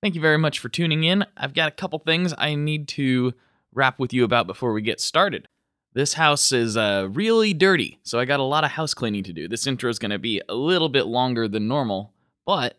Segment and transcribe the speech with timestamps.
[0.00, 1.26] Thank you very much for tuning in.
[1.36, 3.34] I've got a couple things I need to
[3.72, 5.48] wrap with you about before we get started.
[5.92, 9.32] This house is uh, really dirty, so I got a lot of house cleaning to
[9.32, 9.48] do.
[9.48, 12.12] This intro is going to be a little bit longer than normal,
[12.46, 12.76] but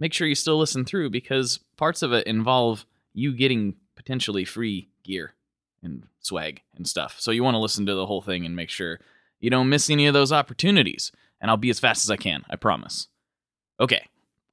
[0.00, 4.88] make sure you still listen through because parts of it involve you getting potentially free
[5.04, 5.34] gear
[5.84, 7.20] and swag and stuff.
[7.20, 8.98] So you want to listen to the whole thing and make sure
[9.38, 11.12] you don't miss any of those opportunities.
[11.40, 13.06] And I'll be as fast as I can, I promise.
[13.78, 14.06] Okay,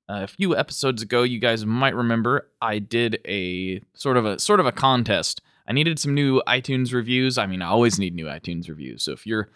[0.09, 4.39] Uh, a few episodes ago, you guys might remember I did a sort of a
[4.39, 5.41] sort of a contest.
[5.67, 7.37] I needed some new iTunes reviews.
[7.37, 9.03] I mean, I always need new iTunes reviews.
[9.03, 9.49] So if you're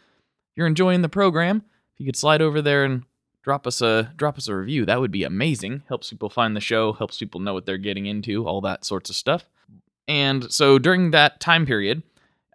[0.55, 3.03] you're enjoying the program, if you could slide over there and
[3.43, 5.83] drop us a drop us a review, that would be amazing.
[5.87, 9.09] Helps people find the show, helps people know what they're getting into, all that sorts
[9.09, 9.45] of stuff.
[10.07, 12.03] And so during that time period,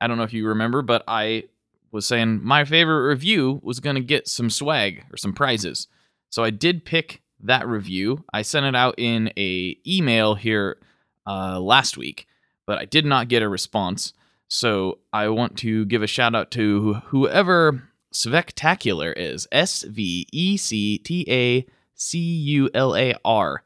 [0.02, 1.44] I don't know if you remember, but I
[1.92, 5.88] was saying my favorite review was going to get some swag or some prizes.
[6.28, 8.24] So I did pick that review.
[8.32, 10.78] I sent it out in a email here
[11.26, 12.26] uh, last week,
[12.66, 14.12] but I did not get a response.
[14.48, 19.46] So I want to give a shout out to whoever Svectacular is.
[19.52, 23.62] S V E C T A C U L A R.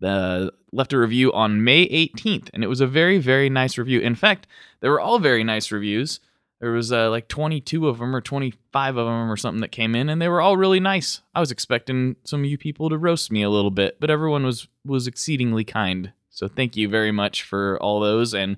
[0.00, 4.00] The left a review on May 18th, and it was a very, very nice review.
[4.00, 4.46] In fact,
[4.80, 6.20] they were all very nice reviews.
[6.60, 9.94] There was uh, like 22 of them or 25 of them or something that came
[9.94, 11.20] in, and they were all really nice.
[11.34, 14.44] I was expecting some of you people to roast me a little bit, but everyone
[14.44, 16.12] was was exceedingly kind.
[16.30, 18.34] So thank you very much for all those.
[18.34, 18.56] And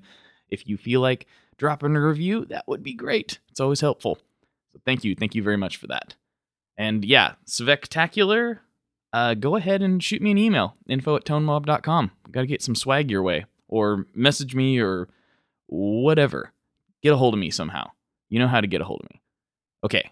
[0.49, 3.39] if you feel like dropping a review, that would be great.
[3.49, 4.17] It's always helpful.
[4.73, 6.15] So thank you, thank you very much for that.
[6.77, 8.59] And yeah, Svectacular,
[9.13, 12.11] uh, go ahead and shoot me an email, info at tonemob.com.
[12.31, 15.09] Got to get some swag your way, or message me, or
[15.67, 16.51] whatever
[17.01, 17.91] get a hold of me somehow.
[18.29, 19.21] You know how to get a hold of me.
[19.83, 20.11] Okay.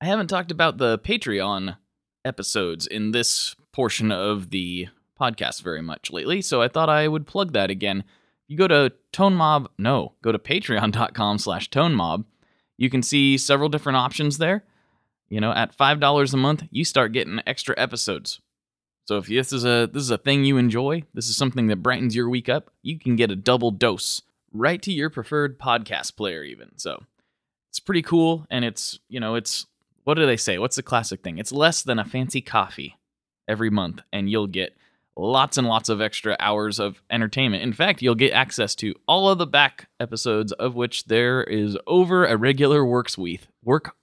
[0.00, 1.76] I haven't talked about the Patreon
[2.24, 4.88] episodes in this portion of the
[5.20, 8.04] podcast very much lately, so I thought I would plug that again.
[8.48, 12.24] You go to ToneMob, no, go to patreon.com slash ToneMob.
[12.76, 14.64] You can see several different options there.
[15.28, 18.40] You know, at $5 a month, you start getting extra episodes.
[19.06, 21.82] So if this is a this is a thing you enjoy, this is something that
[21.82, 24.22] brightens your week up, you can get a double dose
[24.52, 26.76] right to your preferred podcast player even.
[26.76, 27.02] So
[27.70, 29.66] it's pretty cool and it's, you know, it's
[30.04, 30.58] what do they say?
[30.58, 31.38] What's the classic thing?
[31.38, 32.96] It's less than a fancy coffee
[33.48, 34.76] every month and you'll get
[35.16, 37.62] lots and lots of extra hours of entertainment.
[37.62, 41.76] In fact, you'll get access to all of the back episodes of which there is
[41.86, 43.42] over a regular works week.
[43.64, 43.96] Work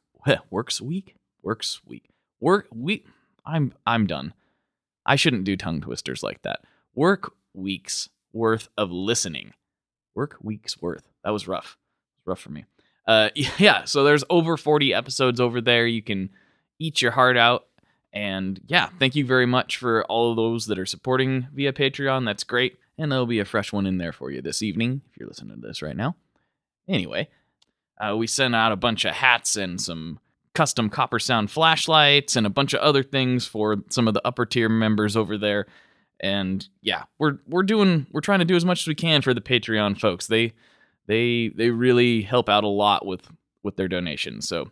[0.49, 1.15] works week?
[1.41, 2.09] Works week.
[2.39, 3.05] Work week.
[3.45, 4.33] I'm I'm done.
[5.05, 6.61] I shouldn't do tongue twisters like that.
[6.95, 9.53] Work weeks worth of listening
[10.15, 11.03] work week's worth.
[11.23, 11.77] That was rough.
[12.17, 12.65] It was rough for me.
[13.07, 13.85] Uh, yeah.
[13.85, 15.85] So there's over 40 episodes over there.
[15.85, 16.29] You can
[16.79, 17.65] eat your heart out.
[18.11, 22.25] And yeah, thank you very much for all of those that are supporting via Patreon.
[22.25, 22.77] That's great.
[22.97, 25.59] And there'll be a fresh one in there for you this evening if you're listening
[25.59, 26.15] to this right now.
[26.87, 27.29] Anyway,
[27.99, 30.19] uh, we sent out a bunch of hats and some
[30.53, 34.45] custom copper sound flashlights and a bunch of other things for some of the upper
[34.45, 35.65] tier members over there
[36.23, 39.33] and yeah, we're we're doing we're trying to do as much as we can for
[39.33, 40.25] the Patreon folks.
[40.25, 40.53] They
[41.05, 43.27] they they really help out a lot with
[43.61, 44.47] with their donations.
[44.47, 44.71] So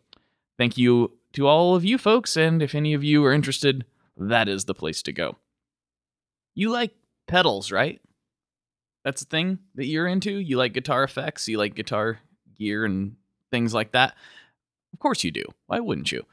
[0.58, 3.86] thank you to all of you folks, and if any of you are interested,
[4.18, 5.36] that is the place to go.
[6.56, 6.96] You like
[7.28, 8.02] pedals, right?
[9.04, 10.32] That's a thing that you're into.
[10.32, 12.20] You like guitar effects, you like guitar
[12.56, 13.18] gear and
[13.50, 14.16] things like that.
[14.94, 15.44] Of course you do.
[15.68, 16.26] Why wouldn't you?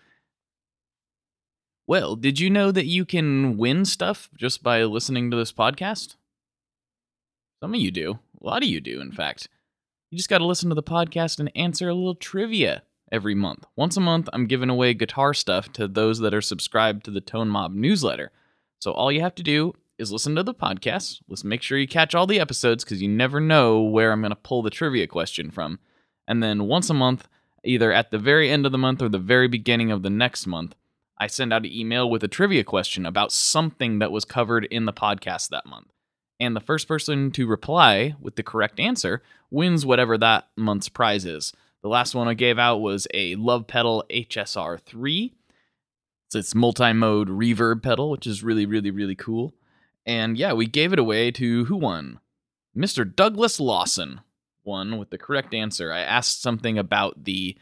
[1.89, 6.17] Well, did you know that you can win stuff just by listening to this podcast?
[7.63, 8.19] Some of you do.
[8.43, 9.49] A lot of you do, in fact.
[10.11, 13.65] You just got to listen to the podcast and answer a little trivia every month.
[13.75, 17.23] Once a month, I'm giving away guitar stuff to those that are subscribed to the
[17.23, 18.33] Tone Mob newsletter.
[18.83, 21.23] So all you have to do is listen to the podcast.
[21.27, 24.29] Let's make sure you catch all the episodes because you never know where I'm going
[24.29, 25.79] to pull the trivia question from.
[26.27, 27.29] And then once a month,
[27.65, 30.47] either at the very end of the month or the very beginning of the next
[30.47, 30.75] month,
[31.19, 34.85] I send out an email with a trivia question about something that was covered in
[34.85, 35.93] the podcast that month.
[36.41, 41.25] And the first person to reply with the correct answer wins whatever that month's prize
[41.25, 41.53] is.
[41.83, 45.33] The last one I gave out was a Love Pedal HSR3.
[46.27, 49.55] It's its multi mode reverb pedal, which is really, really, really cool.
[50.07, 52.21] And yeah, we gave it away to who won?
[52.77, 53.05] Mr.
[53.05, 54.21] Douglas Lawson
[54.63, 55.93] won with the correct answer.
[55.93, 57.57] I asked something about the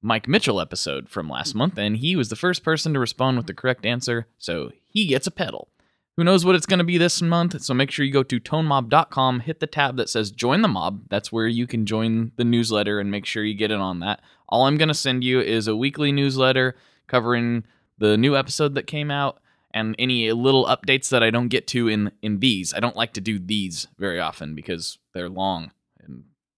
[0.00, 3.46] Mike Mitchell episode from last month, and he was the first person to respond with
[3.46, 5.68] the correct answer, so he gets a pedal.
[6.16, 7.60] Who knows what it's going to be this month?
[7.62, 11.02] So make sure you go to tonemob.com, hit the tab that says join the mob.
[11.08, 14.20] That's where you can join the newsletter and make sure you get in on that.
[14.48, 17.64] All I'm going to send you is a weekly newsletter covering
[17.98, 19.40] the new episode that came out
[19.72, 22.72] and any little updates that I don't get to in in these.
[22.74, 25.72] I don't like to do these very often because they're long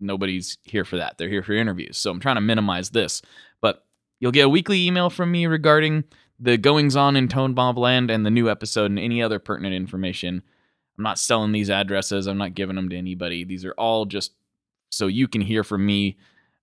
[0.01, 1.19] nobody's here for that.
[1.19, 1.99] They're here for interviews.
[1.99, 3.23] So I'm trying to minimize this.
[3.61, 3.85] But
[4.19, 6.05] you'll get a weekly email from me regarding
[6.39, 9.75] the goings on in Tone Mob Land and the new episode and any other pertinent
[9.75, 10.43] information.
[10.97, 12.27] I'm not selling these addresses.
[12.27, 13.45] I'm not giving them to anybody.
[13.45, 14.33] These are all just
[14.91, 16.19] so you can hear from me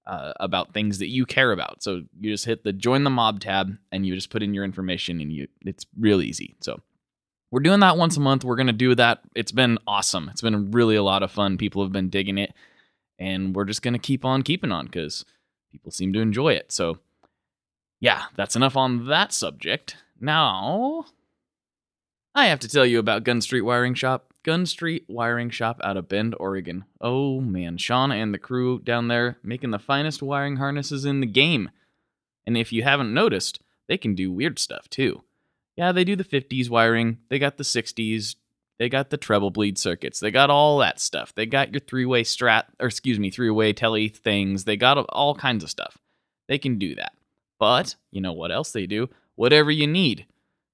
[0.05, 1.83] uh, about things that you care about.
[1.83, 4.63] So you just hit the join the mob tab and you just put in your
[4.63, 6.55] information and you it's real easy.
[6.61, 6.81] So
[7.51, 8.43] we're doing that once a month.
[8.43, 9.21] We're going to do that.
[9.35, 10.29] It's been awesome.
[10.29, 11.57] It's been really a lot of fun.
[11.57, 12.53] People have been digging it
[13.19, 15.25] and we're just going to keep on keeping on cuz
[15.71, 16.71] people seem to enjoy it.
[16.71, 16.99] So
[17.99, 19.97] yeah, that's enough on that subject.
[20.19, 21.05] Now
[22.35, 24.31] I have to tell you about Gun Street Wiring Shop.
[24.43, 26.85] Gun Street Wiring Shop out of Bend, Oregon.
[27.01, 31.25] Oh man, Sean and the crew down there making the finest wiring harnesses in the
[31.25, 31.69] game.
[32.45, 35.23] And if you haven't noticed, they can do weird stuff too.
[35.75, 38.35] Yeah, they do the 50s wiring, they got the 60s,
[38.79, 41.33] they got the treble bleed circuits, they got all that stuff.
[41.33, 44.97] They got your three way strat, or excuse me, three way tele things, they got
[45.09, 45.97] all kinds of stuff.
[46.47, 47.13] They can do that.
[47.59, 49.09] But, you know what else they do?
[49.35, 50.27] Whatever you need.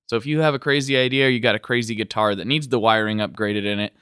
[0.07, 2.79] So if you have a crazy idea, you got a crazy guitar that needs the
[2.79, 3.94] wiring upgraded in it,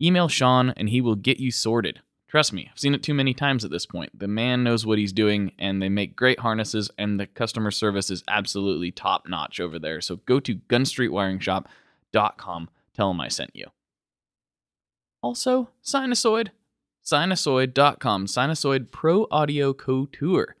[0.00, 2.00] email Sean and he will get you sorted.
[2.28, 4.16] Trust me, I've seen it too many times at this point.
[4.16, 8.08] The man knows what he's doing and they make great harnesses and the customer service
[8.08, 10.00] is absolutely top notch over there.
[10.00, 12.68] So go to gunstreetwiringshop.com.
[12.94, 13.66] Tell him I sent you.
[15.22, 16.48] Also, Sinusoid.
[17.04, 18.26] Sinusoid.com.
[18.26, 20.56] Sinusoid Pro Audio Couture.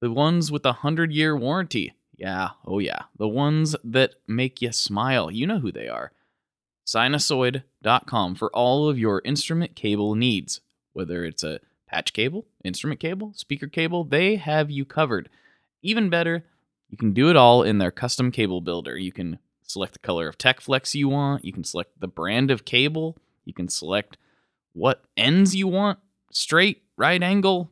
[0.00, 1.94] The ones with a 100 year warranty.
[2.16, 3.02] Yeah, oh yeah.
[3.16, 5.30] The ones that make you smile.
[5.30, 6.12] You know who they are.
[6.86, 10.60] Sinusoid.com for all of your instrument cable needs.
[10.92, 15.28] Whether it's a patch cable, instrument cable, speaker cable, they have you covered.
[15.82, 16.44] Even better,
[16.88, 18.96] you can do it all in their custom cable builder.
[18.96, 19.38] You can
[19.68, 23.52] select the color of TechFlex you want, you can select the brand of cable, you
[23.52, 24.16] can select
[24.72, 25.98] what ends you want,
[26.32, 27.70] straight, right angle,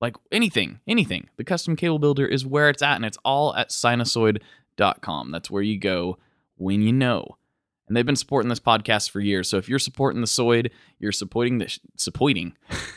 [0.00, 1.28] like anything, anything.
[1.36, 5.30] The custom cable builder is where it's at, and it's all at sinusoid.com.
[5.30, 6.18] That's where you go
[6.56, 7.38] when you know.
[7.86, 9.48] And they've been supporting this podcast for years.
[9.48, 12.54] So if you're supporting the Soid, you're supporting the sh- supporting.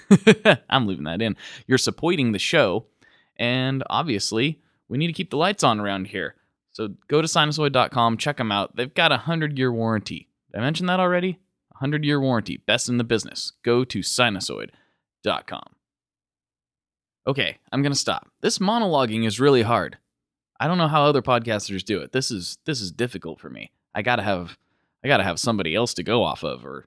[0.69, 1.35] I'm leaving that in.
[1.67, 2.85] You're supporting the show,
[3.35, 6.35] and obviously we need to keep the lights on around here.
[6.77, 8.75] So go to sinusoid.com, check them out.
[8.75, 10.27] They've got a hundred year warranty.
[10.51, 11.39] Did I mention that already?
[11.73, 13.53] A hundred year warranty, best in the business.
[13.63, 15.63] Go to sinusoid.com.
[17.25, 18.27] Okay, I'm gonna stop.
[18.41, 19.97] This monologuing is really hard.
[20.59, 22.11] I don't know how other podcasters do it.
[22.11, 23.71] This is this is difficult for me.
[23.95, 24.55] I gotta have
[25.03, 26.85] I gotta have somebody else to go off of, or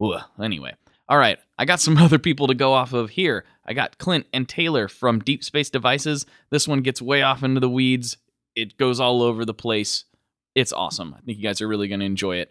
[0.00, 0.76] ugh, anyway.
[1.08, 3.44] All right, I got some other people to go off of here.
[3.66, 6.26] I got Clint and Taylor from Deep Space Devices.
[6.50, 8.18] This one gets way off into the weeds.
[8.56, 10.06] It goes all over the place.
[10.54, 11.14] It's awesome.
[11.14, 12.50] I think you guys are really going to enjoy it.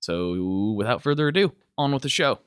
[0.00, 2.38] So, without further ado, on with the show.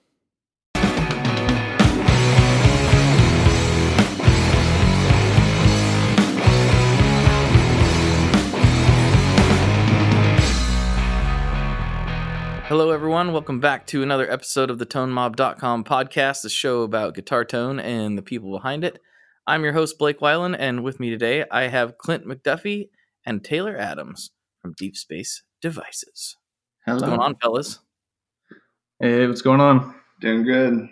[12.66, 13.32] Hello, everyone.
[13.32, 18.18] Welcome back to another episode of the ToneMob.com podcast, the show about guitar tone and
[18.18, 19.00] the people behind it.
[19.48, 22.90] I'm your host, Blake Weiland, and with me today I have Clint McDuffie
[23.26, 24.32] and Taylor Adams
[24.62, 26.38] from Deep Space Devices.
[26.86, 26.98] Hello.
[26.98, 27.80] What's going on, fellas?
[29.00, 29.96] Hey, what's going on?
[30.20, 30.90] Doing good.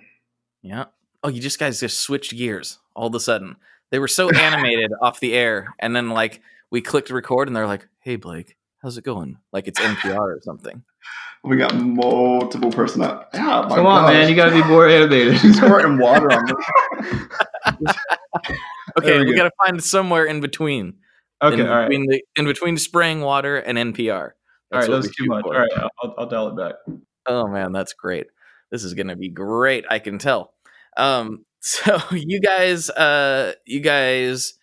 [0.64, 0.86] Yeah.
[1.24, 3.56] Oh, you just guys just switched gears all of a sudden.
[3.92, 6.42] They were so animated off the air, and then like
[6.72, 10.40] we clicked record, and they're like, "Hey, Blake, how's it going?" Like it's NPR or
[10.44, 10.84] something.
[11.44, 13.24] We got multiple personal.
[13.34, 14.14] Yeah, my Come on, gosh.
[14.14, 14.30] man.
[14.30, 15.40] You got to be more animated.
[15.40, 17.20] She's squirting water on me.
[18.98, 19.38] Okay, we we go.
[19.38, 20.96] got to find somewhere in between.
[21.44, 21.90] okay, in all right.
[21.90, 24.32] between the in between spraying water and NPR.
[24.74, 25.44] All right, that's we too much.
[25.44, 25.54] for.
[25.56, 26.76] All right, I'll- I'll, I'll dial it back.
[27.28, 28.28] Oh man, that's great.
[28.72, 29.86] This is gonna be great.
[29.90, 30.54] I can tell.
[30.98, 34.54] Um, so you guys, uh, you guys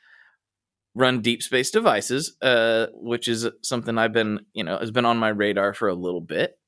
[0.95, 5.19] run Deep Space Devices, uh, which is something I've been, you know, has been on
[5.19, 6.59] my radar for a little bit.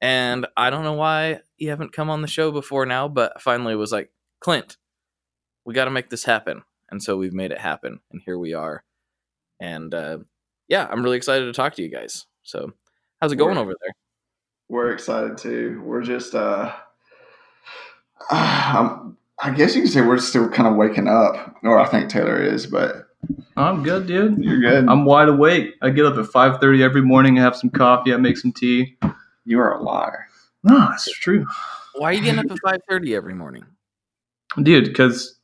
[0.00, 3.76] And I don't know why you haven't come on the show before now, but finally
[3.76, 4.76] was like, Clint,
[5.64, 6.62] we got to make this happen.
[6.90, 8.00] And so we've made it happen.
[8.12, 8.84] And here we are.
[9.60, 10.18] And uh,
[10.68, 12.26] yeah, I'm really excited to talk to you guys.
[12.42, 12.72] So,
[13.20, 13.92] how's it going We're- over there?
[14.68, 15.82] We're excited too.
[15.84, 16.72] We're just, uh,
[18.30, 22.08] um, I guess you can say we're still kind of waking up, or I think
[22.08, 23.08] Taylor is, but
[23.56, 24.38] I'm good, dude.
[24.42, 24.88] you're good.
[24.88, 25.74] I'm wide awake.
[25.82, 27.38] I get up at 5:30 every morning.
[27.38, 28.12] I have some coffee.
[28.14, 28.96] I make some tea.
[29.44, 30.26] you are a liar.
[30.62, 31.46] No, it's true,
[31.96, 32.58] Why are you getting up at
[32.90, 33.64] 5:30 every morning?
[34.62, 34.84] dude.
[34.84, 35.38] Because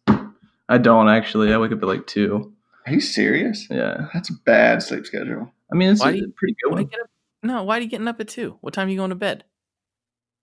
[0.71, 1.53] I don't actually.
[1.53, 2.55] I wake up at like two.
[2.87, 3.67] Are you serious?
[3.71, 4.07] Yeah.
[4.15, 5.53] That's a bad sleep schedule.
[5.71, 6.91] I mean, it's Why a you- pretty good Why do you one.
[6.91, 7.11] get up?
[7.43, 8.57] No, why are you getting up at two?
[8.63, 9.45] What time are you going to bed?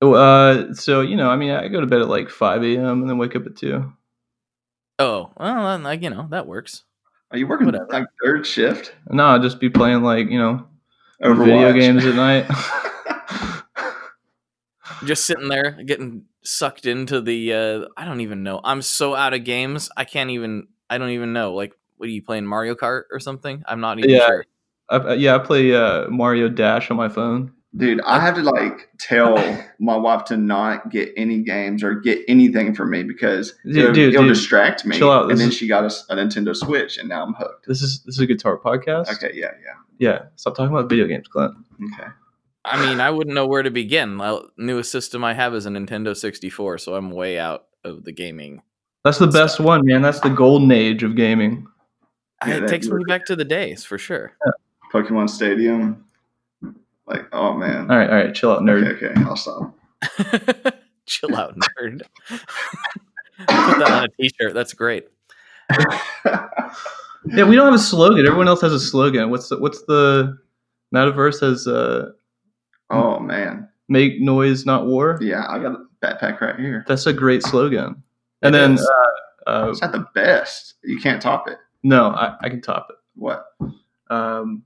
[0.02, 3.02] Oh, Uh, so you know, I mean, I go to bed at like 5 a.m.
[3.02, 3.92] and then wake up at two.
[5.00, 6.84] Oh, well, like you know, that works.
[7.32, 7.88] Are you working Whatever.
[7.92, 8.94] like third shift?
[9.10, 10.68] No, I'll just be playing like you know
[11.24, 11.46] Overwatch?
[11.46, 12.46] video games at night.
[15.06, 17.54] Just sitting there, getting sucked into the.
[17.54, 18.62] uh I don't even know.
[18.64, 19.90] I'm so out of games.
[19.98, 20.68] I can't even.
[20.90, 21.54] I don't even know.
[21.54, 22.46] Like, what are you playing?
[22.46, 23.64] Mario Kart or something?
[23.68, 24.26] I'm not even Yeah.
[24.28, 24.46] sure.
[24.90, 27.52] I, I- yeah, I play uh, Mario Dash on my phone.
[27.76, 29.36] Dude, I have to like tell
[29.80, 33.94] my wife to not get any games or get anything from me because Dude, it'll,
[33.94, 34.34] dude, it'll dude.
[34.34, 34.98] distract me.
[34.98, 35.24] Chill out.
[35.24, 37.68] And This then is- she got us a, Nintendo Switch, and now I'm hooked.
[37.68, 39.12] This is this is a guitar podcast.
[39.14, 41.54] Okay, yeah, yeah, Yeah, stop talking about video games, Clint.
[41.94, 42.08] okay.
[42.68, 44.18] I mean, I wouldn't know where to begin.
[44.18, 48.12] The newest system I have is a Nintendo 64, so I'm way out of the
[48.12, 48.62] gaming.
[49.04, 50.02] That's the best one, man.
[50.02, 51.66] That's the golden age of gaming.
[52.46, 54.34] Yeah, it that takes me back to the days for sure.
[54.94, 56.06] Pokemon Stadium.
[57.08, 57.90] Like, oh man.
[57.90, 58.96] All right, all right, chill out, nerd.
[58.96, 59.74] Okay, okay, I'll stop.
[61.06, 62.02] Chill out, nerd.
[62.28, 64.54] Put that on a T-shirt.
[64.54, 65.08] That's great.
[67.36, 68.26] Yeah, we don't have a slogan.
[68.26, 69.30] Everyone else has a slogan.
[69.30, 70.38] What's the what's the
[70.94, 72.12] Mattoverse has uh
[72.90, 73.70] oh man.
[73.90, 75.18] make noise, not war.
[75.22, 76.84] Yeah, I got a backpack right here.
[76.88, 78.02] That's a great slogan.
[78.42, 78.90] And It then is.
[79.48, 80.76] uh, uh, It's not the best.
[80.84, 81.58] You can't top it.
[81.84, 82.96] no, I, I can top it.
[83.16, 83.46] What?
[84.10, 84.64] Um,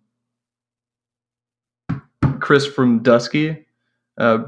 [2.40, 3.66] Chris from Dusky.
[4.18, 4.40] Uh,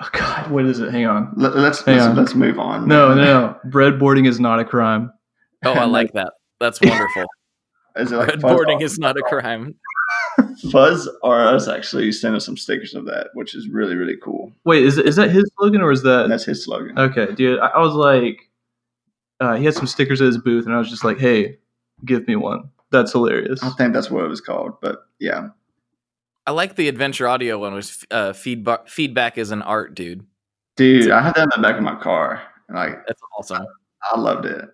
[0.00, 0.92] oh God, what is it?
[0.92, 1.32] Hang on.
[1.36, 2.16] Let, let's Hang let's, on.
[2.16, 2.86] let's move on.
[2.86, 3.56] No, no, no.
[3.70, 5.12] Breadboarding is not a crime.
[5.64, 6.32] Oh, I like that.
[6.60, 7.24] That's wonderful.
[7.96, 9.74] Is it like Breadboarding is not a crime.
[10.70, 14.52] Fuzz R Us actually sent us some stickers of that, which is really really cool.
[14.64, 16.28] Wait, is is that his slogan or is that?
[16.28, 16.98] That's his slogan.
[16.98, 17.60] Okay, dude.
[17.60, 18.50] I, I was like,
[19.40, 21.58] uh, he had some stickers at his booth, and I was just like, hey,
[22.04, 22.70] give me one.
[22.90, 23.62] That's hilarious.
[23.62, 25.48] I think that's what it was called, but yeah,
[26.46, 27.74] I like the adventure audio one.
[27.74, 30.26] Was uh, feedback feedback is an art, dude.
[30.76, 33.64] dude, I had that in the back of my car, and like That's awesome.
[34.12, 34.68] I loved it.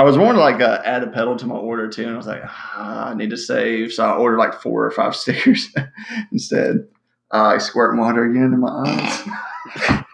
[0.00, 2.16] I was wanting to like uh, add a pedal to my order too, and I
[2.16, 5.68] was like, ah, I need to save, so I ordered like four or five stickers
[6.32, 6.88] instead.
[7.30, 10.04] Uh, I squirt water again in my eyes.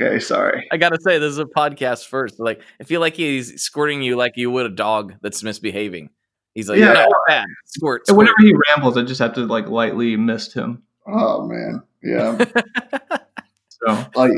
[0.02, 0.66] okay, sorry.
[0.72, 2.40] I gotta say, this is a podcast first.
[2.40, 6.10] Like, I feel like he's squirting you like you would a dog that's misbehaving.
[6.54, 6.92] He's like, Yeah.
[6.94, 7.46] no, bad.
[7.66, 8.18] Squirt, squirt.
[8.18, 10.82] whenever he rambles, I just have to like lightly mist him.
[11.06, 12.36] Oh man, yeah.
[13.68, 14.32] So like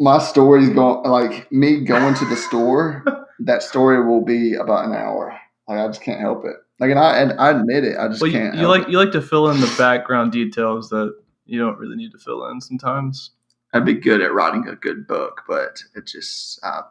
[0.00, 3.04] my story's going like me going to the store.
[3.44, 5.38] That story will be about an hour.
[5.68, 6.56] Like I just can't help it.
[6.78, 7.96] Like, and I and I admit it.
[7.98, 8.54] I just well, you, can't.
[8.54, 8.90] you help like it.
[8.90, 11.14] you like to fill in the background details that
[11.46, 13.30] you don't really need to fill in sometimes.
[13.72, 16.82] I'd be good at writing a good book, but it just I,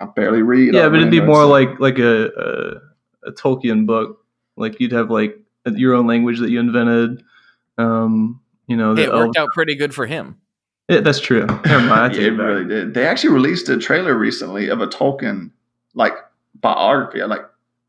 [0.00, 0.74] I barely read.
[0.74, 4.24] yeah, but it'd be more like like a, a a Tolkien book.
[4.56, 7.22] Like you'd have like your own language that you invented.
[7.78, 10.38] Um, you know, it worked elves- out pretty good for him.
[10.88, 11.46] Yeah, that's true.
[11.64, 12.14] Never mind.
[12.16, 12.94] Yeah, it it really did.
[12.94, 15.50] They actually released a trailer recently of a Tolkien
[15.96, 16.12] like
[16.54, 17.42] biography, like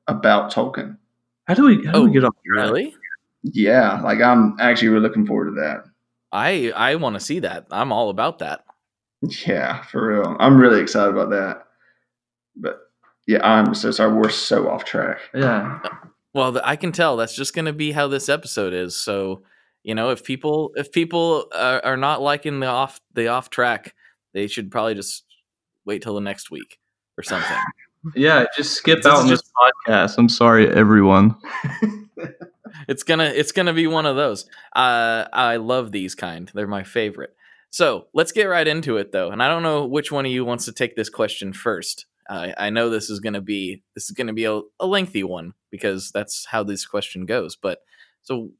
[0.07, 0.97] about Tolkien.
[1.45, 2.33] How do we how do Oh, we get off?
[2.45, 2.95] Really?
[3.43, 5.83] Yeah, like I'm actually really looking forward to that.
[6.31, 7.67] I I want to see that.
[7.69, 8.65] I'm all about that.
[9.45, 10.35] Yeah, for real.
[10.39, 11.67] I'm really excited about that.
[12.55, 12.79] But
[13.27, 14.13] yeah, I'm so sorry.
[14.13, 15.19] We're so off track.
[15.33, 15.79] Yeah.
[16.33, 18.95] Well, I can tell that's just going to be how this episode is.
[18.95, 19.41] So,
[19.83, 23.95] you know, if people if people are, are not liking the off the off track,
[24.33, 25.23] they should probably just
[25.85, 26.77] wait till the next week
[27.17, 27.57] or something.
[28.15, 29.41] Yeah, just skip This out on this
[29.87, 30.17] podcast.
[30.17, 31.35] I'm sorry, everyone.
[32.87, 34.45] it's gonna it's gonna be one of those.
[34.75, 36.51] Uh, I love these kind.
[36.53, 37.35] They're my favorite.
[37.69, 39.29] So let's get right into it, though.
[39.29, 42.05] And I don't know which one of you wants to take this question first.
[42.29, 45.53] I I know this is gonna be this is gonna be a, a lengthy one
[45.71, 47.55] because that's how this question goes.
[47.55, 47.79] But
[48.23, 48.51] so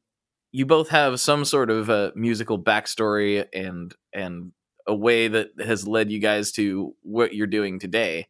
[0.52, 4.52] you both have some sort of a musical backstory and and
[4.86, 8.26] a way that has led you guys to what you're doing today.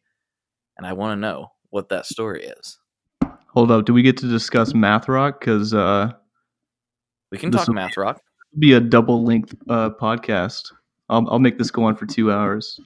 [0.79, 2.79] And I want to know what that story is.
[3.47, 3.83] Hold up.
[3.83, 5.41] Do we get to discuss math rock?
[5.41, 6.13] Because uh,
[7.33, 8.21] We can talk math rock.
[8.57, 10.61] be a double length uh, podcast.
[11.09, 12.79] I'll, I'll make this go on for two hours.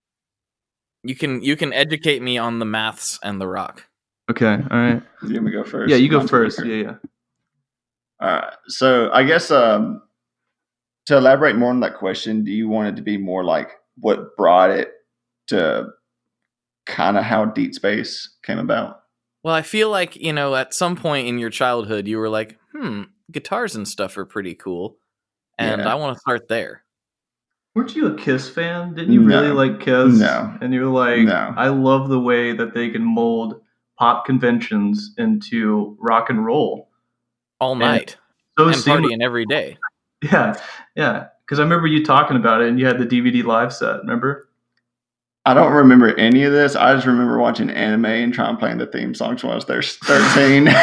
[1.04, 3.86] You can you can educate me on the maths and the rock.
[4.32, 4.48] Okay.
[4.72, 5.04] All right.
[5.22, 5.92] You want me to go first?
[5.92, 6.58] Yeah, you go Mine's first.
[6.58, 6.72] quicker.
[6.76, 6.96] Yeah, yeah.
[8.22, 8.54] All right.
[8.70, 10.02] So I guess um,
[11.06, 13.70] to elaborate more on that question, do you want it to be more like
[14.00, 14.94] what brought it
[15.50, 15.90] to
[16.86, 19.02] kind of how Deep Space came about?
[19.44, 22.58] Well, I feel like, you know, at some point in your childhood you were like,
[22.74, 24.98] "Hmm, guitars and stuff are pretty cool."
[25.60, 25.92] And Yeah.
[25.92, 26.84] I want to start there.
[27.76, 28.94] Weren't you a Kiss fan?
[28.94, 30.20] Didn't you really like Kiss?
[30.20, 30.56] No.
[30.62, 31.54] And you were like, No.
[31.58, 33.62] I love the way that they can mold
[33.98, 36.90] pop conventions into rock and roll.
[37.60, 38.18] All night
[38.58, 39.78] So and seamless- partying every day.
[40.24, 40.54] Yeah,
[40.96, 41.28] yeah.
[41.46, 43.98] Because I remember you talking about it, and you had the DVD live set.
[44.02, 44.48] Remember?
[45.46, 46.76] I don't remember any of this.
[46.76, 49.82] I just remember watching anime and trying playing the theme songs when I was there
[49.82, 50.68] 13.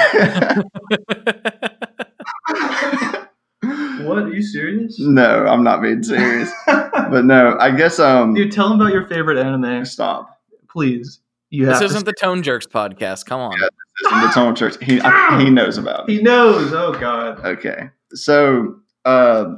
[4.02, 4.16] What?
[4.18, 4.98] Are you serious?
[4.98, 6.50] no, I'm not being serious.
[6.66, 10.40] But no, I guess um Dude, tell them about your favorite anime, stop.
[10.70, 11.20] please.
[11.50, 13.26] You this isn't the Tone Jerks podcast.
[13.26, 13.52] Come on.
[13.60, 13.66] Yeah.
[14.02, 14.76] This is the Tone Church.
[14.82, 16.12] He I, he knows about it.
[16.12, 16.72] He knows.
[16.72, 17.44] Oh God.
[17.44, 17.90] Okay.
[18.14, 19.56] So uh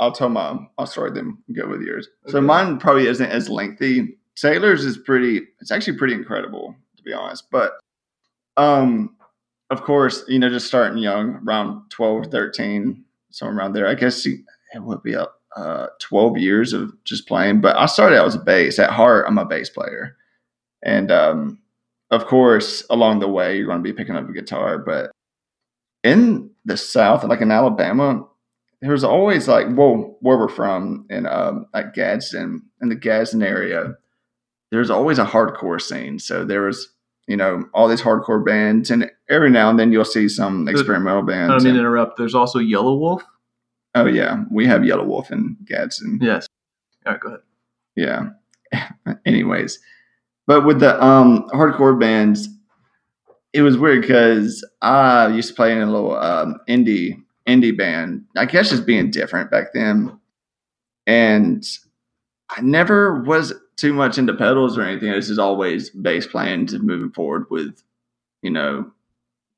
[0.00, 2.08] I'll tell my my story then go with yours.
[2.28, 4.16] So mine probably isn't as lengthy.
[4.34, 7.50] Sailors is pretty it's actually pretty incredible to be honest.
[7.50, 7.72] But
[8.56, 9.16] um
[9.70, 13.88] of course, you know, just starting young, around 12 or 13, somewhere around there.
[13.88, 14.38] I guess it
[14.76, 15.26] would be a
[15.56, 17.60] uh, 12 years of just playing.
[17.60, 18.78] But I started out as a bass.
[18.78, 20.16] At heart, I'm a bass player.
[20.82, 21.58] And um,
[22.10, 24.78] of course, along the way, you're going to be picking up a guitar.
[24.78, 25.10] But
[26.04, 28.26] in the South, like in Alabama,
[28.82, 33.42] there was always like, well, where we're from in um, like Gadsden, in the Gadsden
[33.42, 33.94] area,
[34.70, 36.18] there's always a hardcore scene.
[36.18, 36.88] So there was,
[37.26, 41.22] you know, all these hardcore bands, and every now and then you'll see some experimental
[41.22, 41.50] I bands.
[41.52, 42.18] don't mean and- interrupt.
[42.18, 43.22] There's also Yellow Wolf.
[43.94, 46.18] oh yeah, we have Yellow Wolf in Gadsden.
[46.20, 46.46] Yes.
[47.06, 47.40] All right, go ahead.
[47.96, 48.30] Yeah.
[49.26, 49.78] Anyways,
[50.46, 52.48] but with the um hardcore bands,
[53.52, 58.24] it was weird because I used to play in a little um, indie indie band.
[58.36, 60.18] I guess just being different back then,
[61.06, 61.64] and
[62.50, 65.10] I never was too much into pedals or anything.
[65.12, 67.82] This is always bass playing, just moving forward with,
[68.42, 68.90] you know,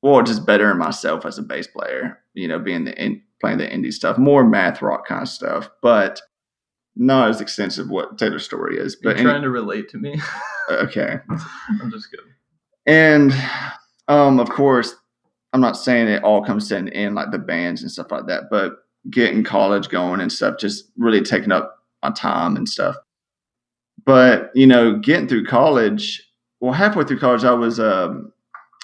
[0.03, 2.19] well, just bettering myself as a bass player.
[2.35, 5.71] You know, being the in, playing the indie stuff, more math rock kind of stuff,
[5.83, 6.21] but
[6.97, 8.97] not as extensive what Taylor's story is.
[9.03, 10.21] You're But any- trying to relate to me.
[10.71, 12.27] okay, I'm just kidding.
[12.87, 13.33] and
[14.09, 14.95] um, of course,
[15.53, 18.27] I'm not saying it all comes to an end like the bands and stuff like
[18.27, 22.97] that, but getting college going and stuff just really taking up my time and stuff.
[24.05, 26.23] But you know, getting through college,
[26.61, 28.33] well, halfway through college, I was um,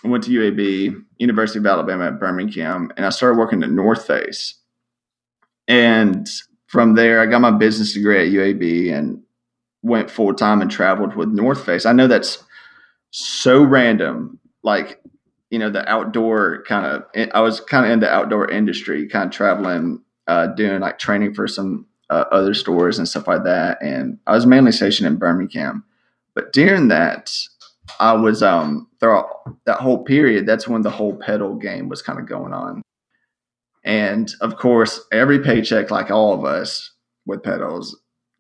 [0.04, 4.06] I went to UAB, University of Alabama at Birmingham, and I started working at North
[4.06, 4.54] Face.
[5.66, 6.28] And
[6.66, 9.22] from there, I got my business degree at UAB and
[9.82, 11.86] went full time and traveled with North Face.
[11.86, 12.42] I know that's
[13.12, 15.00] so random, like
[15.54, 17.04] you know the outdoor kind of.
[17.32, 21.32] I was kind of in the outdoor industry, kind of traveling, uh, doing like training
[21.32, 23.80] for some uh, other stores and stuff like that.
[23.80, 25.84] And I was mainly stationed in Birmingham,
[26.34, 27.32] but during that,
[28.00, 29.28] I was um throughout
[29.64, 30.44] that whole period.
[30.44, 32.82] That's when the whole pedal game was kind of going on.
[33.84, 36.90] And of course, every paycheck, like all of us
[37.26, 37.96] with pedals,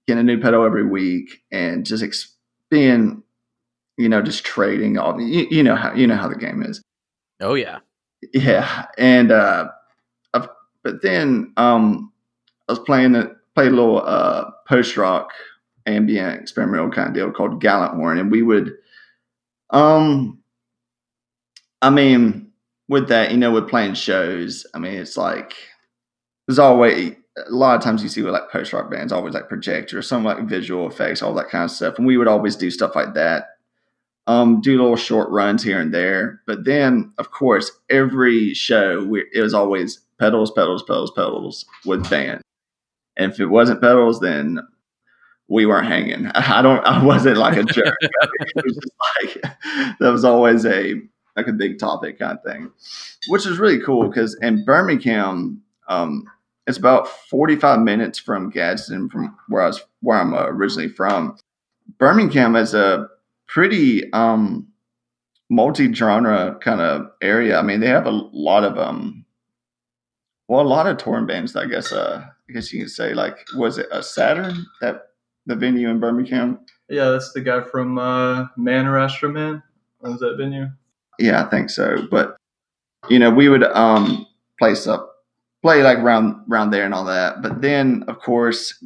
[0.08, 2.34] getting a new pedal every week and just ex-
[2.72, 3.22] being,
[3.98, 5.20] you know, just trading all.
[5.20, 6.82] You, you know how you know how the game is.
[7.40, 7.78] Oh yeah.
[8.32, 9.68] Yeah, and uh,
[10.34, 10.48] I've,
[10.84, 12.12] but then um,
[12.68, 15.30] I was playing a played a little uh post rock
[15.86, 18.72] ambient experimental kind of deal called Gallant Horn, and we would,
[19.70, 20.40] um,
[21.82, 22.50] I mean,
[22.88, 25.54] with that, you know, with playing shows, I mean, it's like
[26.46, 27.12] there's always
[27.46, 30.24] a lot of times you see with like post rock bands, always like projector, some
[30.24, 33.14] like visual effects, all that kind of stuff, and we would always do stuff like
[33.14, 33.46] that
[34.26, 36.40] um, do little short runs here and there.
[36.46, 42.08] But then, of course, every show we, it was always pedals, pedals, pedals, pedals with
[42.08, 42.40] band.
[43.16, 44.60] And if it wasn't pedals, then
[45.48, 46.26] we weren't hanging.
[46.34, 46.84] I don't.
[46.84, 47.96] I wasn't like a jerk.
[48.00, 49.42] it was just like
[50.00, 51.00] that was always a
[51.36, 52.70] like a big topic kind of thing,
[53.28, 56.24] which is really cool because in Birmingham, um,
[56.66, 61.36] it's about forty five minutes from Gadsden, from where I was, where I'm originally from.
[61.98, 63.08] Birmingham is a
[63.46, 64.68] pretty um
[65.50, 67.58] multi-genre kind of area.
[67.58, 69.24] I mean, they have a lot of um
[70.48, 73.36] well, a lot of touring bands, I guess uh I guess you can say like
[73.56, 75.02] was it a Saturn that
[75.46, 76.60] the venue in Birmingham?
[76.88, 79.62] Yeah, that's the guy from uh, Man or Astro Man.
[80.02, 80.68] Owns that venue.
[81.18, 82.06] Yeah, I think so.
[82.10, 82.36] But
[83.08, 84.26] you know, we would um
[84.58, 85.00] play stuff,
[85.62, 87.42] play like around around there and all that.
[87.42, 88.84] But then, of course,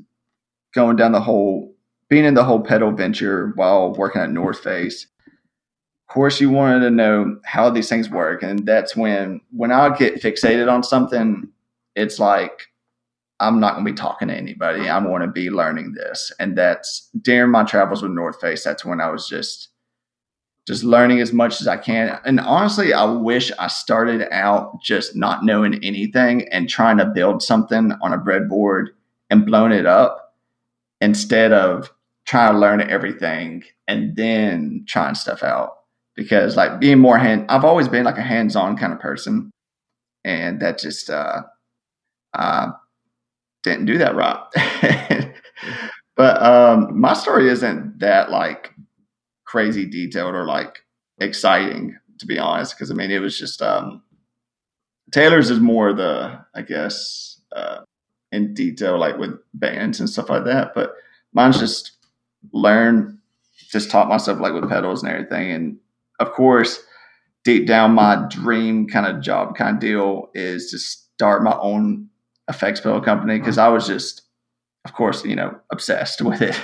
[0.75, 1.75] going down the whole,
[2.09, 5.07] being in the whole pedal venture while working at North Face.
[5.27, 9.95] Of course, you wanted to know how these things work, and that's when when I
[9.95, 11.49] get fixated on something,
[11.97, 12.69] it's like
[13.41, 14.89] I'm not going to be talking to anybody.
[14.89, 18.65] I want to be learning this, and that's during my travels with North Face.
[18.65, 19.69] That's when I was just
[20.67, 22.19] just learning as much as I can.
[22.27, 27.43] And honestly, I wish I started out just not knowing anything and trying to build
[27.43, 28.89] something on a breadboard
[29.31, 30.35] and blowing it up
[31.01, 31.91] instead of
[32.29, 35.77] trying to learn everything and then trying stuff out.
[36.15, 39.51] Because like being more hand, I've always been like a hands-on kind of person,
[40.25, 41.43] and that just uh,
[42.35, 42.73] uh
[43.63, 45.33] didn't do that right.
[46.17, 48.75] but um, my story isn't that like
[49.49, 50.81] crazy detailed or like
[51.21, 54.03] exciting to be honest because i mean it was just um
[55.11, 57.79] taylor's is more the i guess uh
[58.31, 60.93] in detail like with bands and stuff like that but
[61.33, 61.98] mine's just
[62.53, 63.19] learn
[63.71, 65.79] just taught myself like with pedals and everything and
[66.21, 66.81] of course
[67.45, 72.09] deep down my dream kind of job kind of deal is to start my own
[72.49, 74.23] effects pedal company because i was just
[74.85, 76.59] of course you know obsessed with it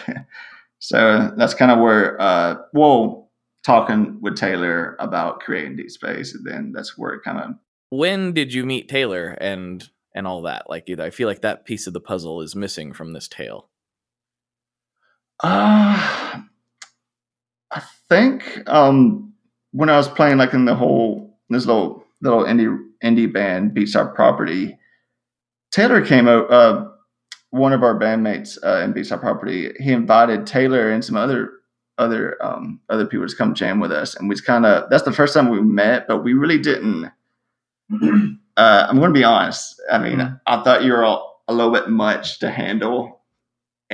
[0.85, 3.31] So that's kind of where, uh, well,
[3.65, 7.55] talking with Taylor about creating Deep Space, and then that's where it kind of.
[7.89, 10.69] When did you meet Taylor and and all that?
[10.69, 13.71] Like, I feel like that piece of the puzzle is missing from this tale.
[15.43, 16.41] Uh,
[17.71, 19.33] I think um,
[19.73, 23.97] when I was playing like in the whole this little little indie indie band Beats
[23.97, 24.79] Our Property,
[25.73, 26.51] Taylor came out.
[26.51, 26.89] Uh,
[27.51, 31.53] one of our bandmates uh, in Our Property, he invited Taylor and some other
[31.99, 35.13] other um, other people to come jam with us, and we kind of that's the
[35.13, 37.11] first time we met, but we really didn't.
[38.57, 39.83] Uh, I'm going to be honest.
[39.91, 40.35] I mean, mm-hmm.
[40.47, 43.14] I thought you were a, little bit much to handle,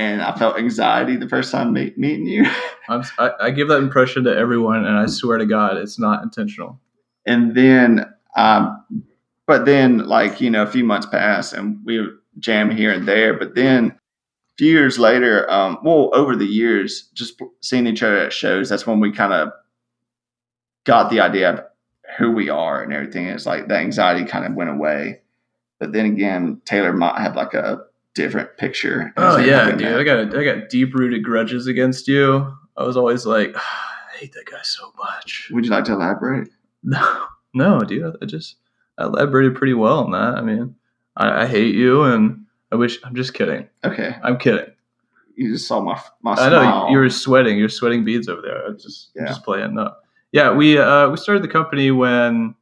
[0.00, 2.46] and I felt anxiety the first time meet, meeting you.
[2.88, 6.80] I, I give that impression to everyone, and I swear to God, it's not intentional.
[7.26, 8.82] And then, um,
[9.46, 12.02] but then, like you know, a few months passed, and we
[12.38, 13.34] jam here and there.
[13.34, 18.16] But then a few years later, um, well, over the years, just seeing each other
[18.16, 19.52] at shows, that's when we kind of
[20.84, 21.64] got the idea of
[22.16, 23.26] who we are and everything.
[23.26, 25.20] It's like the anxiety kind of went away.
[25.78, 27.82] But then again, Taylor might have like a
[28.14, 29.12] different picture.
[29.16, 29.88] Oh yeah, dude.
[29.88, 32.57] I got I got deep rooted grudges against you.
[32.77, 33.61] I was always like, oh,
[34.14, 35.49] I hate that guy so much.
[35.53, 36.49] Would you like to elaborate?
[36.83, 38.16] No, no, dude.
[38.23, 38.57] I just
[38.96, 40.38] I elaborated pretty well on that.
[40.38, 40.77] I mean,
[41.14, 42.99] I, I hate you, and I wish.
[43.05, 43.68] I'm just kidding.
[43.85, 44.73] Okay, I'm kidding.
[45.37, 46.33] You just saw my my.
[46.37, 47.59] I know you were sweating.
[47.59, 48.66] You're sweating beads over there.
[48.66, 49.27] I just yeah.
[49.27, 49.75] just playing.
[49.75, 49.92] No,
[50.33, 52.55] yeah, we uh, we started the company when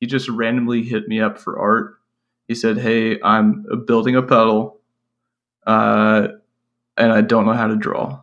[0.00, 1.97] he just randomly hit me up for art.
[2.48, 4.80] He said, "Hey, I'm building a pedal,
[5.66, 6.28] uh,
[6.96, 8.22] and I don't know how to draw.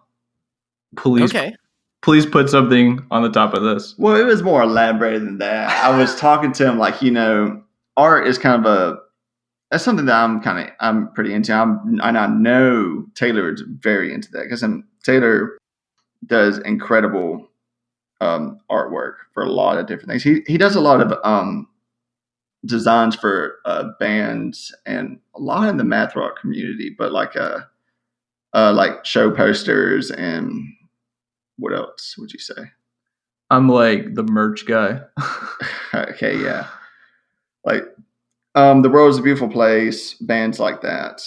[0.98, 1.56] Please, okay.
[2.02, 5.70] please put something on the top of this." Well, it was more elaborated than that.
[5.84, 7.64] I was talking to him like, you know,
[7.96, 8.98] art is kind of a
[9.72, 11.54] that's something that I'm kind of I'm pretty into.
[11.54, 14.64] I'm and I know Taylor is very into that because
[15.04, 15.58] Taylor
[16.26, 17.48] does incredible
[18.22, 20.24] um, artwork for a lot of different things.
[20.24, 21.68] He he does a lot of um,
[22.66, 27.60] designs for uh, bands and a lot in the math rock community, but like uh,
[28.54, 30.66] uh like show posters and
[31.58, 32.72] what else would you say?
[33.50, 35.02] I'm like the merch guy.
[35.94, 36.68] okay, yeah.
[37.64, 37.84] Like
[38.56, 40.16] um, the world is a beautiful place.
[40.16, 41.22] Bands like that,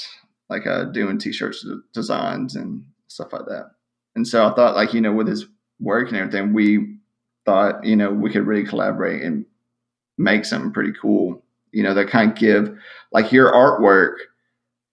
[0.49, 3.71] like uh, doing t-shirts designs and stuff like that.
[4.17, 5.47] And so I thought, like you know, with his
[5.81, 6.97] work and everything, we
[7.45, 9.47] thought you know we could really collaborate and
[10.19, 11.43] make something pretty cool.
[11.73, 12.77] You know, that kind of give
[13.13, 14.17] like your artwork,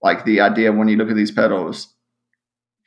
[0.01, 1.93] like the idea when you look at these pedals,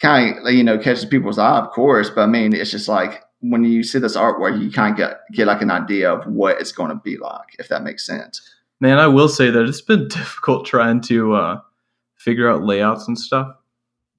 [0.00, 2.10] kind of you know catches people's eye, of course.
[2.10, 5.20] But I mean, it's just like when you see this artwork, you kind of get
[5.32, 8.54] get like an idea of what it's going to be like, if that makes sense
[8.80, 11.60] man, I will say that it's been difficult trying to uh,
[12.16, 13.54] figure out layouts and stuff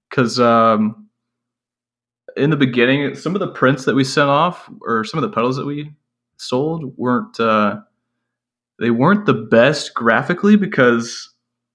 [0.10, 1.08] because um,
[2.36, 5.34] in the beginning, some of the prints that we sent off or some of the
[5.34, 5.91] pedals that we
[6.38, 7.79] sold weren't uh,
[8.80, 11.30] they weren't the best graphically because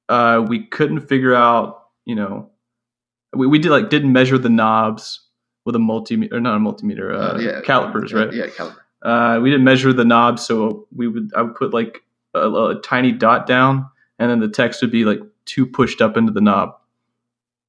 [0.09, 2.51] uh, we couldn't figure out, you know,
[3.35, 5.21] we, we did like didn't measure the knobs
[5.65, 8.33] with a multimeter or not a multimeter uh, uh yeah, calipers, right?
[8.33, 8.77] Yeah, caliper.
[9.03, 12.81] Uh, we didn't measure the knobs, so we would I would put like a, a
[12.83, 13.89] tiny dot down,
[14.19, 16.77] and then the text would be like two pushed up into the knob.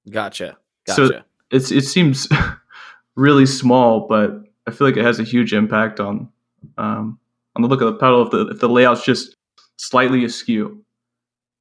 [0.09, 0.57] Gotcha.
[0.85, 1.07] Gotcha.
[1.07, 1.21] So
[1.51, 2.27] it's it seems
[3.15, 6.29] really small, but I feel like it has a huge impact on
[6.77, 7.19] um,
[7.55, 9.35] on the look of the pedal if the if the layout's just
[9.77, 10.83] slightly askew.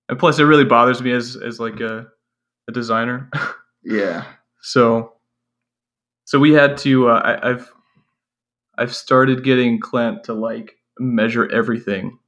[0.08, 2.06] And plus, it really bothers me as as like a
[2.68, 3.30] a designer.
[3.86, 4.24] Yeah.
[4.62, 5.12] so
[6.24, 7.10] so we had to.
[7.10, 7.70] Uh, I, I've
[8.78, 12.18] I've started getting Clint to like measure everything.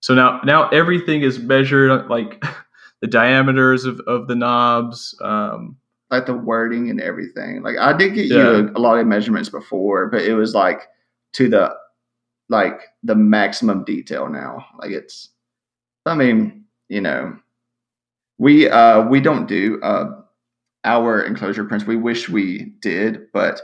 [0.00, 2.42] So now now everything is measured like
[3.02, 5.14] the diameters of, of the knobs.
[5.22, 5.76] Um,
[6.10, 7.62] Like the wording and everything.
[7.62, 10.88] Like I did get you a, a lot of measurements before, but it was like
[11.34, 11.72] to the
[12.50, 14.66] like the maximum detail now.
[14.78, 15.30] Like it's
[16.04, 17.38] I mean, you know,
[18.38, 20.20] we uh we don't do uh
[20.84, 21.86] our enclosure prints.
[21.86, 23.62] We wish we did, but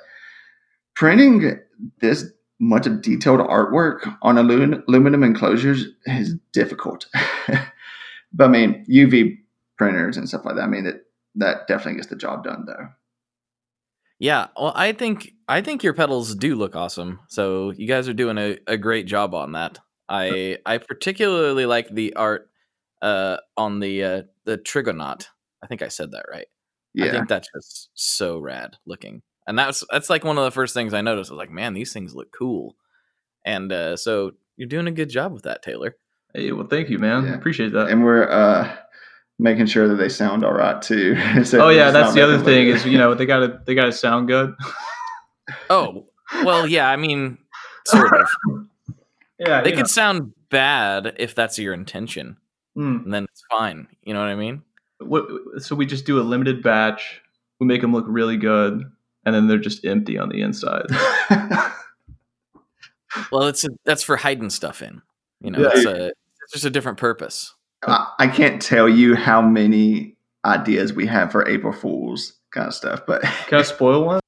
[0.95, 1.59] printing
[2.01, 2.25] this
[2.59, 7.07] much of detailed artwork on aluminum, enclosures is difficult.
[8.33, 9.39] but I mean, UV
[9.77, 10.63] printers and stuff like that.
[10.63, 11.03] I mean, that
[11.35, 12.89] that definitely gets the job done, though.
[14.19, 17.21] Yeah, well, I think I think your pedals do look awesome.
[17.29, 19.79] So you guys are doing a, a great job on that.
[20.09, 22.51] I I particularly like the art
[23.03, 25.29] uh, on the uh, the Trigonaut.
[25.63, 26.47] I think I said that right.
[26.95, 27.07] Yeah.
[27.07, 30.75] I think that's just so rad looking, and that's that's like one of the first
[30.75, 31.31] things I noticed.
[31.31, 32.77] I was like, man, these things look cool,
[33.45, 35.97] and uh, so you're doing a good job with that, Taylor.
[36.35, 37.25] hey, well, thank you, man.
[37.27, 37.35] Yeah.
[37.35, 37.89] Appreciate that.
[37.89, 38.75] and we're uh
[39.39, 41.17] making sure that they sound all right too.
[41.45, 43.93] So oh yeah, that's the other thing look is you know they gotta they gotta
[43.93, 44.55] sound good.
[45.71, 46.07] Oh,
[46.45, 46.89] well, yeah.
[46.89, 47.39] I mean,
[47.87, 48.29] sort of.
[49.39, 52.37] yeah, They you could sound bad if that's your intention.
[52.77, 53.05] Mm.
[53.07, 53.89] and then it's fine.
[54.03, 54.63] You know what I mean?
[54.99, 55.27] What,
[55.59, 57.23] so we just do a limited batch.
[57.59, 58.85] We make them look really good,
[59.25, 60.85] and then they're just empty on the inside.
[63.33, 65.01] Well, it's a, that's for hiding stuff in.
[65.41, 65.71] You know, Yeah.
[65.73, 67.55] it's, a, it's just a different purpose.
[67.87, 72.75] I, I can't tell you how many ideas we have for April Fools kind of
[72.75, 74.21] stuff, but Can I spoil one?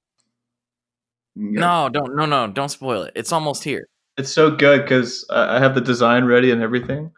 [1.39, 3.13] No, don't, no, no, don't spoil it.
[3.15, 3.89] It's almost here.
[4.17, 7.13] It's so good because I I have the design ready and everything.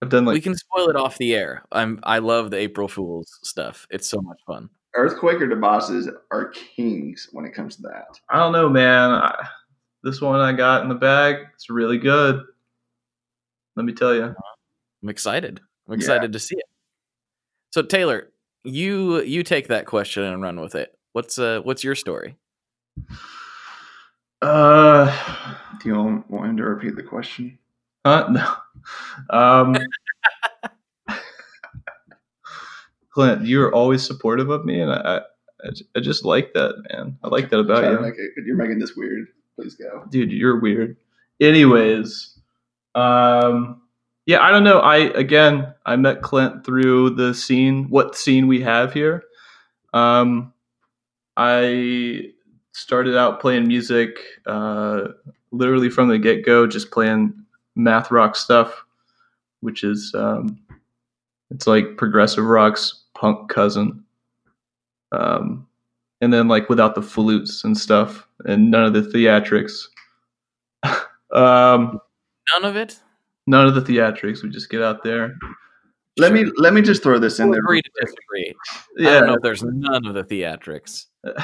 [0.00, 1.64] I've done like we can spoil it off the air.
[1.72, 3.86] I'm, I love the April Fools stuff.
[3.90, 4.68] It's so much fun.
[4.96, 8.06] Earthquaker devices are kings when it comes to that.
[8.30, 9.10] I don't know, man.
[9.10, 9.48] I,
[10.04, 12.44] this one I got in the bag, it's really good.
[13.74, 14.34] Let me tell you.
[15.02, 15.60] I'm excited.
[15.88, 15.96] I'm Yeah.
[15.96, 16.64] excited to see it.
[17.72, 18.30] So Taylor,
[18.62, 20.96] you you take that question and run with it.
[21.12, 22.36] What's uh what's your story?
[24.42, 25.94] Uh, Do you
[26.28, 27.58] want, him to repeat the question?
[28.04, 28.28] huh?
[28.30, 28.54] No.
[29.30, 29.76] Um,
[33.10, 35.20] Clint, you are always supportive of me, and I,
[35.64, 37.16] I, I just like that, man.
[37.22, 38.00] I like that about you.
[38.00, 39.28] make it- you're making this weird.
[39.56, 40.04] Please go.
[40.10, 40.96] dude you're weird
[41.40, 42.40] anyways
[42.96, 43.80] um
[44.26, 48.60] yeah i don't know i again i met clint through the scene what scene we
[48.60, 49.22] have here
[49.92, 50.52] um
[51.36, 52.22] i
[52.74, 55.08] started out playing music uh
[55.52, 57.32] literally from the get-go just playing
[57.76, 58.84] math rock stuff
[59.60, 60.58] which is um
[61.50, 64.02] it's like progressive rock's punk cousin
[65.12, 65.66] um
[66.20, 69.86] and then like without the flutes and stuff and none of the theatrics
[71.32, 71.98] um
[72.52, 72.98] None of it.
[73.46, 75.36] none of the theatrics we just get out there
[76.18, 77.60] Let me let me just throw this in We'll there.
[77.62, 78.54] agree to disagree.
[78.68, 81.06] I yeah don't know if there's none of the theatrics.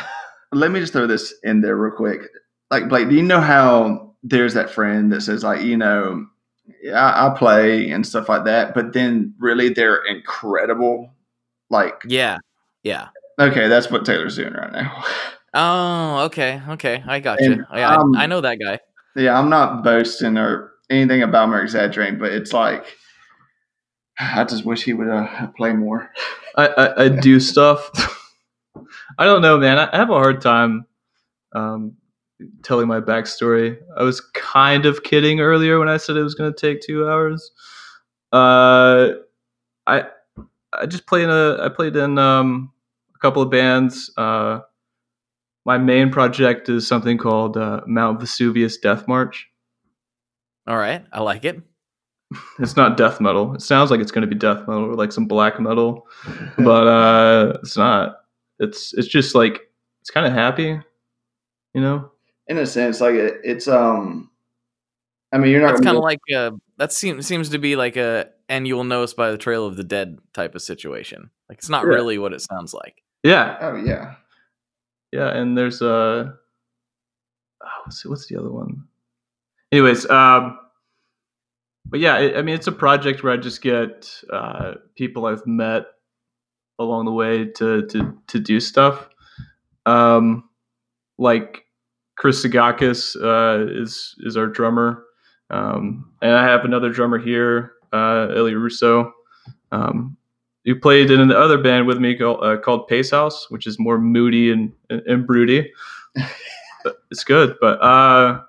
[0.52, 2.22] Let me just throw this in there real quick.
[2.70, 6.26] Like Blake, do you know how there's that friend that says like, you know,
[6.94, 11.10] I, I play and stuff like that, but then really they're incredible.
[11.70, 12.38] Like, Yeah.
[12.82, 13.08] Yeah.
[13.38, 15.04] okay, that's what Taylor's doing right now.
[15.52, 16.62] Oh, okay.
[16.68, 17.02] Okay.
[17.04, 17.66] I got And, you.
[17.74, 18.78] Yeah, um, I, I know that guy.
[19.16, 22.84] yeah, I'm not boasting or anything about him or exaggerating, but it's like
[24.20, 26.08] I just wish he would uh, play more.
[26.56, 27.90] I, I, I do stuff
[29.20, 29.78] i don't know man.
[29.78, 30.86] I have a hard time
[31.54, 31.96] um
[32.62, 33.76] telling my backstory.
[33.98, 37.06] I was kind of kidding earlier when i said it was going to take two
[37.08, 37.52] hours.
[38.32, 39.10] Uh
[39.86, 40.04] i
[40.72, 42.72] i just played in a i played in um
[43.14, 44.10] a couple of bands.
[44.16, 44.60] Uh
[45.66, 49.46] my main project is something called uh, mount vesuvius death march.
[50.66, 51.04] All right.
[51.12, 51.60] I like it.
[52.58, 53.54] it's not death metal.
[53.54, 56.06] It sounds like it's going to be death metal or like some black metal
[56.56, 58.19] but uh it's not
[58.60, 59.60] it's it's just like
[60.00, 60.78] it's kind of happy
[61.74, 62.10] you know
[62.46, 64.30] In a sense, like it, it's um,
[65.32, 67.96] I mean, you're not It's kind of like uh that seems seems to be like
[67.96, 71.30] a and you will know us by the trail of the dead type of situation.
[71.48, 71.94] Like it's not Yeah.
[71.94, 73.02] really what it sounds like.
[73.22, 74.14] yeah Oh yeah,
[75.12, 76.32] yeah and there's uh
[77.62, 78.84] oh, what's, what's the other one
[79.72, 80.58] anyways um
[81.86, 85.46] but yeah I, I mean it's a project where i just get uh people i've
[85.46, 85.84] met
[86.80, 89.08] along the way to to to do stuff
[89.86, 90.48] um
[91.18, 91.66] like
[92.16, 95.04] chris sagakis uh is is our drummer
[95.50, 99.12] Um, and I have another drummer here, uh, Ellie Russo,
[99.72, 100.16] um,
[100.64, 103.98] who played in another band with me called, uh, called Pace House, which is more
[103.98, 105.72] moody and, and, and broody.
[106.84, 108.42] But it's good, but uh,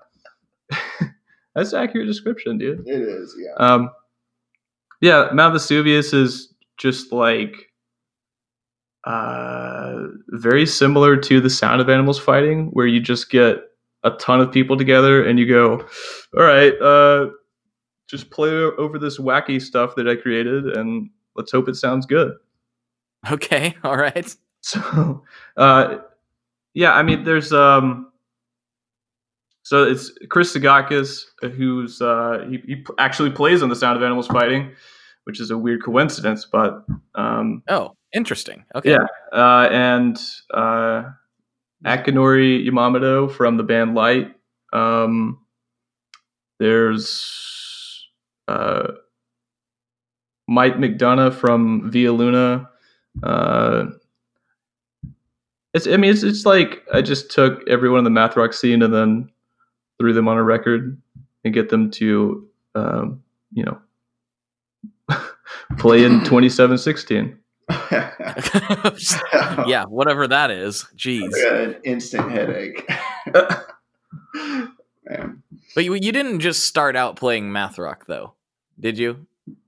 [1.56, 2.86] that's an accurate description, dude.
[2.86, 3.54] It is, yeah.
[3.58, 3.90] Um,
[5.00, 7.71] yeah, Mount Vesuvius is just like
[9.04, 13.58] uh, very similar to the Sound of Animals Fighting, where you just get
[14.04, 15.86] a ton of people together and you go,
[16.36, 17.30] "All right, uh,
[18.08, 22.32] just play over this wacky stuff that I created, and let's hope it sounds good."
[23.30, 24.34] Okay, all right.
[24.60, 25.22] So,
[25.56, 25.98] uh,
[26.74, 28.12] yeah, I mean, there's um,
[29.62, 31.24] so it's Chris Tsagakis
[31.56, 34.72] who's uh, he, he actually plays on the Sound of Animals Fighting,
[35.24, 36.84] which is a weird coincidence, but
[37.14, 38.64] um, Oh, interesting.
[38.74, 38.90] Okay.
[38.90, 40.20] yeah, uh, and
[40.52, 41.04] uh,
[41.84, 44.34] Akinori Yamamoto from the band LITE.
[44.72, 45.38] Um,
[46.58, 48.08] there's
[48.48, 48.92] uh,
[50.48, 52.68] Mike McDonough from Via Luna.
[53.22, 53.86] Uh,
[55.74, 58.82] it's I mean it's it's like I just took everyone in the math rock scene
[58.82, 59.30] and then
[59.98, 61.00] threw them on a record
[61.44, 63.22] and get them to um,
[63.52, 63.80] you know
[65.78, 67.38] play in 2716.
[69.66, 70.86] yeah, whatever that is.
[70.96, 71.28] Jeez.
[71.34, 72.88] I got an instant headache.
[74.34, 75.42] Man.
[75.74, 78.34] But you, you didn't just start out playing math rock, though,
[78.78, 79.26] did you?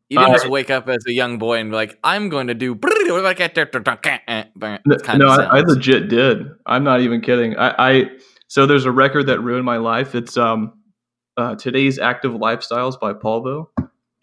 [0.08, 2.46] You didn't Uh, just wake up as a young boy and be like, "I'm going
[2.48, 2.78] to do."
[3.14, 6.46] No, kind no I, I legit did.
[6.66, 7.56] I'm not even kidding.
[7.56, 8.10] I, I
[8.48, 10.14] so there's a record that ruined my life.
[10.14, 10.72] It's um
[11.36, 13.68] uh, today's active lifestyles by Polvo.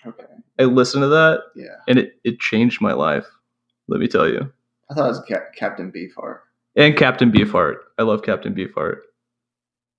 [0.05, 0.25] Okay.
[0.59, 1.67] I listened to that Yeah.
[1.87, 3.25] and it it changed my life.
[3.87, 4.51] Let me tell you.
[4.89, 6.39] I thought it was Cap- Captain Beefheart.
[6.75, 7.77] And Captain Beefheart.
[7.97, 8.99] I love Captain Beefheart.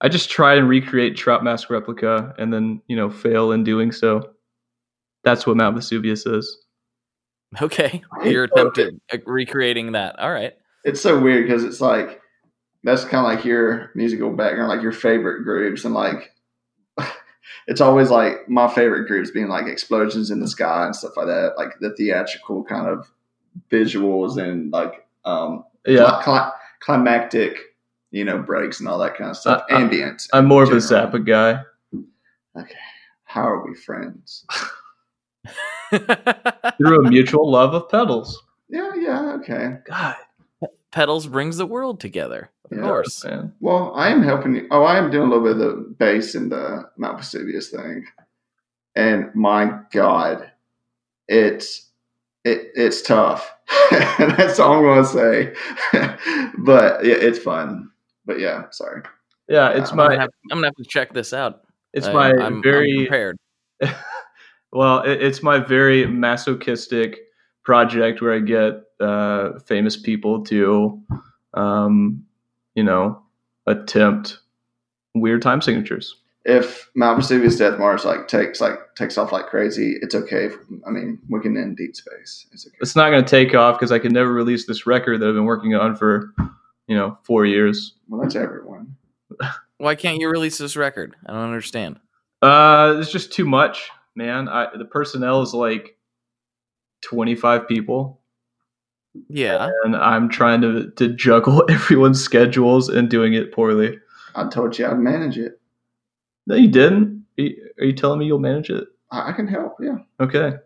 [0.00, 3.92] I just try and recreate Trout Mask replica and then you know fail in doing
[3.92, 4.30] so.
[5.24, 6.58] That's what Mount Vesuvius is.
[7.60, 10.18] Okay, you're attempting uh, recreating that.
[10.18, 10.54] All right.
[10.84, 12.20] It's so weird because it's like
[12.82, 16.32] that's kind of like your musical background, like your favorite groups, and like
[17.68, 21.26] it's always like my favorite groups being like explosions in the sky and stuff like
[21.26, 23.06] that, like the theatrical kind of
[23.70, 27.58] visuals and like um Yeah, cli- cli- climactic,
[28.10, 29.64] you know, breaks and all that kind of stuff.
[29.70, 30.26] Uh, Ambient.
[30.32, 31.08] I'm more of a general.
[31.10, 31.62] Zappa guy.
[32.58, 32.76] Okay
[33.32, 34.44] how are we friends?
[35.90, 38.42] Through a mutual love of pedals.
[38.68, 39.76] Yeah, yeah, okay.
[39.86, 40.16] God,
[40.90, 42.50] Pedals brings the world together.
[42.70, 42.82] Of Yeah.
[42.84, 43.24] course.
[43.24, 43.54] man.
[43.60, 44.68] Well, I am helping you.
[44.70, 48.04] Oh, I am doing a little bit of the bass in the Mount Vesuvius thing,
[48.94, 50.50] and my God,
[51.28, 51.90] it's
[52.44, 53.52] it it's tough.
[53.90, 56.52] That's all I'm going to say.
[56.58, 57.90] but yeah, it's fun.
[58.24, 59.02] But yeah, sorry.
[59.48, 61.62] Yeah, it's I'm, gonna my have, I'm gonna have to check this out.
[61.92, 63.36] it's I- my I'm, I'm very prepared.
[64.72, 67.18] well, it, it's my very masochistic
[67.64, 71.00] project where I get uh, famous people to,
[71.54, 72.24] um,
[72.74, 73.22] you know,
[73.66, 74.38] attempt
[75.14, 76.21] weird time signatures.
[76.44, 80.50] If Mount Vesuvius Death March like takes like takes off like crazy, it's okay.
[80.86, 82.46] I mean, we can end Deep Space.
[82.52, 82.76] It's okay.
[82.80, 85.34] It's not going to take off because I can never release this record that I've
[85.34, 86.34] been working on for,
[86.88, 87.94] you know, four years.
[88.08, 88.96] Well, that's everyone.
[89.78, 91.14] Why can't you release this record?
[91.26, 92.00] I don't understand.
[92.40, 94.48] Uh, it's just too much, man.
[94.48, 95.96] I, the personnel is like
[97.02, 98.20] twenty five people.
[99.28, 99.70] Yeah.
[99.84, 103.98] and I'm trying to to juggle everyone's schedules and doing it poorly.
[104.34, 105.60] I told you I'd manage it.
[106.46, 107.24] No, you didn't.
[107.38, 108.88] Are you, are you telling me you'll manage it?
[109.10, 109.76] I, I can help.
[109.80, 109.98] Yeah.
[110.20, 110.56] Okay,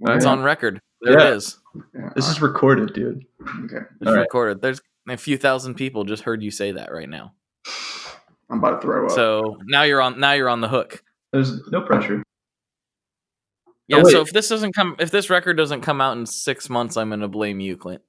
[0.00, 0.30] It's Yeah.
[0.30, 0.80] on record.
[1.00, 1.28] There Yeah.
[1.28, 1.58] it is.
[1.94, 2.10] yeah.
[2.16, 3.24] this is recorded, dude.
[3.64, 3.84] okay.
[4.00, 4.20] It's All right.
[4.22, 4.60] recorded.
[4.60, 7.32] There's a few thousand people just heard you say that right now.
[8.50, 9.12] I'm about to throw up.
[9.12, 10.18] So now you're on.
[10.20, 11.02] Now you're on the hook.
[11.32, 12.22] There's no pressure.
[13.86, 14.02] Yeah.
[14.04, 16.96] Oh, so if this doesn't come, if this record doesn't come out in six months,
[16.96, 18.02] I'm gonna blame you, Clint.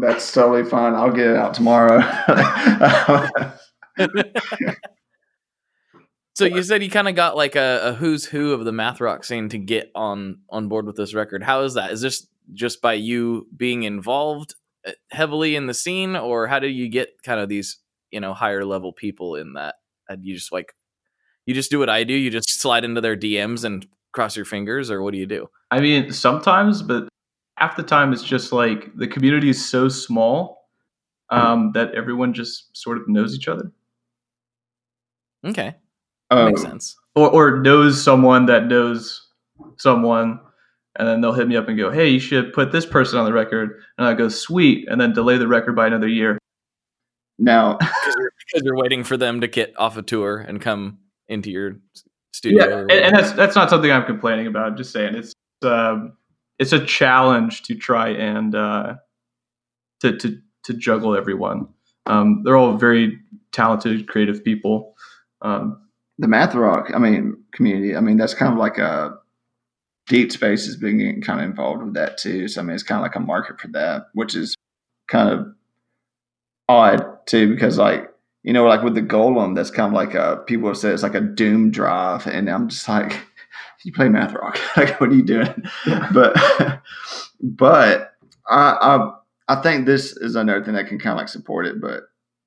[0.00, 0.94] That's totally fine.
[0.94, 1.98] I'll get it out tomorrow.
[6.34, 9.00] So you said you kind of got like a, a who's who of the math
[9.00, 11.42] rock scene to get on on board with this record.
[11.42, 11.90] How is that?
[11.92, 14.54] Is this just by you being involved
[14.86, 17.78] uh, heavily in the scene, or how do you get kind of these
[18.10, 19.76] you know higher level people in that?
[20.08, 20.74] And you just like
[21.44, 22.14] you just do what I do.
[22.14, 25.48] You just slide into their DMs and cross your fingers, or what do you do?
[25.70, 27.08] I mean, sometimes, but
[27.56, 30.68] half the time it's just like the community is so small
[31.30, 33.72] um, that everyone just sort of knows each other,
[35.44, 35.74] Okay,
[36.38, 36.96] um, makes sense.
[37.14, 39.28] or or knows someone that knows
[39.76, 40.40] someone.
[40.98, 43.24] And then they'll hit me up and go, "Hey, you should put this person on
[43.24, 46.36] the record." And I go, "Sweet," and then delay the record by another year.
[47.38, 50.98] now, Because you're, 'cause you're waiting for them to get off a tour and come
[51.28, 51.76] into your
[52.34, 52.66] studio.
[52.68, 54.66] Yeah, and, and that's that's not something I'm complaining about.
[54.66, 56.12] I'm just saying it's um,
[56.58, 58.94] it's a challenge to try and uh,
[60.00, 61.68] to to to juggle everyone.
[62.06, 63.18] Um, they're all very
[63.52, 64.94] talented, creative people.
[65.40, 65.81] Um,
[66.22, 67.96] the math rock, I mean, community.
[67.96, 69.18] I mean, that's kind of like a
[70.06, 72.46] deep space is being getting kind of involved with that too.
[72.46, 74.54] So I mean, it's kind of like a market for that, which is
[75.08, 75.52] kind of
[76.68, 78.08] odd too, because like
[78.44, 81.02] you know, like with the golem, that's kind of like a people have said it's
[81.02, 83.18] like a doom drive, and I'm just like,
[83.84, 85.64] you play math rock, like what are you doing?
[86.14, 86.36] But
[87.42, 88.12] but
[88.48, 89.10] I, I
[89.48, 92.04] I think this is another thing that can kind of like support it, but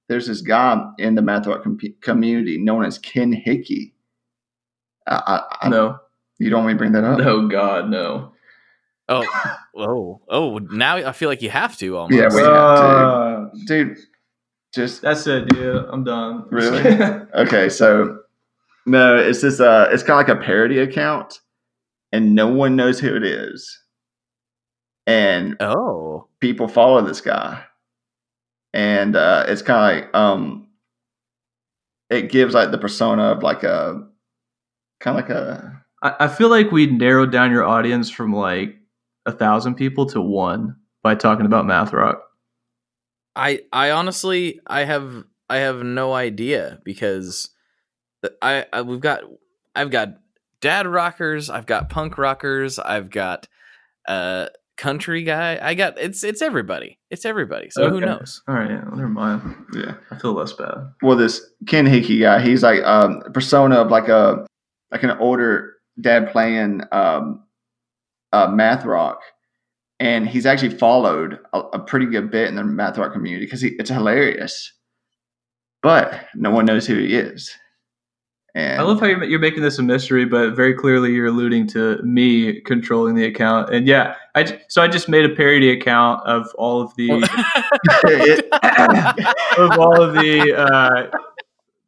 [0.08, 3.93] there's this guy in the math rock com- community known as Ken Hickey.
[5.08, 5.16] I,
[5.62, 5.97] I, I, no,
[6.39, 7.18] you don't want me to bring that up?
[7.20, 8.32] no, God, no.
[9.10, 9.26] oh,
[9.76, 10.58] oh, oh!
[10.58, 12.16] Now I feel like you have to almost.
[12.20, 13.66] Yeah, we have Uh, to.
[13.68, 13.97] Dude,
[14.74, 15.86] just that's it, dude.
[15.91, 16.45] I'm done.
[16.49, 16.82] Really?
[17.36, 17.70] okay.
[17.70, 18.18] So,
[18.88, 21.39] no, it's just uh, it's kind of like a parody account,
[22.12, 23.80] and no one knows who it is,
[25.06, 27.64] and oh, people follow this guy,
[28.76, 30.67] and uh, it's kind of like um,
[32.09, 34.05] it gives like the persona of like a
[34.99, 38.76] kind of like a I, I feel like we narrowed down your audience from like
[39.26, 42.21] a thousand people to one by talking about math rock.
[43.34, 47.49] I I honestly I have I have no idea because
[48.41, 49.23] I, I we've got
[49.73, 50.15] I've got
[50.59, 53.47] dad rockers, I've got punk rockers, I've got
[54.05, 54.47] uh
[54.78, 55.59] country guy.
[55.61, 56.99] I got it's it's everybody.
[57.09, 57.69] It's everybody.
[57.71, 58.41] So who knows?
[58.47, 59.55] All right, well, never mind.
[59.73, 59.95] yeah.
[60.11, 60.93] I feel less bad.
[61.01, 64.45] well, this Ken Hickey guy, he's like um, a persona of like a
[64.91, 67.43] like an older dad playing um,
[68.34, 69.21] uh, math rock,
[69.99, 73.63] and he's actually followed a, a pretty good bit in the math rock community because
[73.63, 74.73] it's hilarious,
[75.82, 77.55] but no one knows who he is.
[78.56, 81.68] And I love how you're, you're making this a mystery, but very clearly you're alluding
[81.68, 83.74] to me controlling the account.
[83.74, 87.12] And yeah, I so I just made a parody account of all of the
[89.58, 91.18] of all of the uh,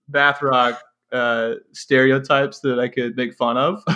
[0.09, 0.81] math rock
[1.13, 3.83] uh, stereotypes that I could make fun of.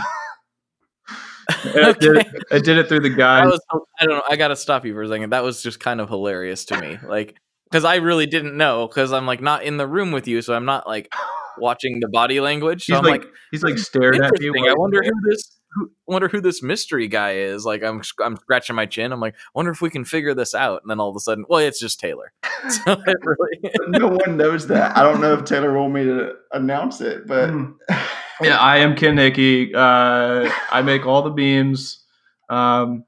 [1.65, 2.30] And I, did, Okay.
[2.51, 3.39] I did it through the guy.
[3.39, 4.22] I don't know.
[4.30, 5.32] I gotta stop you for a second.
[5.32, 9.11] That was just kind of hilarious to me, like because I really didn't know because
[9.11, 11.11] I'm like not in the room with you, so I'm not like
[11.57, 12.85] watching the body language.
[12.85, 14.67] So He's I'm like, like, he's like staring at me.
[14.69, 15.57] I wonder who this.
[15.73, 17.63] Who, wonder who this mystery guy is.
[17.63, 19.13] Like I'm, I'm scratching my chin.
[19.13, 20.81] I'm like, wonder if we can figure this out.
[20.81, 22.33] And then all of a sudden, well, it's just Taylor.
[22.69, 24.95] So it really, no one knows that.
[24.95, 27.75] I don't know if Taylor wanted me to announce it, but Mm.
[28.41, 29.73] Yeah, I am Ken Hickey.
[29.73, 32.03] Uh, I make all the beams.
[32.49, 33.05] Um,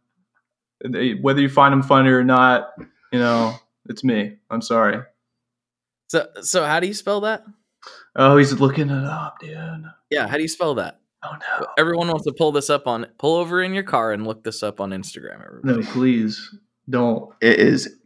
[0.84, 2.70] they- whether you find them funny or not,
[3.12, 3.56] you know,
[3.90, 4.38] it's me.
[4.50, 5.02] I'm sorry.
[6.08, 7.44] so so how do you spell that?
[8.16, 9.86] Oh, he's looking it up, dude.
[10.10, 11.00] Yeah, how do you spell that?
[11.24, 11.68] Oh no.
[11.78, 14.62] Everyone wants to pull this up on pull over in your car and look this
[14.62, 15.44] up on Instagram.
[15.46, 15.80] Everybody.
[15.82, 16.54] No, please
[16.90, 17.34] don't.
[17.42, 17.98] it is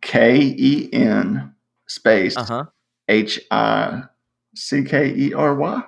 [0.00, 1.54] K E N
[1.86, 2.64] space Uh huh.
[3.08, 4.02] H I
[4.54, 5.82] C K E R Y.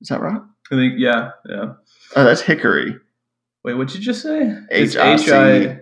[0.00, 0.40] Is that right?
[0.72, 1.72] I think yeah, yeah.
[2.16, 2.96] Oh, that's Hickory.
[3.64, 4.56] Wait, what'd you just say?
[4.70, 5.80] It's H-I-C- H I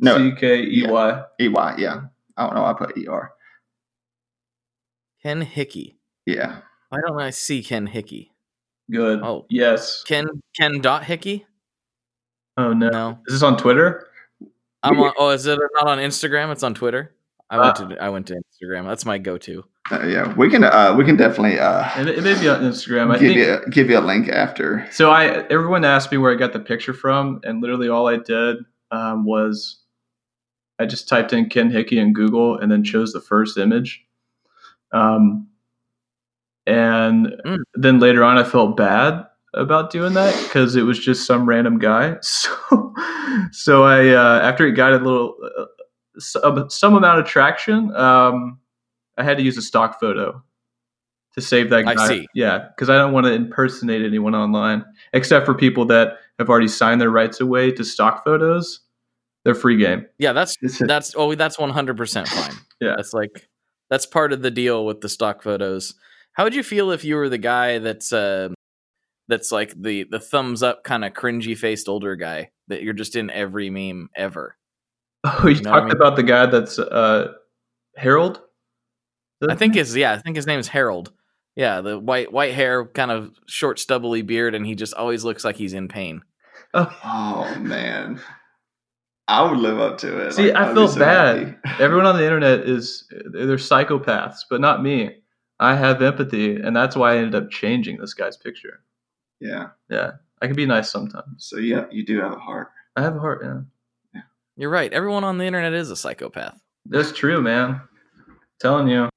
[0.00, 1.22] No, C K E Y.
[1.40, 1.74] E Y.
[1.78, 2.00] Yeah.
[2.36, 2.64] I don't know.
[2.64, 3.32] I put E R.
[5.22, 5.98] Ken Hickey.
[6.26, 6.60] Yeah.
[6.90, 8.32] Why don't I see Ken Hickey?
[8.90, 9.20] Good.
[9.22, 9.46] Oh.
[9.50, 10.02] yes.
[10.04, 10.26] Ken
[10.58, 11.46] Ken dot Hickey?
[12.56, 12.88] Oh no.
[12.90, 13.18] No.
[13.26, 14.08] Is this on Twitter?
[14.82, 15.12] I'm on.
[15.18, 16.50] Oh, is it not on Instagram?
[16.52, 17.14] It's on Twitter.
[17.50, 18.86] I went Uh, to I went to Instagram.
[18.86, 19.64] That's my go-to.
[19.90, 20.32] Uh, yeah.
[20.34, 20.64] We can.
[20.64, 23.10] Uh, we can definitely uh, It, it may be on Instagram.
[23.14, 23.36] I give think.
[23.38, 24.86] you give you a link after.
[24.90, 28.16] So I everyone asked me where I got the picture from, and literally all I
[28.16, 28.58] did
[28.90, 29.80] um, was
[30.78, 34.04] I just typed in Ken Hickey in Google and then chose the first image.
[34.92, 35.48] Um,
[37.10, 37.58] and Mm.
[37.74, 41.78] then later on, I felt bad about doing that because it was just some random
[41.78, 42.16] guy.
[42.22, 42.94] So,
[43.52, 45.64] so I uh, after it got a little uh,
[46.18, 48.58] some, some amount of traction, um,
[49.18, 50.42] I had to use a stock photo
[51.34, 52.26] to save that I see.
[52.34, 56.68] Yeah, because I don't want to impersonate anyone online, except for people that have already
[56.68, 58.80] signed their rights away to stock photos.
[59.44, 60.06] They're free game.
[60.18, 62.54] Yeah, that's that's oh that's 100 percent fine.
[62.80, 62.94] Yeah.
[62.96, 63.48] that's like
[63.90, 65.94] that's part of the deal with the stock photos.
[66.34, 68.48] How would you feel if you were the guy that's uh
[69.28, 73.16] that's like the the thumbs up kind of cringy faced older guy that you're just
[73.16, 74.56] in every meme ever?
[75.24, 75.96] Oh, you You know what I talked mean?
[75.96, 77.32] about the guy that's uh,
[77.96, 78.40] Harold.
[79.46, 81.12] I think his yeah, I think his name is Harold.
[81.56, 85.44] Yeah, the white white hair, kind of short stubbly beard, and he just always looks
[85.44, 86.22] like he's in pain.
[86.72, 88.20] Oh, Oh man.
[89.28, 90.32] I would live up to it.
[90.32, 91.58] See, Like, I feel so bad.
[91.78, 95.19] everyone on the internet is they're psychopaths, but not me.
[95.60, 98.80] I have empathy, and that's why I ended up changing this guy's picture.
[99.40, 99.68] Yeah.
[99.90, 101.44] Yeah, I can be nice sometimes.
[101.46, 102.68] So yeah, you do have a heart.
[102.96, 103.42] I have a heart.
[103.44, 104.22] Yeah,
[104.56, 104.92] You're right.
[104.92, 107.80] Everyone on the internet is a psychopath, that's true, man.
[108.58, 109.08] telling you,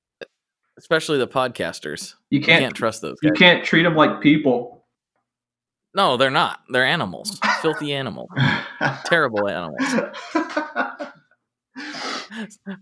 [0.78, 2.16] especially the podcasters.
[2.30, 4.86] you You can't, can't trust those you can't treat them like people.
[5.96, 6.62] No, they're not.
[6.70, 7.40] They're animals.
[7.62, 8.30] Filthy animals.
[9.06, 9.80] Terrible animals.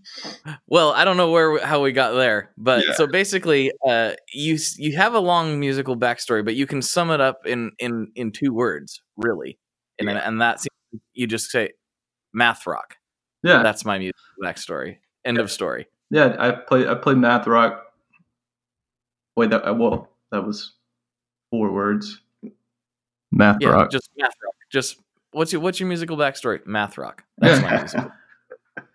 [0.66, 2.92] Well, I don't know where how we got there, but Yeah.
[2.94, 7.20] so basically, uh, you you have a long musical backstory, but you can sum it
[7.20, 9.58] up in in in two words, really,
[9.98, 10.16] and Yeah.
[10.26, 10.66] and that's
[11.14, 11.70] you just say
[12.32, 12.96] math rock.
[13.42, 14.98] Yeah, That's my musical backstory.
[15.24, 15.86] End of story.
[16.10, 16.36] yeah.
[16.38, 16.86] I played.
[16.86, 17.84] I played math rock.
[19.36, 20.72] Wait, that uh, well, that was
[21.50, 22.20] four words.
[23.30, 23.90] Math Yeah, rock.
[23.90, 24.54] just math rock.
[24.70, 24.98] Just
[25.32, 26.64] what's your what's your musical backstory?
[26.66, 27.24] Math rock.
[27.38, 28.12] That's my musical.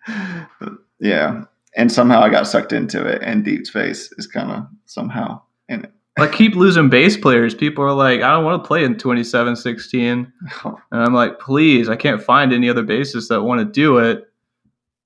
[1.00, 1.44] yeah.
[1.76, 5.84] And somehow I got sucked into it, and Deep Space is kind of somehow in
[5.84, 5.92] it.
[6.18, 7.54] I keep losing bass players.
[7.54, 10.32] People are like, I don't want to play in 2716.
[10.64, 14.28] And I'm like, please, I can't find any other bassists that want to do it.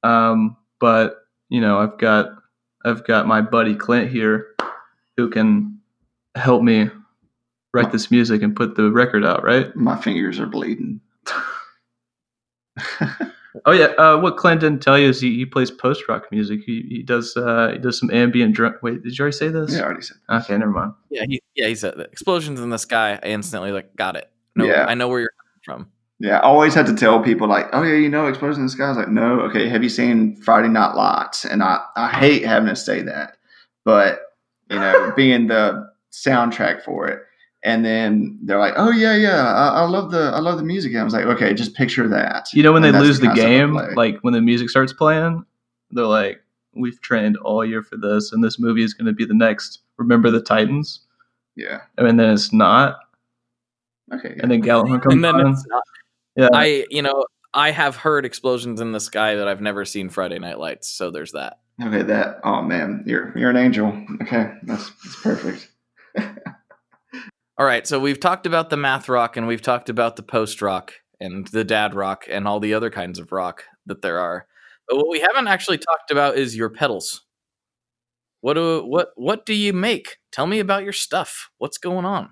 [0.03, 1.16] Um, but
[1.51, 2.30] you know, I've got
[2.84, 4.55] I've got my buddy Clint here
[5.16, 5.80] who can
[6.34, 6.88] help me
[7.74, 9.74] write this music and put the record out, right?
[9.76, 11.01] My fingers are bleeding.
[13.67, 16.61] Oh yeah, uh, what Clint didn't tell you is he, he plays post rock music.
[16.65, 18.75] He, he does uh, he does some ambient drum.
[18.83, 19.73] Wait, did you already say this?
[19.75, 20.17] Yeah, I already said.
[20.31, 20.93] Okay, never mind.
[21.11, 22.11] Yeah, he, yeah, he said that.
[22.13, 23.19] explosions in the sky.
[23.23, 24.31] I instantly like got it.
[24.57, 24.87] No, Yeah.
[24.87, 25.31] I know where you're
[25.67, 25.93] coming from.
[26.19, 28.71] Yeah, I always had to tell people like, "Oh yeah, you know, explosions in the
[28.71, 29.69] Sky." I was like, "No, okay.
[29.69, 33.37] Have you seen Friday Night Lights?" And I, I hate having to say that,
[33.85, 34.21] but
[34.71, 37.23] you know, being the soundtrack for it,
[37.65, 40.93] and then they're like, "Oh yeah, yeah, I, I love the, I love the music."
[40.93, 43.27] And I was like, "Okay, just picture that." You know when And they lose the
[43.27, 45.45] kind of stuff I game, like when the music starts playing,
[45.91, 46.43] they're like,
[46.75, 49.81] "We've trained all year for this, and this movie is going to be the next."
[49.99, 51.01] Remember the Titans,
[51.55, 53.01] yeah, and then it's not,
[54.13, 55.53] okay, and then Gallant comes And then on.
[55.53, 55.83] it's not.
[56.35, 60.09] Yeah, I, you know, I have heard explosions in the sky that I've never seen
[60.09, 60.89] Friday Night Lights.
[60.89, 61.61] So there's that.
[61.81, 62.41] okay, that.
[62.43, 63.89] Oh man, you're you're an angel.
[64.23, 65.69] Okay, that's that's perfect.
[67.59, 70.63] All right, so we've talked about the math rock and we've talked about the post
[70.63, 74.47] rock and the dad rock and all the other kinds of rock that there are.
[74.89, 77.23] But what we haven't actually talked about is your pedals.
[78.41, 80.17] What do what what do you make?
[80.33, 81.51] Tell me about your stuff.
[81.59, 82.31] What's going on?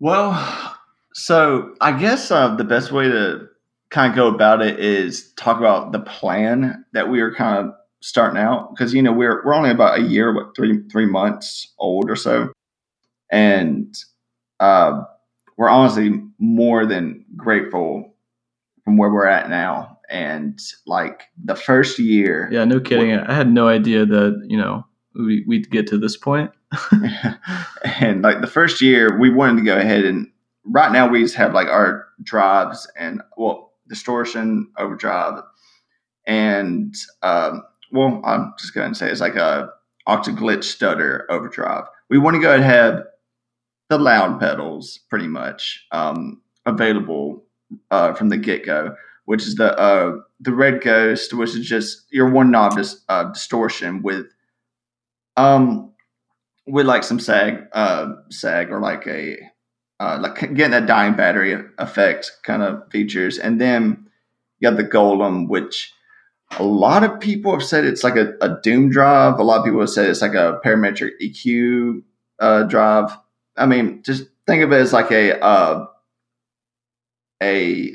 [0.00, 0.76] Well,
[1.14, 3.46] so I guess uh, the best way to
[3.90, 7.74] kind of go about it is talk about the plan that we are kind of
[8.00, 11.72] starting out because you know we're we're only about a year, what three three months
[11.78, 12.50] old or so,
[13.32, 13.96] and
[14.60, 15.02] uh,
[15.56, 18.14] we're honestly more than grateful
[18.84, 19.98] from where we're at now.
[20.08, 23.18] And like the first year, yeah, no kidding.
[23.18, 26.52] I had no idea that you know we, we'd get to this point.
[27.84, 30.30] and like the first year we wanted to go ahead and
[30.64, 35.42] right now we just have like our drives and well distortion overdrive
[36.26, 39.68] and um well i'm just going to say it's like a
[40.08, 43.04] octaglitch stutter overdrive we want to go ahead and have
[43.92, 47.44] the loud pedals pretty much um available
[47.90, 48.94] uh from the get-go
[49.26, 53.24] which is the uh the red ghost which is just your one knob dis- uh,
[53.24, 54.26] distortion with
[55.36, 55.92] um
[56.66, 59.38] with like some sag, uh, sag or like a
[60.00, 64.06] uh, like getting that dying battery effect kind of features, and then
[64.58, 65.92] you got the golem, which
[66.58, 69.38] a lot of people have said it's like a, a doom drive.
[69.38, 72.02] A lot of people have said it's like a parametric EQ
[72.40, 73.16] uh, drive.
[73.56, 75.86] I mean, just think of it as like a uh,
[77.42, 77.94] a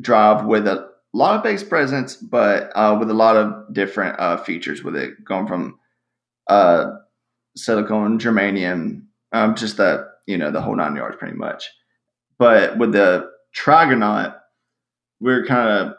[0.00, 4.36] drive with a lot of bass presence, but uh, with a lot of different uh,
[4.38, 5.78] features with it, going from
[6.46, 6.92] uh,
[7.56, 9.02] silicone, germanium,
[9.32, 11.68] um, just that you know the whole nine yards, pretty much.
[12.38, 14.36] But with the Trigonaut,
[15.20, 15.94] we're kind of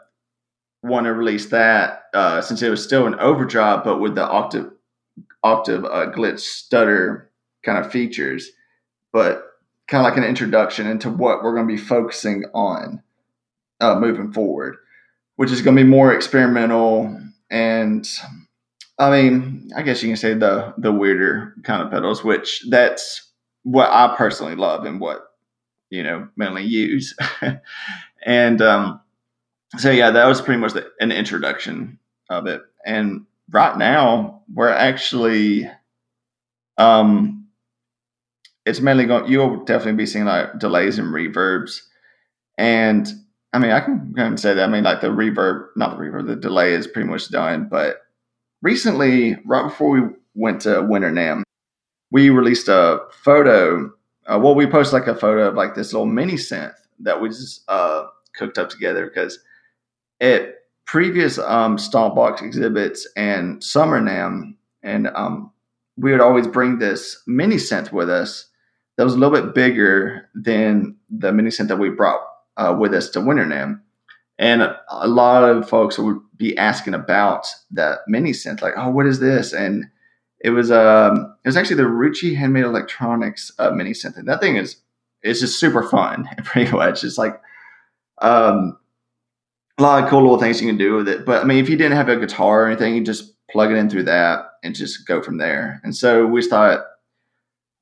[0.82, 4.70] want to release that uh, since it was still an overdrive, but with the octave
[5.44, 7.30] octave uh, glitch stutter
[7.64, 8.50] kind of features,
[9.12, 9.44] but
[9.88, 13.02] kind of like an introduction into what we're going to be focusing on
[13.80, 14.76] uh, moving forward,
[15.36, 17.18] which is going to be more experimental
[17.50, 18.08] and
[18.98, 23.30] I mean, I guess you can say the the weirder kind of pedals, which that's
[23.62, 25.22] what I personally love and what
[25.90, 27.14] you know mainly use.
[28.26, 29.00] and um,
[29.76, 31.98] so yeah, that was pretty much the, an introduction
[32.30, 32.62] of it.
[32.86, 35.70] And right now, we're actually,
[36.78, 37.41] um,
[38.64, 39.30] it's mainly going.
[39.30, 41.80] You'll definitely be seeing like delays and reverbs,
[42.58, 43.08] and
[43.52, 44.68] I mean, I can kind of say that.
[44.68, 48.02] I mean, like the reverb, not the reverb, the delay is pretty much done, but
[48.62, 50.00] recently, right before we
[50.34, 51.42] went to Winter NAMM,
[52.10, 53.92] we released a photo.
[54.26, 57.28] Uh, well, we posted like a photo of like this little mini synth that we
[57.28, 58.04] just uh,
[58.36, 59.38] cooked up together because
[60.20, 60.54] at
[60.86, 65.50] previous um, Stompbox exhibits and Summer NAMM, and um,
[65.96, 68.48] we would always bring this mini synth with us
[68.96, 72.20] that was a little bit bigger than the mini synth that we brought
[72.56, 73.80] uh, with us to Winter NAMM.
[74.38, 79.06] And a lot of folks would be asking about that mini synth, like, "Oh, what
[79.06, 79.86] is this?" And
[80.40, 84.16] it was um, it was actually the Ruchi Handmade Electronics uh, mini synth.
[84.16, 84.76] And that thing is
[85.22, 87.04] it's just super fun, pretty much.
[87.04, 87.40] It's like
[88.20, 88.78] um,
[89.78, 91.24] a lot of cool little things you can do with it.
[91.24, 93.76] But I mean, if you didn't have a guitar or anything, you just plug it
[93.76, 95.80] in through that and just go from there.
[95.84, 96.84] And so we thought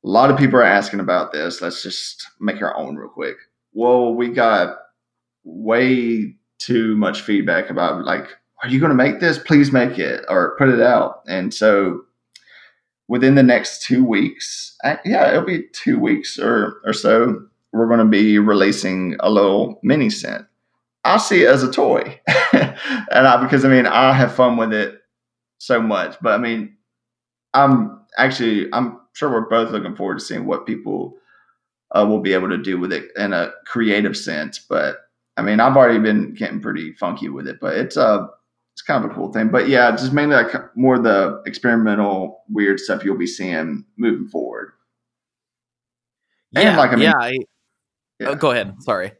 [0.04, 1.60] a lot of people are asking about this.
[1.60, 3.36] Let's just make our own real quick.
[3.72, 4.76] Well, we got
[5.44, 8.26] way too much feedback about like,
[8.62, 9.38] are you going to make this?
[9.38, 11.22] Please make it or put it out.
[11.26, 12.02] And so
[13.08, 17.42] within the next two weeks, uh, yeah, it'll be two weeks or, or so,
[17.72, 20.46] we're going to be releasing a little mini synth.
[21.04, 22.20] I see it as a toy.
[22.52, 25.00] and I, because I mean, I have fun with it
[25.58, 26.76] so much, but I mean,
[27.54, 31.14] I'm actually, I'm sure we're both looking forward to seeing what people
[31.94, 34.58] uh, will be able to do with it in a creative sense.
[34.58, 34.96] But
[35.36, 38.26] I mean, I've already been getting pretty funky with it, but it's uh
[38.72, 39.50] it's kind of a cool thing.
[39.50, 44.72] But yeah, just mainly like more the experimental weird stuff you'll be seeing moving forward.
[46.52, 47.30] Yeah, and like I mean, yeah, I,
[48.18, 48.28] yeah.
[48.30, 48.74] Oh, go ahead.
[48.80, 49.12] Sorry.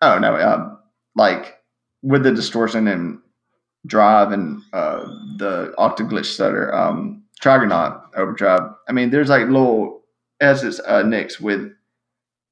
[0.00, 0.78] Oh no, um,
[1.16, 1.56] like
[2.02, 3.18] with the distortion and
[3.86, 5.00] drive and uh,
[5.38, 8.62] the octaglitch stutter, um, Trigonaut overdrive.
[8.88, 10.02] I mean, there's like little
[10.40, 11.72] as it's uh, nicks with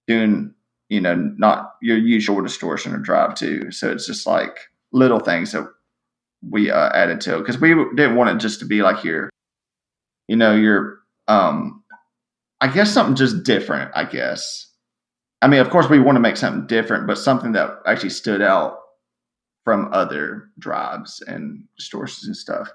[0.07, 0.55] doing
[0.89, 3.71] you know not your usual distortion or drive too.
[3.71, 4.59] So it's just like
[4.93, 5.67] little things that
[6.49, 9.31] we uh, added to because we didn't want it just to be like your,
[10.29, 11.83] you know, your um,
[12.61, 13.91] I guess something just different.
[13.95, 14.69] I guess.
[15.41, 18.43] I mean, of course, we want to make something different, but something that actually stood
[18.43, 18.79] out
[19.65, 22.71] from other drives and distortions and stuff.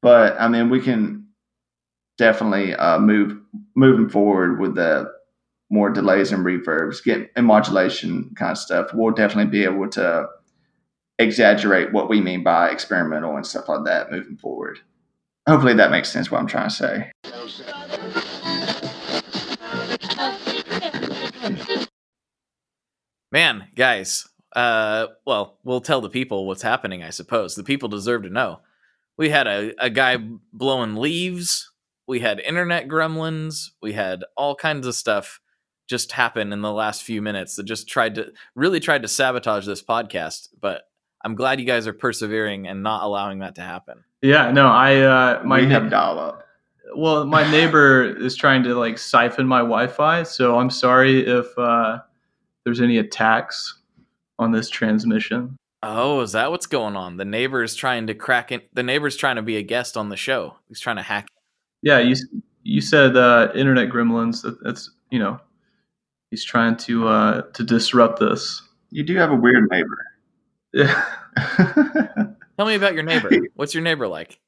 [0.00, 1.26] But I mean, we can
[2.18, 3.38] definitely uh, move
[3.74, 5.10] moving forward with the
[5.70, 8.92] more delays and reverbs, get and modulation kind of stuff.
[8.92, 10.28] We'll definitely be able to
[11.18, 14.80] exaggerate what we mean by experimental and stuff like that moving forward.
[15.48, 16.30] Hopefully, that makes sense.
[16.30, 17.12] What I'm trying to say.
[23.32, 27.54] Man, guys, uh, well, we'll tell the people what's happening, I suppose.
[27.54, 28.60] The people deserve to know.
[29.16, 30.18] We had a, a guy
[30.52, 31.71] blowing leaves.
[32.12, 33.70] We had internet gremlins.
[33.80, 35.40] We had all kinds of stuff
[35.88, 39.64] just happen in the last few minutes that just tried to really tried to sabotage
[39.64, 40.48] this podcast.
[40.60, 40.82] But
[41.24, 44.04] I'm glad you guys are persevering and not allowing that to happen.
[44.20, 46.46] Yeah, no, I uh my we have dial up.
[46.94, 52.00] Well, my neighbor is trying to like siphon my Wi-Fi, so I'm sorry if uh
[52.64, 53.80] there's any attacks
[54.38, 55.56] on this transmission.
[55.82, 57.16] Oh, is that what's going on?
[57.16, 58.68] The neighbor's trying to crack it.
[58.74, 60.56] The neighbor's trying to be a guest on the show.
[60.68, 61.28] He's trying to hack.
[61.82, 62.14] Yeah, you
[62.62, 64.42] you said uh, internet gremlins.
[64.42, 65.40] That, that's you know,
[66.30, 68.62] he's trying to uh, to disrupt this.
[68.90, 69.98] You do have a weird neighbor.
[70.72, 71.04] Yeah.
[72.56, 73.30] Tell me about your neighbor.
[73.54, 74.38] What's your neighbor like?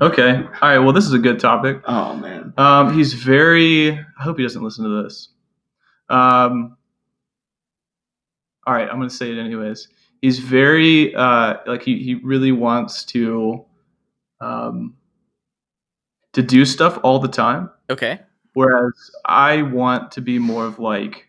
[0.00, 0.36] Okay.
[0.36, 0.78] All right.
[0.78, 1.80] Well, this is a good topic.
[1.86, 2.52] Oh man.
[2.56, 3.92] Um, he's very.
[3.92, 5.28] I hope he doesn't listen to this.
[6.08, 6.76] Um,
[8.66, 9.88] all right, I'm going to say it anyways.
[10.20, 13.64] He's very uh, like he he really wants to
[14.40, 14.94] um,
[16.32, 17.70] to do stuff all the time.
[17.90, 18.20] Okay.
[18.54, 21.28] Whereas I want to be more of like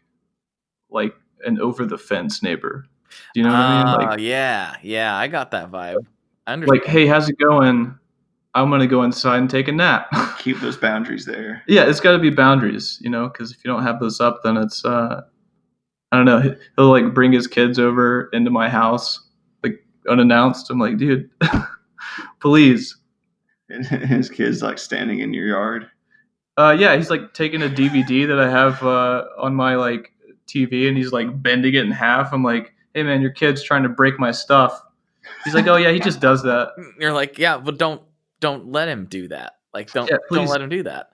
[0.90, 2.86] like an over the fence neighbor.
[3.34, 4.10] Do you know what uh, I mean?
[4.10, 6.06] Like, yeah, yeah, I got that vibe.
[6.48, 6.80] I understand.
[6.80, 7.98] Like, hey, how's it going?
[8.56, 10.08] I'm gonna go inside and take a nap.
[10.40, 11.64] Keep those boundaries there.
[11.68, 14.42] Yeah, it's got to be boundaries, you know, because if you don't have those up,
[14.44, 15.22] then it's uh,
[16.12, 16.56] I don't know.
[16.76, 19.28] He'll like bring his kids over into my house
[19.64, 20.70] like unannounced.
[20.70, 21.30] I'm like, dude,
[22.40, 22.98] please.
[23.74, 25.90] And his kids like standing in your yard.
[26.58, 30.14] Uh, yeah, he's like taking a DVD that I have uh, on my like
[30.48, 32.32] TV, and he's like bending it in half.
[32.32, 34.80] I'm like, hey man, your kid's trying to break my stuff.
[35.44, 36.70] He's like, oh yeah, he just does that.
[37.00, 38.02] You're like, yeah, but don't
[38.40, 39.54] don't let him do that.
[39.74, 41.10] Like, don't yeah, don't let him do that.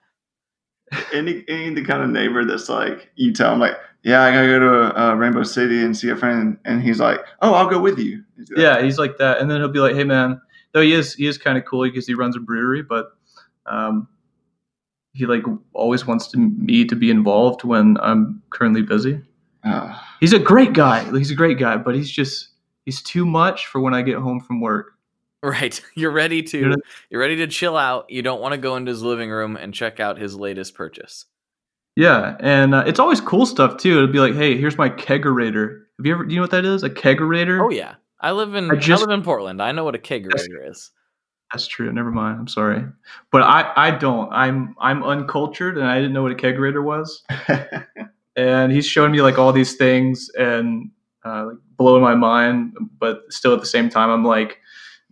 [1.12, 4.46] Any any the kind of neighbor that's like, you tell him like, yeah, I gotta
[4.46, 7.80] go to uh, Rainbow City and see a friend, and he's like, "Oh, I'll go
[7.80, 8.24] with you."
[8.56, 10.40] Yeah, he's like that, and then he'll be like, "Hey, man,"
[10.72, 13.12] though he is he is kind of cool because he runs a brewery, but
[13.66, 14.08] um,
[15.12, 15.42] he like
[15.72, 19.20] always wants to me to be involved when I'm currently busy.
[19.64, 20.00] Oh.
[20.20, 21.04] He's a great guy.
[21.16, 22.48] He's a great guy, but he's just
[22.86, 24.92] he's too much for when I get home from work.
[25.42, 25.80] Right.
[25.94, 26.76] You're ready to You know-
[27.08, 28.10] you're ready to chill out.
[28.10, 31.24] You don't want to go into his living room and check out his latest purchase.
[31.96, 33.96] Yeah, and uh, it's always cool stuff too.
[33.96, 35.82] It'll be like, hey, here's my kegerator.
[35.98, 36.24] Have you ever?
[36.24, 36.82] Do you know what that is?
[36.82, 37.60] A kegerator?
[37.62, 37.94] Oh yeah.
[38.20, 39.62] I live in I I, live in Portland.
[39.62, 40.90] I know what a kegerator is.
[41.52, 41.92] That's true.
[41.92, 42.38] Never mind.
[42.38, 42.84] I'm sorry,
[43.32, 44.32] but I I don't.
[44.32, 47.24] I'm I'm uncultured, and I didn't know what a kegerator was.
[48.36, 50.90] and he's showing me like all these things and
[51.24, 54.58] uh, like blowing my mind, but still at the same time, I'm like,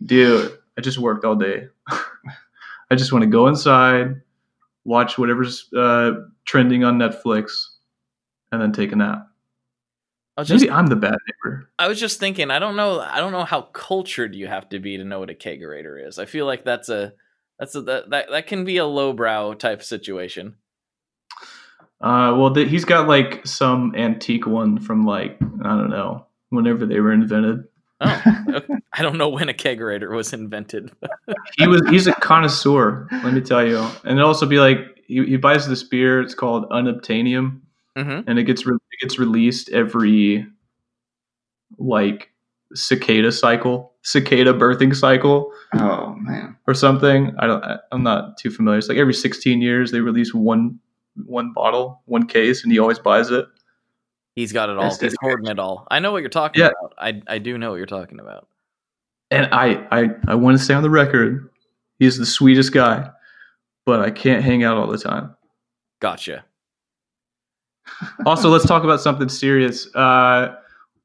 [0.05, 1.67] dude, I just worked all day.
[2.91, 4.21] I just want to go inside,
[4.85, 6.11] watch whatever's uh,
[6.45, 7.51] trending on Netflix,
[8.51, 9.28] and then take a nap.
[10.43, 11.69] Just Maybe I'm the bad neighbor.
[11.77, 14.79] I was just thinking, I don't know I don't know how cultured you have to
[14.79, 16.19] be to know what a kegerator is.
[16.19, 17.13] I feel like that's a
[17.57, 20.55] that's a that that, that can be a lowbrow type situation.
[22.01, 26.85] Uh, well, the, he's got like some antique one from like I don't know whenever
[26.85, 27.65] they were invented.
[28.01, 28.75] Oh, okay.
[28.93, 30.91] I don't know when a kegerator was invented.
[31.57, 33.85] He was he's a connoisseur, let me tell you.
[34.03, 36.21] And it also be like he, he buys this beer.
[36.21, 37.59] It's called Unobtainium,
[38.03, 40.45] hmm and it gets re- it gets released every
[41.77, 42.29] like
[42.73, 46.55] cicada cycle, cicada birthing cycle oh man.
[46.67, 47.33] or something.
[47.39, 47.63] I don't.
[47.63, 48.77] I, I'm not too familiar.
[48.79, 50.79] It's like every 16 years they release one
[51.25, 53.45] one bottle, one case, and he always buys it.
[54.35, 54.83] He's got it all.
[54.83, 55.87] That's He's hoarding it all.
[55.91, 56.69] I know what you're talking Yeah.
[56.79, 56.93] about.
[56.97, 58.47] I I do know what you're talking about.
[59.31, 61.49] And I I I want to say on the record,
[61.97, 63.09] he's the sweetest guy,
[63.85, 65.35] but I can't hang out all the time.
[65.99, 66.45] Gotcha.
[68.25, 70.55] Also let's talk about something serious uh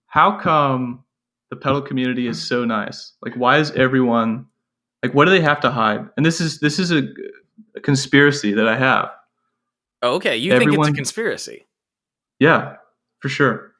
[0.07, 1.03] how come
[1.51, 4.47] the pedal community is so nice like why is everyone
[5.03, 7.03] like what do they have to hide and this is this is a,
[7.77, 9.11] a conspiracy that i have
[10.03, 11.67] Oh, okay, you think it's a conspiracy?
[12.39, 12.77] yeah
[13.21, 13.73] for sure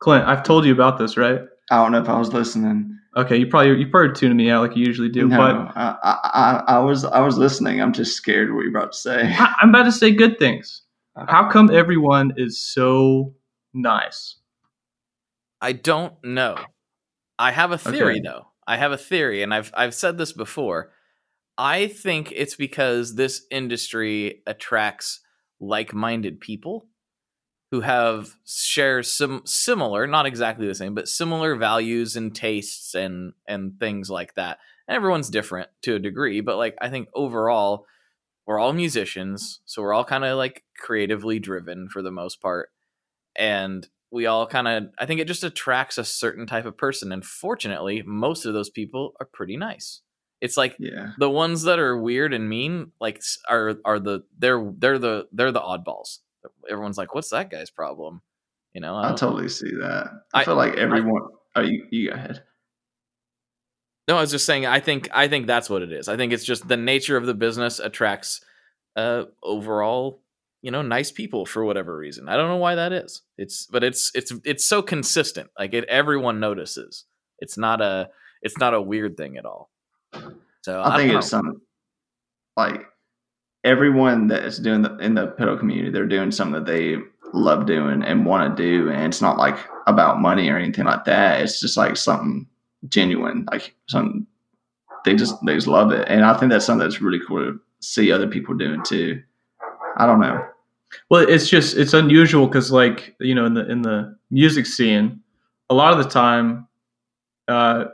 [0.00, 1.40] clint i've told you about this right
[1.70, 2.98] I don't know if I was listening.
[3.16, 5.96] okay you probably you probably tuned me out like you usually do no, but I,
[6.02, 7.82] I, I, I was I was listening.
[7.82, 9.34] I'm just scared what you're about to say.
[9.38, 10.82] I, i'm about to say good things
[11.26, 13.34] how come everyone is so
[13.74, 14.36] nice
[15.60, 16.56] I don't know.
[17.38, 18.22] I have a theory Okay.
[18.24, 18.46] though.
[18.66, 20.92] I have a theory, and I've I've said this before.
[21.56, 25.20] I think it's because this industry attracts
[25.58, 26.86] like-minded people
[27.72, 33.32] who have share some similar, not exactly the same, but similar values and tastes and
[33.48, 34.58] and things like that.
[34.86, 37.86] And everyone's different to a degree, but like I think overall,
[38.48, 42.70] we're all musicians, so we're all kind of like creatively driven for the most part,
[43.36, 47.12] and we all kind of I think it just attracts a certain type of person,
[47.12, 50.00] and fortunately, most of those people are pretty nice.
[50.40, 51.12] It's like Yeah.
[51.18, 55.52] the ones that are weird and mean like are are the they're they're the they're
[55.52, 56.18] the oddballs
[56.70, 58.22] everyone's like what's that guy's problem
[58.72, 60.06] you know I don't- totally see that.
[60.32, 61.22] I, I- feel like everyone.
[61.56, 62.44] oh, you, you go ahead.
[64.08, 66.08] No i was just saying i think i think that's what it is.
[66.08, 68.40] I think it's just the nature of the business attracts
[68.96, 70.22] uh overall
[70.62, 72.28] you know nice people for whatever reason.
[72.28, 73.22] I don't know why that is.
[73.36, 75.50] It's but it's it's it's so consistent.
[75.58, 77.04] Like it everyone notices.
[77.38, 78.10] It's not a
[78.42, 79.70] it's not a weird thing at all.
[80.62, 81.60] So I think it's something
[82.56, 82.82] like
[83.64, 86.96] everyone that is doing the in the pedal community, they're doing something that they
[87.32, 91.04] love doing and want to do, and it's not like about money or anything like
[91.04, 91.40] that.
[91.40, 92.46] It's just like something
[92.88, 94.26] genuine, like something
[95.04, 97.60] they just they just love it, and I think that's something that's really cool to
[97.80, 99.22] see other people doing too.
[99.96, 100.44] I don't know.
[101.10, 105.20] Well, it's just it's unusual because like you know in the in the music scene,
[105.70, 106.66] a lot of the time,
[107.48, 107.86] uh,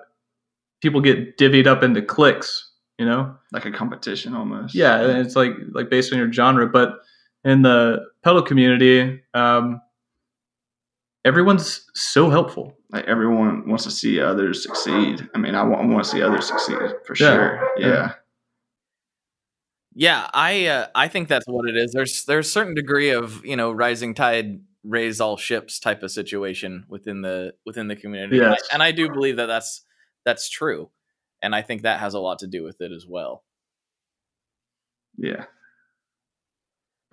[0.80, 2.70] people get divvied up into cliques.
[2.98, 4.72] You know, Like a competition almost.
[4.72, 6.68] yeah, and it's like like based on your genre.
[6.68, 7.00] But
[7.44, 9.80] in the pedal community, um,
[11.24, 12.76] everyone's so helpful.
[12.90, 15.28] like everyone wants to see others succeed.
[15.34, 17.34] I mean, I want, I want to see others succeed for Yeah.
[17.34, 17.68] sure.
[17.78, 17.88] Yeah.
[17.88, 18.12] Yeah.
[19.96, 21.92] Yeah, I uh, I think that's what it is.
[21.92, 26.10] There's there's a certain degree of you know rising tide raise all ships type of
[26.10, 28.68] situation within the within the community, and, I, Yes.
[28.72, 29.84] and I do believe that that's
[30.24, 30.90] that's true,
[31.42, 33.44] and I think that has a lot to do with it as well.
[35.16, 35.44] Yeah.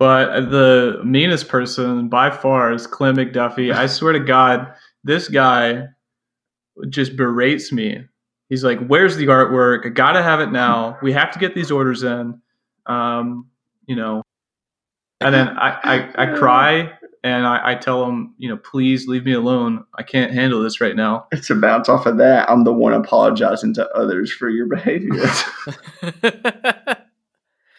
[0.02, 3.72] But the meanest person by far is Clem McDuffie.
[3.72, 4.74] I swear to God,
[5.04, 5.86] this guy
[6.88, 8.08] just berates me.
[8.48, 9.86] He's like, "Where's the artwork?
[9.86, 10.98] I gotta have it now.
[11.02, 12.40] We have to get these orders in."
[12.86, 13.48] Um,
[13.86, 14.24] you know,
[15.20, 19.24] and then I, I, I cry and I, I tell him, you know, please leave
[19.24, 19.84] me alone.
[19.94, 21.28] I can't handle this right now.
[21.30, 25.30] It's a bounce off of that, I'm the one apologizing to others for your behavior.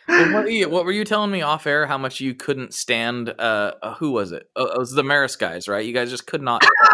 [0.08, 1.86] Well, what, were you, what were you telling me off air?
[1.86, 3.30] How much you couldn't stand?
[3.30, 4.50] Uh, uh, who was it?
[4.56, 5.86] Oh, it was the Meris guys, right?
[5.86, 6.62] You guys just could not.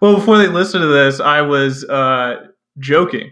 [0.00, 2.46] well, before they listened to this, I was uh,
[2.78, 3.30] joking.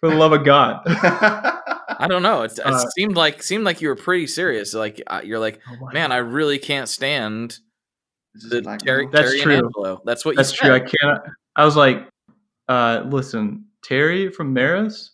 [0.00, 0.82] For the love of God.
[0.86, 2.42] I don't know.
[2.42, 4.74] It, it Uh, seemed like seemed like you were pretty serious.
[4.74, 5.60] Like uh, you're like,
[5.94, 7.58] man, I really can't stand
[8.50, 9.12] the Black Terry, Mirror.
[9.12, 9.52] That's Terry true.
[9.54, 10.02] and Angelo.
[10.04, 10.58] That's what you That's said.
[10.66, 10.74] true.
[10.74, 11.22] I can't.
[11.56, 12.06] I was like,
[12.68, 15.08] uh, listen, Terry from Meris,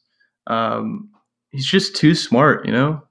[0.51, 1.11] um,
[1.51, 2.67] he's just too smart.
[2.67, 3.03] You know,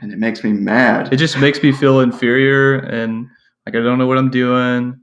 [0.00, 1.12] and it makes me mad.
[1.12, 3.26] it just makes me feel inferior and
[3.66, 4.98] like I don't know what I'm doing.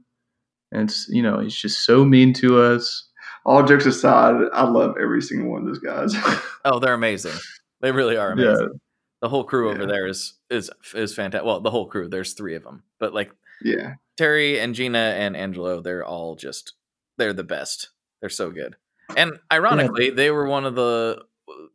[0.72, 3.08] And it's, you know, he's just so mean to us.
[3.44, 6.14] All jokes aside, I love every single one of those guys.
[6.64, 7.32] Oh, they're amazing.
[7.80, 8.48] They really are Yeah.
[8.50, 8.80] amazing.
[9.22, 11.46] The whole crew over there is is is fantastic.
[11.46, 12.06] Well, the whole crew.
[12.08, 16.74] There's three of them, but like yeah, Terry and Gina and Angelo, they're all just
[17.18, 17.88] they're the best.
[18.20, 18.76] They're so good.
[19.16, 21.22] And ironically, they were one of the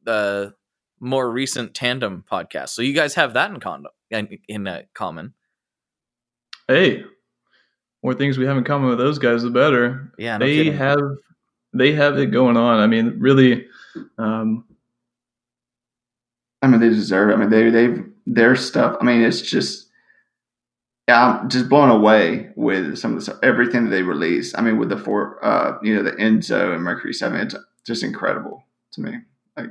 [0.04, 0.54] the
[1.00, 2.70] more recent tandem podcast.
[2.70, 5.34] So you guys have that in con in, in uh, common.
[6.68, 7.04] Hey,
[8.04, 10.12] more things we have in common with those guys, the better.
[10.18, 10.78] Yeah, no they kidding.
[10.78, 11.00] have
[11.74, 12.80] they have it going on.
[12.80, 13.68] I mean, really,
[14.18, 14.66] um,
[16.62, 17.30] I mean they deserve.
[17.30, 17.34] It.
[17.34, 18.98] I mean they they their stuff.
[19.02, 19.84] I mean it's just.
[21.08, 24.58] Yeah, I'm just blown away with some of the stuff, everything that they release.
[24.58, 27.54] I mean, with the four, uh, you know, the Enzo and Mercury Seven, it's
[27.86, 29.12] just incredible to me.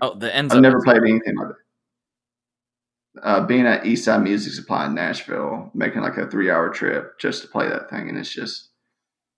[0.00, 3.22] Oh, the ends I've never played anything like that.
[3.22, 7.48] Uh, being at Eastside Music Supply in Nashville, making like a three-hour trip just to
[7.48, 8.70] play that thing, and it's just,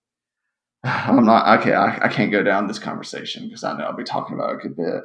[0.83, 1.73] I'm not okay.
[1.73, 4.55] I, I can't go down this conversation because I know I'll be talking about it
[4.55, 5.03] a good bit.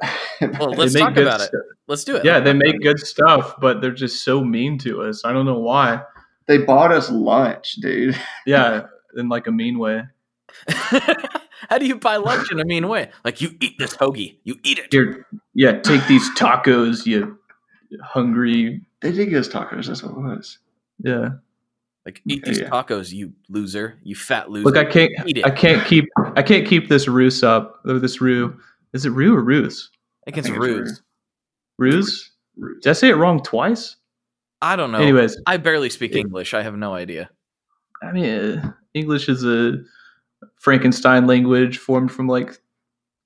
[0.59, 1.51] Well, let's talk good about it.
[1.87, 2.25] Let's do it.
[2.25, 5.23] Yeah, they make good stuff, but they're just so mean to us.
[5.23, 6.01] I don't know why.
[6.47, 8.19] they bought us lunch, dude.
[8.45, 10.03] Yeah, in like a mean way.
[11.69, 13.09] How do you buy lunch in a mean way?
[13.23, 14.87] Like you eat this hoagie, you eat it.
[14.91, 17.37] Here, yeah, take these tacos, you
[18.01, 18.81] hungry.
[19.01, 19.87] They did give us tacos.
[19.87, 20.59] That's what it was.
[20.99, 21.29] Yeah.
[22.05, 22.69] Like eat Okay, these yeah.
[22.69, 24.65] tacos, you loser, you fat loser.
[24.65, 25.11] Look, I can't.
[25.25, 25.45] Eat it.
[25.45, 26.05] I can't keep.
[26.35, 27.79] I can't keep this ruse up.
[27.85, 28.57] Or this rue.
[28.93, 29.89] Is it rue or ruse?
[30.27, 30.89] I think it's I think it's rude.
[31.77, 32.31] Ruse.
[32.57, 32.81] Rude.
[32.81, 33.95] Did I say it wrong twice?
[34.61, 34.99] I don't know.
[34.99, 36.19] Anyways, I barely speak Yeah.
[36.19, 36.53] English.
[36.53, 37.29] I have no idea.
[38.01, 38.25] I mean,
[38.59, 39.77] uh, English is a
[40.59, 42.57] Frankenstein language formed from like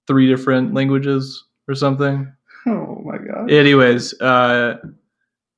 [0.08, 2.32] three different languages or something.
[2.66, 3.52] Oh my god.
[3.52, 4.78] Anyways, uh,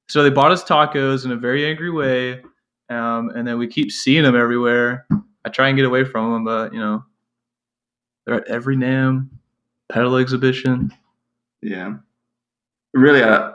[0.10, 2.42] so they bought us tacos in a very angry way,
[2.90, 5.08] um, and then we keep seeing them everywhere.
[5.46, 7.04] I try and get away from them, but you know,
[8.26, 9.30] they're at every NAMM
[9.90, 10.94] pedal exhibition.
[11.62, 11.96] Yeah.
[12.94, 13.52] Really, uh,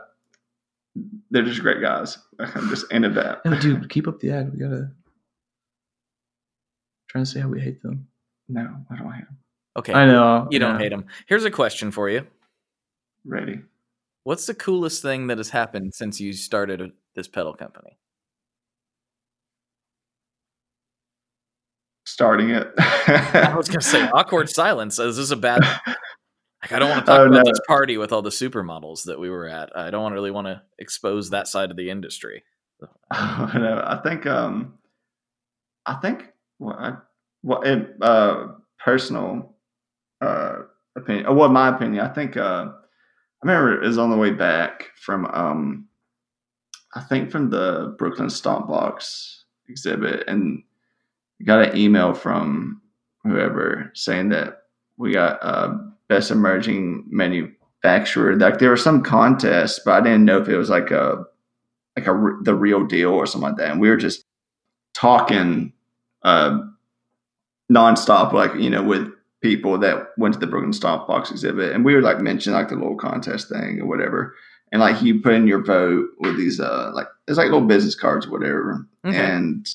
[1.31, 2.19] they're just great guys.
[2.39, 3.45] I'm just into that.
[3.45, 4.53] No, dude, keep up the act.
[4.53, 4.91] We gotta
[7.15, 8.07] trying to say how we hate them.
[8.49, 9.39] No, I don't hate them.
[9.77, 9.93] Okay.
[9.93, 10.79] I know You don't yeah.
[10.81, 11.07] hate them.
[11.29, 12.27] Here's a question for you.
[13.25, 13.61] Ready.
[14.25, 17.97] What's the coolest thing that has happened since you started this pedal company?
[22.07, 22.69] Starting it.
[22.79, 24.99] I was gonna say awkward silence.
[24.99, 25.63] Is this a bad?
[26.63, 27.51] Like I don't want to talk Oh, about no.
[27.51, 29.77] this party with all the supermodels that we were at.
[29.77, 32.43] I don't want really want to expose that side of the industry.
[33.17, 34.75] Oh, no, I think um,
[35.87, 36.29] I think
[36.59, 36.97] what I,
[37.43, 37.67] what
[38.01, 38.49] uh
[38.79, 39.55] personal
[40.21, 40.57] uh
[40.97, 42.73] opinion, or what my opinion, I think uh, I
[43.43, 45.89] remember it was on the way back from um,
[46.95, 50.63] I think from the Brooklyn Stompbox exhibit, and
[51.45, 52.81] got an email from
[53.25, 54.63] whoever saying that
[54.97, 55.75] we got uh
[56.09, 58.37] best emerging manufacturer.
[58.37, 61.25] Like there was some contest, but I didn't know if it was like a
[61.97, 63.73] like a the real deal or something like that.
[63.73, 64.25] And we were just
[64.95, 65.73] talking
[66.25, 66.59] uh,
[67.71, 69.09] nonstop, like you know, with
[69.43, 72.69] people that went to the Brooklyn Stomp Box exhibit, and we would like mention like
[72.69, 74.35] the little contest thing or whatever.
[74.73, 77.95] And like you put in your vote with these uh like it's like little business
[77.95, 78.87] cards or whatever.
[79.07, 79.17] Okay.
[79.17, 79.69] And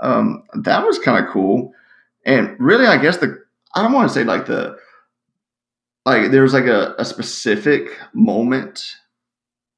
[0.00, 1.72] um that was kind of cool.
[2.26, 3.40] And really I guess the
[3.74, 4.76] I don't want to say like the
[6.04, 8.84] like there was like a, a specific moment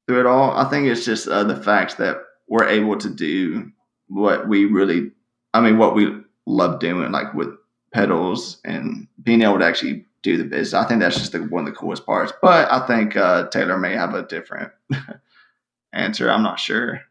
[0.07, 0.51] through it all.
[0.51, 3.71] I think it's just uh, the fact that we're able to do
[4.07, 5.11] what we really,
[5.55, 6.13] I mean, what we
[6.45, 7.49] love doing, like with
[7.93, 10.73] pedals and being able to actually do the business.
[10.73, 12.33] I think that's just the, one of the coolest parts.
[12.41, 14.71] But I think uh, Taylor may have a different
[15.93, 16.29] answer.
[16.29, 17.01] I'm not sure.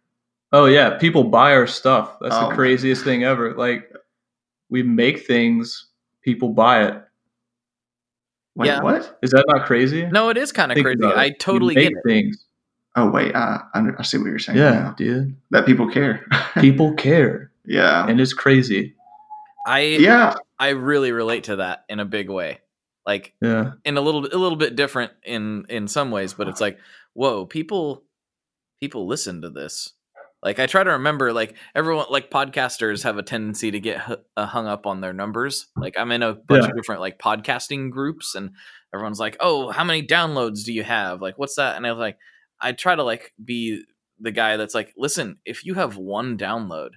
[0.52, 2.18] Oh yeah, people buy our stuff.
[2.20, 2.48] That's Oh.
[2.48, 3.54] the craziest thing ever.
[3.54, 3.92] Like
[4.68, 5.86] we make things,
[6.22, 7.02] people buy it.
[8.56, 8.82] Wait, Yeah.
[8.82, 9.18] what?
[9.22, 10.06] Is that not crazy?
[10.06, 11.02] No, it is kind of crazy.
[11.04, 12.02] I totally make get it.
[12.06, 12.44] things.
[12.96, 13.34] Oh, wait.
[13.34, 14.56] I, I, I see what you're saying.
[14.58, 14.94] Yeah, now.
[14.96, 15.34] dude.
[15.50, 16.24] That people care.
[16.60, 18.06] People care, yeah.
[18.06, 18.94] and it's crazy.
[19.66, 20.34] I Yeah.
[20.58, 22.60] I really relate to that in a big way.
[23.06, 26.60] Like Yeah, in a little a little bit different in in some ways, but it's
[26.60, 26.78] like,
[27.12, 28.04] whoa, people
[28.80, 29.92] people listen to this.
[30.42, 34.16] Like I try to remember, like everyone, like podcasters have a tendency to get hu-
[34.36, 35.66] uh, hung up on their numbers.
[35.76, 36.70] Like I'm in a bunch Yeah.
[36.70, 38.50] of different like podcasting groups, and
[38.94, 41.22] everyone's like, "Oh, how many downloads do you have?
[41.22, 42.18] Like, what's that?" And I was like,
[42.60, 43.84] I try to like be
[44.20, 46.90] the guy that's like, "Listen, if you have one download,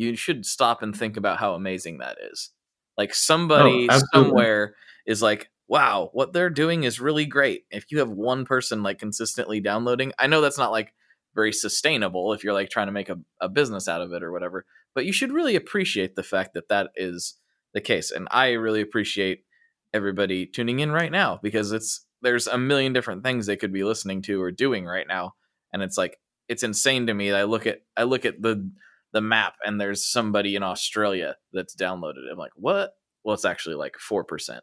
[0.00, 2.50] you should stop and think about how amazing that is.
[2.96, 4.74] Like oh, somebody Oh, somewhere
[5.06, 7.62] is like." Wow, what they're doing is really great.
[7.70, 10.92] If you have one person like consistently downloading, I know that's not like
[11.34, 14.32] very sustainable if you're like trying to make a, a business out of it or
[14.32, 17.34] whatever but you should really appreciate the fact that that is
[17.72, 19.44] the case and i really appreciate
[19.92, 23.84] everybody tuning in right now because it's there's a million different things they could be
[23.84, 25.34] listening to or doing right now
[25.72, 28.68] and it's like it's insane to me that i look at i look at the
[29.12, 32.94] the map and there's somebody in australia that's downloaded it i'm like what
[33.24, 34.60] well it's actually like 4%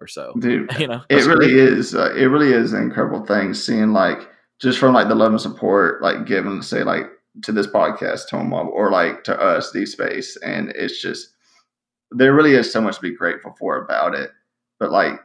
[0.00, 0.70] or so dude.
[0.78, 1.94] you know It really is.
[1.94, 4.28] Uh, it really is an incredible thing seeing like
[4.60, 7.06] just from like the love and support like given say like
[7.42, 11.28] to this podcast to Mob or like to us the space and it's just
[12.10, 14.30] there really is so much to be grateful for about it.
[14.78, 15.20] But like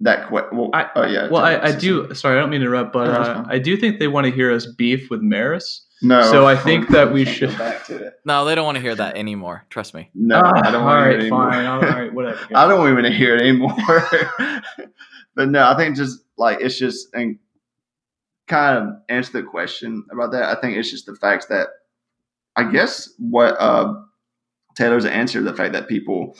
[0.00, 1.28] that que- well, I- oh yeah.
[1.28, 2.12] Well, I, I do.
[2.14, 3.44] Sorry, I don't mean to interrupt, but No, uh.
[3.48, 5.80] I do think they want to hear us beef with Meris.
[6.02, 6.20] No.
[6.30, 8.20] so I think that we should- back to it.
[8.26, 11.04] no they don't want to hear that anymore trust me No, I don't all want
[11.04, 11.50] to hear it anymore.
[11.50, 11.64] fine.
[11.66, 12.38] All right, whatever.
[12.54, 13.74] I don't even want to hear it anymore.
[15.34, 17.38] but no, I think just like it's just and
[18.46, 20.44] kind of answer the question about that.
[20.56, 21.68] I think it's just the fact that
[22.56, 23.94] I guess what uh
[24.76, 26.36] Taylor's answer the fact that people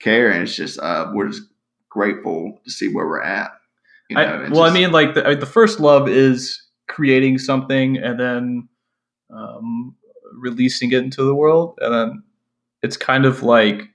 [0.00, 1.42] care and it's just uh we're just
[1.96, 3.50] grateful to see where we're at.
[4.10, 7.96] You know, I, and well, I mean, like the, the first love is creating something
[7.96, 8.68] and then
[9.30, 9.96] um,
[10.34, 12.22] releasing it into the world, and then
[12.82, 13.88] it's kind of like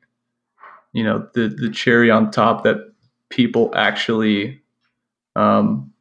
[0.93, 2.77] you know the the cherry on top that
[3.29, 4.61] people actually
[5.35, 5.93] um,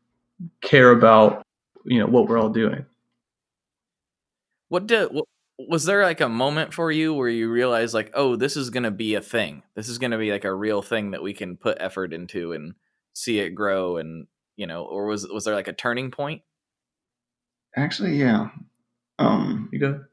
[0.62, 1.42] care about.
[1.84, 2.84] You know what we're all doing.
[4.68, 5.26] What did what,
[5.68, 8.90] was there like a moment for you where you realized like, oh, this is gonna
[8.90, 9.62] be a thing.
[9.74, 12.74] This is gonna be like a real thing that we can put effort into and
[13.12, 16.42] see it grow and you know, or was was there like a turning point?
[17.76, 18.48] actually yeah.
[19.18, 20.04] Um You go.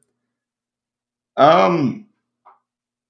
[1.36, 2.06] Um,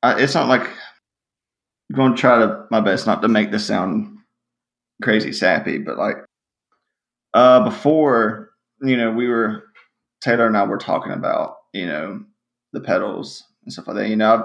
[0.02, 3.66] I, it's not like I'm going to try to my best not to make this
[3.66, 4.18] sound
[5.02, 6.16] crazy sappy, but like
[7.32, 8.50] uh, before,
[8.82, 9.64] you know, we were
[10.20, 12.24] Taylor and I were talking about you know
[12.72, 14.08] the pedals and stuff like that.
[14.08, 14.44] You know, I've,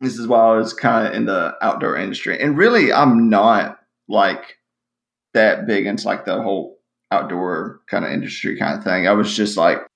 [0.00, 3.78] this is why I was kind of in the outdoor industry, and really, I'm not
[4.08, 4.58] like
[5.34, 6.78] that big into like the whole
[7.10, 9.06] outdoor kind of industry kind of thing.
[9.06, 9.86] I was just like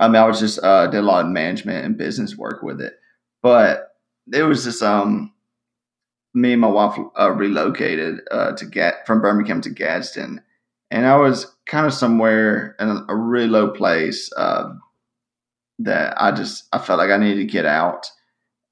[0.00, 2.80] I mean, I was just uh, did a lot of management and business work with
[2.80, 2.94] it,
[3.42, 3.92] but
[4.32, 5.32] it was just um,
[6.34, 10.42] me and my wife uh, relocated uh, to get from Birmingham to Gadsden,
[10.90, 14.74] and I was kind of somewhere in a, a really low place uh,
[15.80, 18.06] that I just I felt like I needed to get out,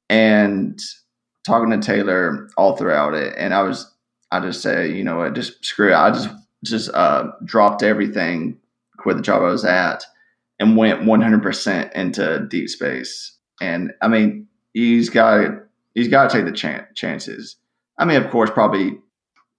[0.08, 0.78] and
[1.46, 3.92] talking to Taylor all throughout it, and I was
[4.30, 6.30] I just say you know what, just screw it, I just
[6.64, 8.58] just uh, dropped everything,
[8.98, 10.04] quit the job I was at
[10.62, 13.36] and went 100% into deep space.
[13.60, 15.50] And I mean, he's got
[15.94, 17.56] he's got to take the chan- chances.
[17.98, 18.98] I mean, of course, probably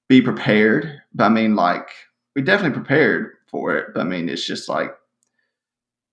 [0.08, 1.90] be prepared, but I mean, like
[2.36, 3.94] we definitely prepared for it.
[3.94, 4.96] But I mean, it's just like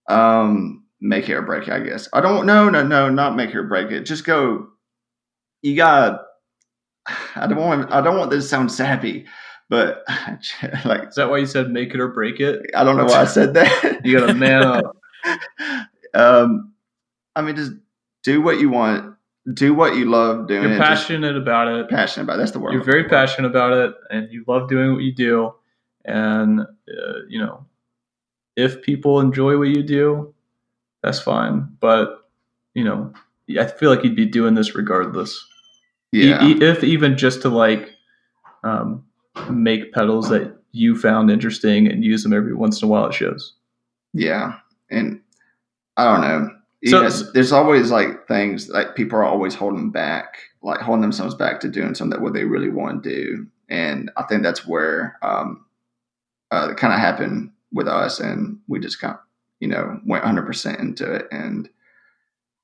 [0.09, 1.73] um make it or break it.
[1.73, 4.03] I guess I don't no no no not make it or break it.
[4.03, 4.69] Just go.
[5.63, 6.23] You got.
[7.35, 9.27] I don't want I don't want this to sound sappy,
[9.69, 10.05] but
[10.85, 12.71] like Is that why you said make it or break it?
[12.75, 14.01] I don't know why I said that.
[14.05, 14.97] You gotta man up.
[16.15, 16.73] um,
[17.37, 17.73] I mean, just
[18.23, 19.15] do what you want.
[19.53, 20.71] Do what you love doing.
[20.71, 21.89] You're passionate about it.
[21.89, 22.35] passionate about.
[22.35, 22.39] it.
[22.39, 22.73] That's the word.
[22.73, 25.55] You're very passionate about it, and you love doing what you do.
[26.05, 27.67] And uh, you know,
[28.57, 30.35] if people enjoy what you do,
[31.03, 31.69] that's fine.
[31.81, 32.29] But
[32.75, 33.13] you know,
[33.59, 35.45] I feel like you'd be doing this regardless.
[36.13, 37.91] Yeah, e- if even just to like
[38.65, 39.05] um,
[39.51, 43.15] make pedals that you found interesting and use them every once in a while at
[43.15, 43.55] shows.
[44.13, 44.55] yeah,
[44.91, 45.21] and
[45.97, 46.51] I don't know.
[46.87, 51.35] So- Yeah, there's always like things like people are always holding back, like holding themselves
[51.35, 54.67] back to doing something that what they really want to do, and I think that's
[54.67, 55.65] where um,
[56.51, 59.21] uh, it kind of happened with us, and we just kind of
[59.61, 61.69] you know went 100 percent into it, and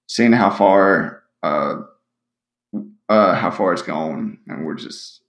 [0.09, 1.77] seeing how far uh,
[3.09, 5.23] uh, how far it's gone, and we're just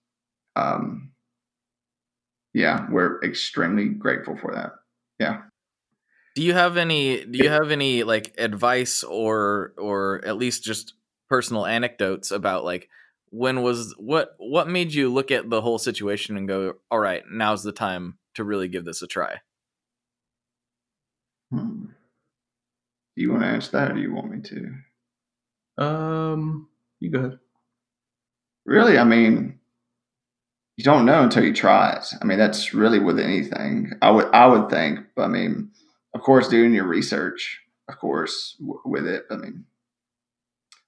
[0.55, 1.11] um,
[2.53, 4.71] yeah, we're extremely grateful for that.
[5.19, 5.41] Yeah.
[6.35, 10.93] Do you have any do you have any like advice or or at least just
[11.29, 12.89] personal anecdotes about like
[13.29, 17.23] when was what what made you look at the whole situation and go, "All right,
[17.29, 19.37] now's the time to really give this a try."
[21.51, 21.85] Hmm.
[23.15, 25.83] Do you want to answer that, or do you want me to?
[25.83, 26.67] Um,
[26.99, 27.39] you go ahead.
[28.65, 29.59] Really, I mean,
[30.77, 32.05] you don't know until you try it.
[32.21, 33.91] I mean, that's really with anything.
[34.01, 34.99] I would I would think.
[35.15, 35.71] But I mean,
[36.13, 39.25] of course, doing your research, of course, w- with it.
[39.31, 39.65] I mean,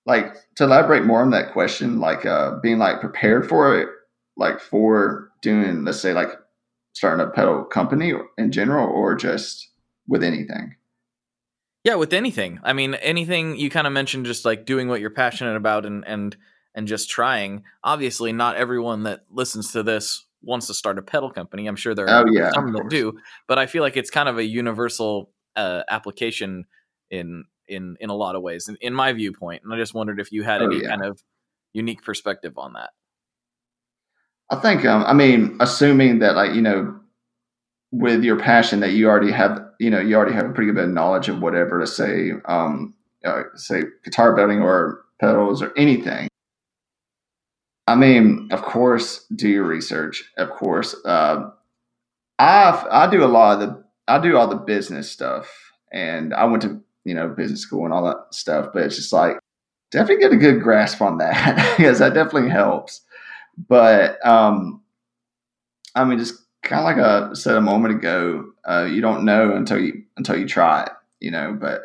[0.05, 3.89] like to elaborate more on that question, like uh, being like prepared for it,
[4.37, 6.29] like for doing, let's say, like
[6.93, 9.68] starting a pedal company in general, or just
[10.09, 10.75] with anything.
[11.85, 12.59] Yeah, with anything.
[12.63, 16.05] I mean, anything you kind of mentioned, just like doing what you're passionate about and
[16.05, 16.35] and
[16.75, 17.63] and just trying.
[17.83, 21.67] Obviously, not everyone that listens to this wants to start a pedal company.
[21.67, 24.27] I'm sure there are Oh, yeah, some that do, but I feel like it's kind
[24.27, 26.65] of a universal uh, application
[27.09, 29.63] in in in a lot of ways, in, in my viewpoint.
[29.63, 30.89] And I just wondered if you had Oh, any yeah.
[30.89, 31.23] kind of
[31.73, 32.89] unique perspective on that.
[34.49, 36.99] I think, um, I mean, assuming that, like, you know,
[37.91, 40.75] with your passion that you already have, you know, you already have a pretty good
[40.75, 42.93] bit of knowledge of whatever to say, um,
[43.25, 46.27] uh, say guitar building or pedals or anything.
[47.87, 50.23] I mean, of course, do your research.
[50.37, 51.49] Of course, uh,
[52.37, 55.49] I I do a lot of the I do all the business stuff,
[55.91, 58.69] and I went to you know business school and all that stuff.
[58.73, 59.39] But it's just like
[59.91, 63.01] definitely get a good grasp on that because that definitely helps.
[63.67, 64.81] But um,
[65.95, 69.55] I mean, just kind of like I said a moment ago, uh, you don't know
[69.55, 71.57] until you until you try it, you know.
[71.59, 71.81] But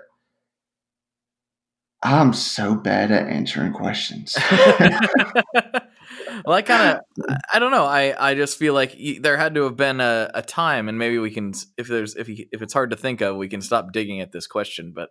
[2.05, 4.37] I'm so bad at answering questions.
[6.45, 7.87] well, I kind of, I don't know.
[7.87, 11.19] I, I just feel like there had to have been a, a time, and maybe
[11.19, 13.93] we can, if there's, if you, if it's hard to think of, we can stop
[13.93, 14.93] digging at this question.
[14.95, 15.11] But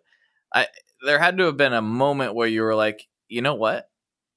[0.54, 0.68] I,
[1.04, 3.90] there had to have been a moment where you were like, you know what,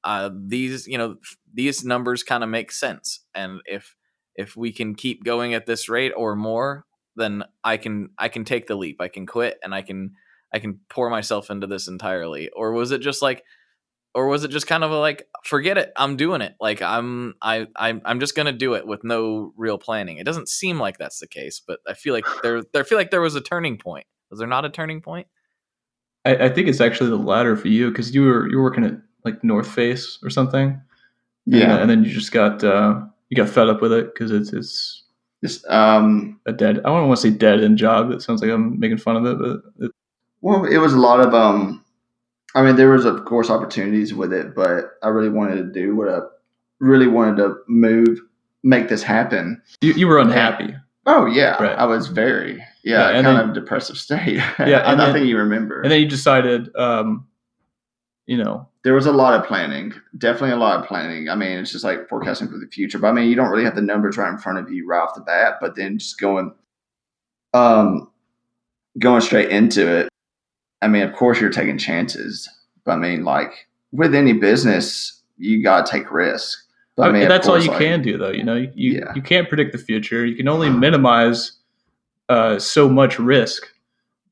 [0.03, 1.17] uh, these, you know,
[1.53, 3.95] these numbers kind of make sense, and if,
[4.37, 6.85] if we can keep going at this rate or more,
[7.17, 9.01] then I can, I can take the leap.
[9.01, 10.15] I can quit, and I can,
[10.53, 12.51] I can pour myself into this entirely.
[12.51, 13.45] Or was it just like,
[14.15, 17.35] or was it just kind of a like forget it i'm doing it like i'm
[17.43, 20.97] i i'm, I'm just gonna do it with no real planning it doesn't seem like
[20.97, 23.77] that's the case but i feel like there i feel like there was a turning
[23.77, 25.27] point was there not a turning point
[26.27, 28.85] I, I think it's actually the latter for you because you were you were working
[28.85, 30.81] at like North Face or something.
[31.47, 34.31] yeah, and, and then you just got uh, you got fed up with it because
[34.31, 35.05] it's it's
[35.45, 36.79] just um, a dead.
[36.79, 38.11] I don't want to say dead end job.
[38.11, 39.93] That sounds like I'm making fun of it, but it,
[40.41, 41.85] Well, it was a lot of um
[42.55, 45.95] I mean there was of course opportunities with it, but I really wanted to do
[45.97, 46.21] what I
[46.81, 48.21] really wanted to move
[48.63, 49.61] make this happen.
[49.81, 50.75] you, you were unhappy.
[51.07, 51.79] Oh yeah, Right.
[51.79, 54.37] I was very yeah, Yeah, kind then- of depressive state.
[54.59, 55.83] Yeah, I, and I then- think you remember.
[55.83, 57.27] and then you decided, um,
[58.27, 61.29] you know, there was a lot of planning, definitely a lot of planning.
[61.29, 62.99] I mean, it's just like forecasting for the future.
[62.99, 65.01] But I mean, you don't really have the numbers right in front of you right
[65.01, 65.55] off the bat.
[65.61, 66.53] But then just going,
[67.55, 68.11] um,
[68.99, 70.09] going straight into it.
[70.83, 72.49] I mean, of course, you're taking chances.
[72.85, 76.59] But I mean, like with any business, you gotta take risk.
[76.97, 78.31] But I mean, of that's all you like- can do, though.
[78.31, 79.13] You know, you you, Yeah.
[79.15, 80.25] you can't predict the future.
[80.25, 81.53] You can only minimize
[82.29, 83.67] uh, so much risk,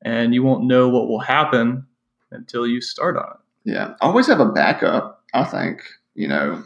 [0.01, 1.85] and you won't know what will happen
[2.31, 3.37] until you start on it.
[3.65, 5.23] Yeah, always have a backup.
[5.33, 5.81] I think
[6.13, 6.63] you know.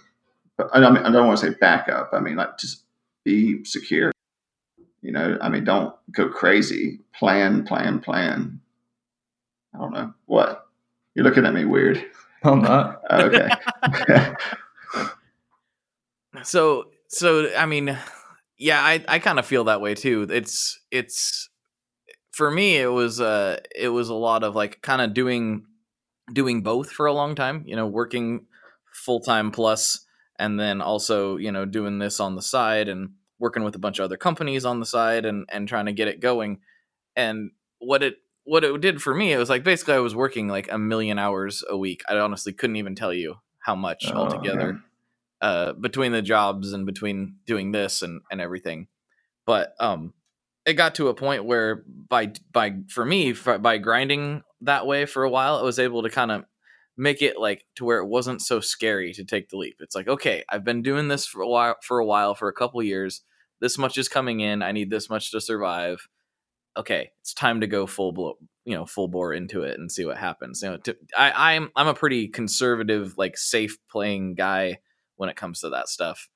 [0.58, 2.10] But I, mean, I don't want to say backup.
[2.12, 2.84] I mean, like just
[3.24, 4.12] be secure.
[5.02, 7.00] You know, I mean, don't go crazy.
[7.14, 8.60] Plan, plan, plan.
[9.74, 10.68] I don't know what
[11.16, 12.06] you're looking at me weird.
[12.44, 13.02] I'm not.
[13.10, 13.50] Oh, okay.
[16.44, 17.98] so so i mean
[18.58, 21.50] yeah i i kind of feel that way too it's it's
[22.32, 25.66] for me it was uh it was a lot of like kind of doing
[26.34, 28.46] doing both for a long time you know working
[28.94, 30.06] full-time plus
[30.38, 34.00] and then also you know doing this on the side and working with a bunch
[34.00, 36.60] of other companies on the side and and trying to get it going.
[37.16, 40.48] And what it what it did for me it was like basically i was working
[40.48, 42.02] like a million hours a week.
[42.10, 44.84] I honestly couldn't even tell you how much Oh, altogether man.
[45.42, 48.88] uh between the jobs and between doing this and and everything.
[49.46, 50.14] But um
[50.66, 55.24] it got to a point where by by for me by grinding that way for
[55.24, 56.44] a while i was able to kind of
[56.98, 60.08] make it like to where it wasn't so scary to take the leap it's like
[60.08, 63.22] okay i've been doing this for a while for a while for a couple years
[63.62, 66.08] this much is coming in i need this much to survive
[66.78, 68.34] okay it's time to go full blow
[68.66, 71.70] you know full bore into it and see what happens you know to, i i'm
[71.76, 74.78] i'm a pretty conservative like safe playing guy
[75.16, 76.30] when it comes to that stuff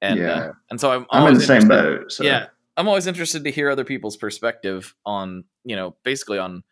[0.00, 0.26] and Yeah.
[0.32, 2.10] uh, and so i'm I'm in the same boat.
[2.12, 2.24] So.
[2.24, 2.46] yeah
[2.76, 6.62] i'm always interested to hear other people's perspective on you know basically on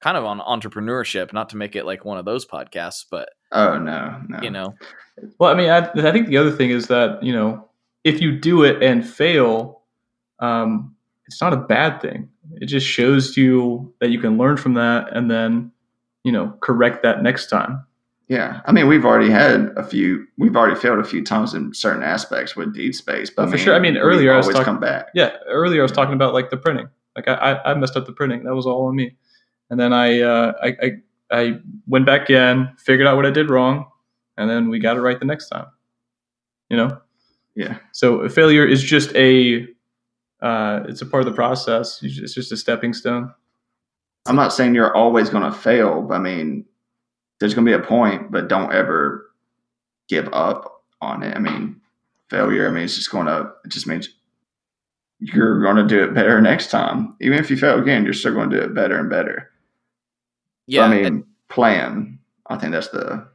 [0.00, 3.78] kind of on entrepreneurship not to make it like one of those podcasts but Oh
[3.78, 4.40] no, no.
[4.42, 4.74] you know
[5.38, 7.68] Well, I mean, I, I think the other thing is that you know,
[8.04, 9.82] if you do it and fail,
[10.40, 10.94] um,
[11.26, 12.28] it's not a bad thing.
[12.60, 15.72] It just shows you that you can learn from that and then
[16.24, 17.84] you know, correct that next time.
[18.28, 20.26] Yeah, I mean, we've already had a few.
[20.36, 23.56] We've already failed a few times in certain aspects with Deep Space, but Oh, for
[23.58, 23.74] sure.
[23.76, 25.06] I mean, earlier I was talking- come back.
[25.14, 26.88] Yeah, earlier I was talking about like the printing.
[27.14, 28.42] Like I, I, I messed up the printing.
[28.44, 29.14] That was all on me.
[29.70, 30.90] And then I, uh, I, I,
[31.30, 33.86] I went back in, figured out what I did wrong,
[34.36, 35.66] and then we got it right the next time.
[36.68, 37.00] You know.
[37.54, 37.78] Yeah.
[37.92, 39.66] So failure is just a,
[40.42, 42.00] uh, it's a part of the process.
[42.02, 43.32] It's just a stepping stone.
[44.26, 46.64] I'm not saying you're always going to fail, but I mean,
[47.38, 49.30] there's going to be a point, but don't ever
[50.08, 51.36] give up on it.
[51.36, 51.80] I mean,
[52.28, 52.68] failure.
[52.68, 53.52] I mean, it's just going to.
[53.64, 54.08] It just means
[55.18, 57.14] you're going to do it better next time.
[57.20, 59.50] Even if you fail again, you're still going to do it better and better.
[60.66, 62.18] Yeah, I mean, plan.
[62.48, 63.26] I think that's the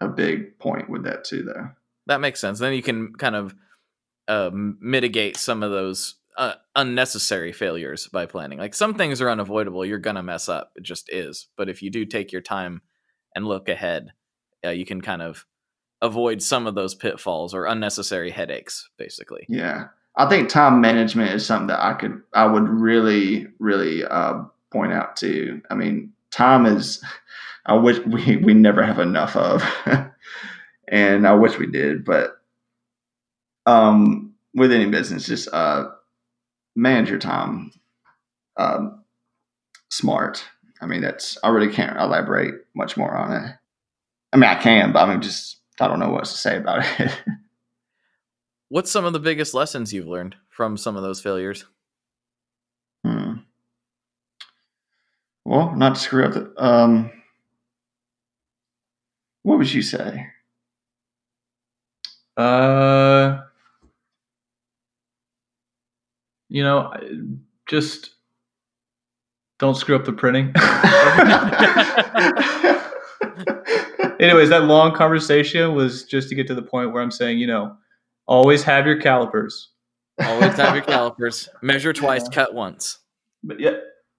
[0.00, 1.70] a big point with that too, though.
[2.06, 2.58] that makes sense.
[2.58, 3.54] Then you can kind of
[4.28, 8.58] uh, mitigate some of those uh, unnecessary failures by planning.
[8.58, 9.84] Like some things are unavoidable.
[9.84, 10.72] You're gonna mess up.
[10.76, 11.48] It just is.
[11.56, 12.82] But if you do take your time
[13.34, 14.12] and look ahead,
[14.64, 15.46] uh, you can kind of
[16.00, 18.88] avoid some of those pitfalls or unnecessary headaches.
[18.98, 24.04] Basically, Yeah, I think time management is something that I could, I would really, really
[24.04, 25.60] uh, point out too.
[25.70, 27.02] I mean, time is,
[27.66, 29.62] I wish we we never have enough of,
[30.88, 32.04] and I wish we did.
[32.04, 32.36] But
[33.66, 35.88] um, with any business, just uh,
[36.74, 37.72] manage your time
[38.56, 39.04] um,
[39.90, 40.44] smart.
[40.80, 43.54] I mean, that's I really can't elaborate much more on it.
[44.32, 46.84] I mean, I can, but I mean, just I don't know what to say about
[46.98, 47.12] it.
[48.68, 51.64] what's some of the biggest lessons you've learned from some of those failures?
[53.04, 53.34] Hmm.
[55.48, 56.52] Well, not to screw up the.
[56.62, 57.10] Um,
[59.44, 60.26] what would you say?
[62.36, 63.38] Uh,
[66.50, 66.92] you know,
[67.66, 68.10] just
[69.58, 70.48] don't screw up the printing.
[74.20, 77.46] Anyways, that long conversation was just to get to the point where I'm saying, you
[77.46, 77.74] know,
[78.26, 79.70] always have your calipers.
[80.20, 81.48] Always have your calipers.
[81.62, 82.98] Measure twice, cut once.
[83.42, 83.78] But yeah,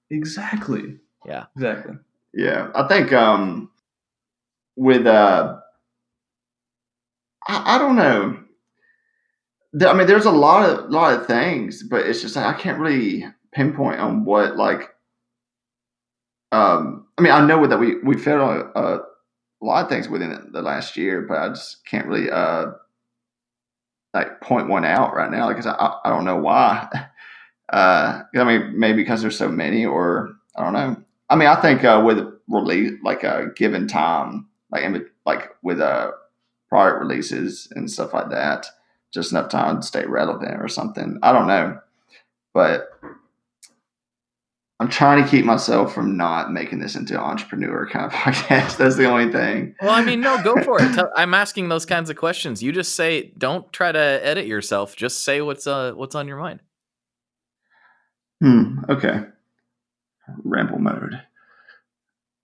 [0.10, 0.98] exactly.
[1.26, 1.46] Yeah.
[1.56, 1.96] Exactly.
[2.34, 3.70] yeah, I think um,
[4.76, 5.58] with uh,
[7.48, 8.40] I, I don't know.
[9.88, 12.80] I mean, there's a lot of lot of things, but it's just like I can't
[12.80, 14.90] really pinpoint on what like.
[16.52, 18.42] Um, I mean, I know that we we failed
[18.76, 19.02] a, a
[19.62, 22.68] lot of things within the last year, but I just can't really uh
[24.14, 26.88] like point one out right now because I I don't know why.
[27.72, 30.96] Uh, I mean, maybe because there's so many, or I don't know.
[31.30, 34.84] I mean, I think uh, with release like a given time, like
[35.26, 36.12] like with uh
[36.70, 38.68] product releases and stuff like that,
[39.14, 41.20] just enough time to stay relevant or something.
[41.24, 41.80] I don't know,
[42.54, 42.90] but
[44.82, 48.78] I'm trying to keep myself from not making this into an entrepreneur kind of podcast.
[48.78, 49.76] That's the only thing.
[49.82, 50.94] Well, I mean, no, go for it.
[50.96, 52.64] Tell, I'm asking those kinds of questions.
[52.64, 54.96] You just say, don't try to edit yourself.
[54.96, 56.62] Just say what's uh what's on your mind.
[58.42, 58.80] Hmm.
[58.88, 59.24] Okay.
[60.44, 61.22] Ramble mode.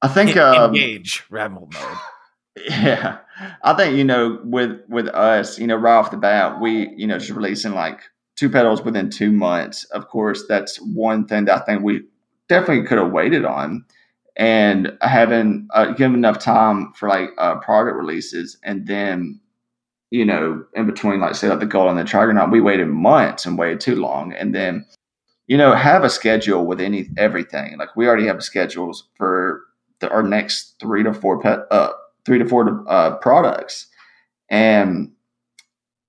[0.02, 1.98] I think um, Engage ramble mode.
[2.70, 3.18] Yeah,
[3.64, 7.06] I think you know with with us, you know, right off the bat, we you
[7.06, 8.00] know just releasing like
[8.38, 9.84] two pedals within two months.
[9.86, 12.04] Of course, that's one thing that I think we
[12.48, 13.84] definitely could have waited on,
[14.38, 19.42] and having uh, given enough time for like uh, product releases, and then
[20.10, 23.46] you know in between, like say like the goal and the Trigonaut, we waited months
[23.46, 24.86] and waited too long, and then
[25.48, 27.78] you know have a schedule with any everything.
[27.78, 29.62] Like we already have schedules for
[30.00, 31.92] the, our next three to four pet uh
[32.26, 33.88] three to four uh, products,
[34.50, 35.12] and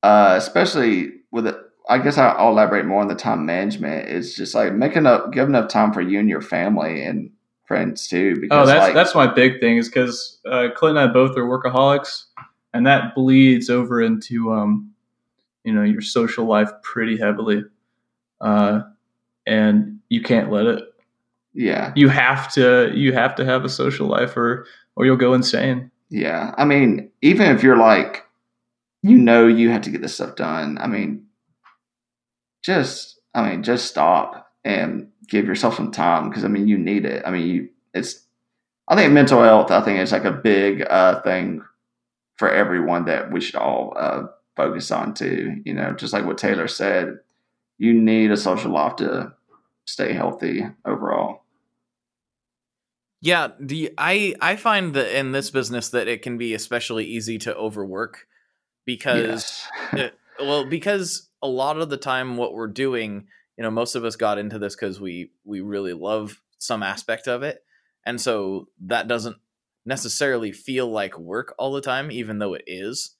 [0.02, 1.56] uh, especially with it,
[1.88, 4.08] I guess I'll elaborate more on the time management.
[4.08, 7.30] It's just like making up, give enough time for you and your family and
[7.66, 8.34] friends too.
[8.36, 11.36] Oh, Because that's like, that's my big thing is because uh, Clint and I both
[11.36, 12.24] are workaholics,
[12.72, 14.92] and that bleeds over into um,
[15.64, 17.64] you know, your social life pretty heavily,
[18.40, 18.82] uh,
[19.47, 20.82] and you can't let it.
[21.55, 24.66] yeah, You have to you have to have a social life, or
[24.97, 25.90] or you'll go insane.
[26.10, 26.55] yeah.
[26.56, 28.24] I mean, even if you're like,
[29.02, 30.78] you know, you have to get this stuff done.
[30.81, 31.27] I mean,
[32.62, 37.05] just I mean, just stop and give yourself some time because I mean, you need
[37.05, 37.23] it.
[37.27, 38.23] I mean, you it's.
[38.89, 39.70] I think mental health.
[39.73, 41.62] I think it's like a big uh, thing
[42.36, 44.24] for everyone that we should all uh,
[44.56, 45.60] focus on too.
[45.64, 47.18] You know, just like what Taylor said,
[47.78, 49.34] you need a social life to
[49.86, 51.42] stay healthy overall.
[53.20, 57.38] Yeah, the I I find that in this business that it can be especially easy
[57.38, 58.26] to overwork
[58.86, 59.68] because Yes.
[59.96, 60.08] uh,
[60.40, 64.16] well because a lot of the time what we're doing, you know, most of us
[64.16, 67.64] got into this cuz we we really love some aspect of it
[68.04, 69.36] and so that doesn't
[69.86, 73.16] necessarily feel like work all the time, even though it is.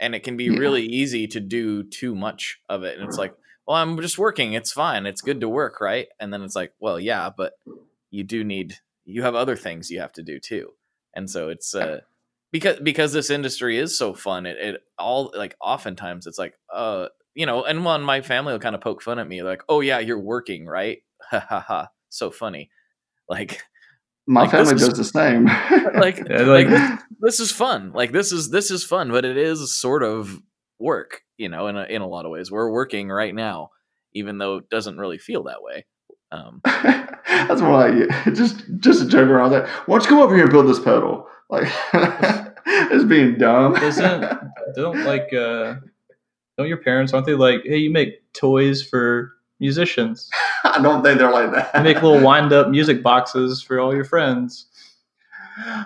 [0.00, 0.52] And it can be Yeah.
[0.52, 3.34] really easy to do too much of it, and it's like,
[3.66, 4.52] well, I'm just working.
[4.52, 5.06] It's fine.
[5.06, 6.08] It's good to work, right?
[6.20, 7.54] And then it's like, well, yeah, but
[8.10, 10.72] you do need you have other things you have to do too.
[11.14, 12.00] And so it's uh
[12.52, 17.08] because because this industry is so fun, it, it all like oftentimes it's like, uh,
[17.34, 19.80] you know, and one my family will kind of poke fun at me, like, oh
[19.80, 20.98] yeah, you're working, right?
[21.30, 21.88] Ha ha ha.
[22.08, 22.70] So funny.
[23.28, 23.62] Like
[24.28, 25.44] My Like, this family is- does the same.
[26.00, 26.90] like like like- this,
[27.20, 27.92] this is fun.
[27.92, 30.40] Like this is this is fun, but it is sort of
[30.78, 32.50] work, you know, in a, in a lot of ways.
[32.50, 33.70] We're working right now,
[34.14, 35.86] even though it doesn't really feel that way.
[36.32, 39.68] Um, That's more like just just a joke around that.
[39.86, 41.26] Why don't you come over here and build this pedal?
[41.50, 41.68] Like
[42.66, 43.74] it's being dumb.
[43.74, 44.24] Doesn't
[44.74, 45.76] don't like uh
[46.58, 50.28] don't your parents aren't they like hey you make toys for musicians
[50.64, 51.74] I don't think they're like that.
[51.74, 54.66] you make little wind up music boxes for all your friends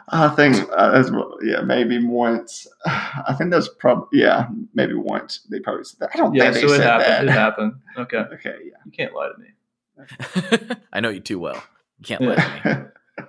[0.09, 1.11] I think uh, that's
[1.43, 2.67] yeah maybe once.
[2.87, 6.11] I think that's probably yeah maybe once they probably said that.
[6.15, 7.25] I don't yeah think so they it said happened that.
[7.25, 8.79] it happened okay Okay, yeah.
[8.85, 11.63] you can't lie to me I know you too well.
[11.99, 12.87] You can't lie to me.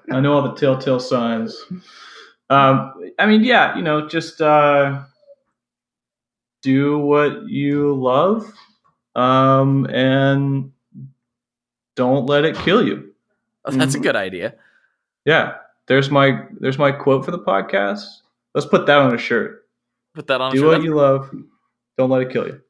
[0.15, 1.55] I know all the telltale signs.
[2.49, 5.03] Um, I mean, yeah, you know, just uh,
[6.61, 8.51] do what you love,
[9.15, 10.71] um, and
[11.95, 13.13] don't let it kill you.
[13.65, 14.03] Oh, that's a Mhm.
[14.03, 14.55] good idea.
[15.25, 15.57] Yeah,
[15.91, 18.05] there's my there's my quote for the podcast.
[18.55, 19.67] Let's put that on a shirt.
[20.15, 20.51] Put that on.
[20.51, 20.65] a Do shirt.
[20.67, 21.29] what That's- you love.
[21.97, 22.61] Don't let it kill you.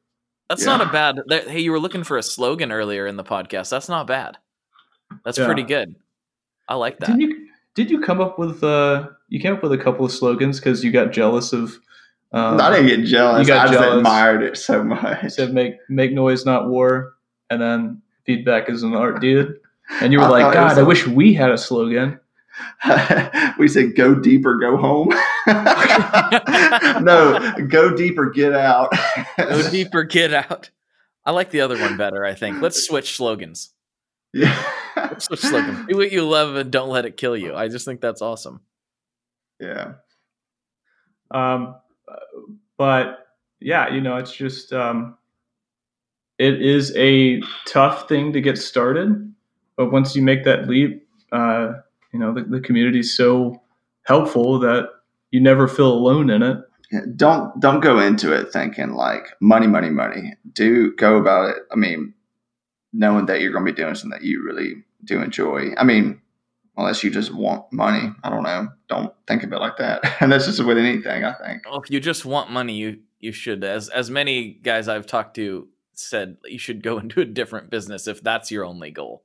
[0.48, 0.76] That's Yeah.
[0.76, 1.20] not a bad.
[1.28, 3.70] That, hey, you were looking for a slogan earlier in the podcast.
[3.70, 4.38] That's not bad.
[5.24, 5.46] That's Yeah.
[5.46, 5.94] pretty good.
[6.68, 7.10] I like that.
[7.16, 7.46] Did you
[7.76, 10.82] did you come up with uh you came up with a couple of slogans because
[10.82, 11.78] you got jealous of
[12.32, 13.46] um, I didn't get jealous.
[13.46, 15.30] you got I just admired it so You much.
[15.30, 17.14] said make make noise, not war,
[17.50, 19.58] and then feedback is an art, dude.
[20.00, 21.58] And you were I like, thought it was God, I a- wish we had a
[21.58, 22.18] slogan.
[23.58, 25.08] we said go deeper, go home.
[27.04, 28.92] no, go deeper, get out.
[29.36, 30.70] Go deeper, get out.
[31.24, 32.24] I like the other one better.
[32.24, 32.60] I think.
[32.60, 33.70] Let's switch slogans.
[34.32, 34.60] Yeah.
[34.96, 35.86] Let's switch slogans.
[35.88, 37.54] Do what you love and don't let it kill you.
[37.54, 38.60] I just think that's awesome.
[39.60, 39.94] yeah.
[41.30, 41.76] Um,
[42.76, 43.26] but
[43.60, 45.16] yeah, you know, it's just um,
[46.38, 49.32] it is a tough thing to get started,
[49.76, 51.74] but once you make that leap, uh,
[52.12, 53.60] you know, the, the community is so
[54.04, 54.88] helpful that
[55.30, 56.58] you never feel alone in it.
[56.90, 60.34] Yeah, don't don't go into it thinking like money, money, money.
[60.52, 61.62] Do go about it.
[61.72, 62.12] I mean,
[62.92, 65.70] knowing that you're going to be doing something that you really do enjoy.
[65.78, 66.20] I mean,
[66.76, 68.68] unless you just want money, I don't know.
[68.88, 70.04] Don't think of it like that.
[70.20, 71.24] And that's just with anything.
[71.24, 71.62] I think.
[71.64, 73.64] Well, if you just want money, you you should.
[73.64, 78.06] As as many guys I've talked to said, you should go into a different business
[78.06, 79.24] if that's your only goal.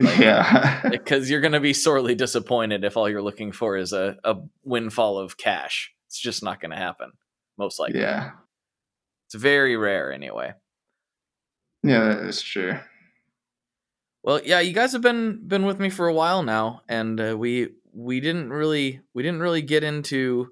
[0.00, 0.88] Like- yeah.
[0.90, 4.36] because you're going to be sorely disappointed if all you're looking for is a, a
[4.64, 5.92] windfall of cash.
[6.08, 7.12] It's just not going to happen,
[7.58, 8.00] most likely.
[8.00, 8.32] yeah.
[9.26, 10.52] It's very rare anyway.
[11.82, 12.78] Yeah, that's true.
[14.22, 17.36] Well, yeah, you guys have been been with me for a while now, and uh,
[17.38, 20.48] we we didn't really we didn't really get into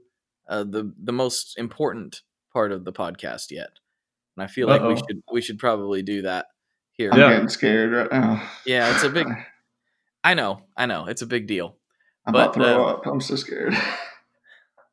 [0.49, 2.23] uh, the the most important
[2.53, 3.71] part of the podcast yet,
[4.37, 6.47] and I feel like we should we should probably do that
[6.97, 7.11] here.
[7.12, 7.31] I'm Yeah.
[7.31, 8.49] getting scared right now.
[8.66, 9.27] Yeah, it's a big.
[10.25, 11.77] I know, I know, it's a big deal.
[12.27, 13.07] I'm but, about to throw uh, up.
[13.07, 13.77] I'm so scared.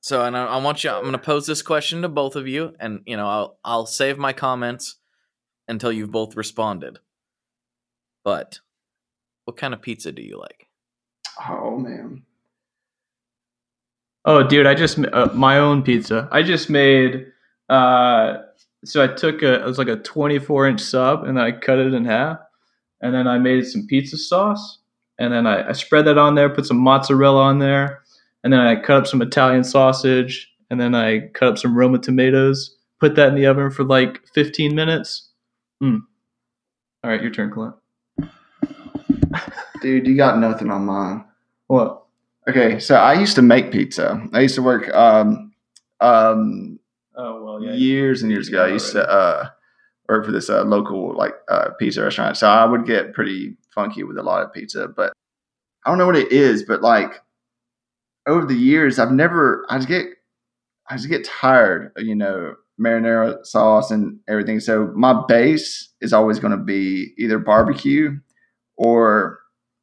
[0.04, 0.90] So, and I, I want you.
[0.90, 3.86] I'm going to pose this question to both of you, and you know, I'll I'll
[3.86, 4.96] save my comments
[5.68, 6.98] until you've both responded.
[8.24, 8.62] But,
[9.46, 10.68] what kind of pizza do you like?
[11.48, 12.24] oh man.
[14.26, 16.28] Oh, dude, I just uh, my own pizza.
[16.32, 17.28] I just made.
[17.70, 18.40] Uh,
[18.84, 21.80] so I took a it was like a 24 inch sub, and then I cut
[21.80, 22.38] it in half,
[23.02, 24.80] and then I made some pizza sauce,
[25.20, 28.04] and then I, I spread that on there, put some mozzarella on there,
[28.44, 32.00] and then I cut up some Italian sausage, and then I cut up some Roma
[32.00, 35.30] tomatoes, put that in the oven for like 15 minutes.
[35.84, 36.02] Mm.
[37.04, 37.76] All right, your turn, Clint.
[39.82, 41.26] Dude, you got nothing on mine.
[41.68, 42.04] What?
[42.48, 44.22] Okay, so I used to make pizza.
[44.34, 45.54] I used to work um
[46.00, 46.80] um
[47.52, 47.74] well, yeah.
[47.74, 48.66] years and years ago.
[48.66, 49.50] I used to uh
[50.10, 52.36] work for this uh, local like uh, pizza restaurant.
[52.36, 55.14] So I would get pretty funky with a lot of pizza, but
[55.86, 57.14] I don't know what it is, but like
[58.28, 60.06] over the years I've never I just get
[60.90, 64.60] I just get tired, you know, marinara sauce and everything.
[64.60, 68.20] So my base is always going to be either barbecue
[68.76, 69.40] or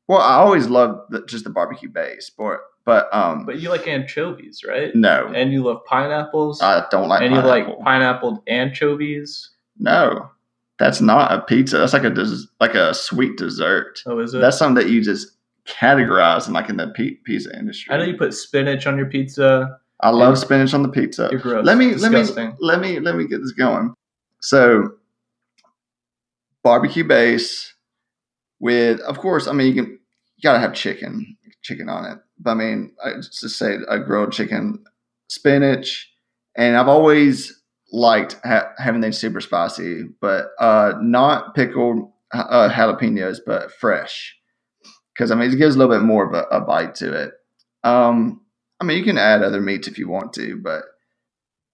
[0.09, 4.65] well, I always love just the barbecue base, but but um But you like anchovies,
[4.67, 4.95] right?
[4.95, 6.63] no, And you love pineapples.
[6.63, 9.51] I don't like and you like pineapple anchovies.
[9.79, 10.31] No,
[10.79, 11.77] that's not a pizza.
[11.77, 14.03] That's like a des- like a sweet dessert.
[14.07, 14.39] Oh, is it?
[14.39, 15.33] That's something that you just
[15.67, 17.95] categorize in like in the pi- pizza industry.
[17.95, 19.79] I know you put spinach on your pizza.
[20.01, 21.29] I love spinach on the pizza.
[21.31, 21.67] You're gross.
[21.67, 22.57] Let me Disgusting.
[22.61, 23.93] let me let me let me get this going.
[24.41, 24.93] So
[26.65, 27.75] barbecue base
[28.61, 32.19] with of course, I mean you can you gotta have chicken chicken on it.
[32.47, 34.85] I mean I just say a grilled chicken,
[35.29, 36.11] spinach,
[36.57, 37.61] and I've always
[37.93, 44.37] liked ha- having things super spicy, but uh not pickled uh, jalapenos, but fresh.
[45.15, 47.33] Because I mean it gives a little bit more of a, a bite to it.
[47.85, 48.43] Um
[48.81, 50.85] I mean, you can add other meats if you want to, but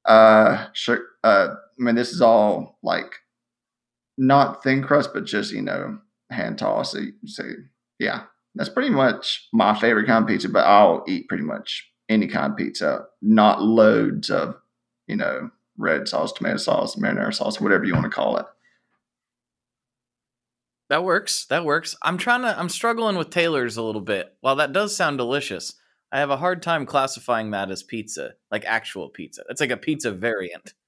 [0.06, 1.00] uh, sure.
[1.22, 3.12] Uh, I mean, this is all like
[4.16, 5.98] not thin crust, but just you know
[6.30, 6.92] hand toss.
[6.92, 7.44] So, so
[7.98, 8.24] yeah,
[8.54, 10.48] that's pretty much my favorite kind of pizza.
[10.48, 14.56] But I'll eat pretty much any kind of pizza, not loads of
[15.06, 18.46] you know red sauce, tomato sauce, marinara sauce, whatever you want to call it.
[20.90, 21.46] That works.
[21.46, 21.96] That works.
[22.02, 22.58] I'm trying to.
[22.58, 24.34] I'm struggling with Taylor's a little bit.
[24.40, 25.74] While that does sound delicious,
[26.12, 29.42] I have a hard time classifying that as pizza, like actual pizza.
[29.48, 30.74] It's like a pizza variant.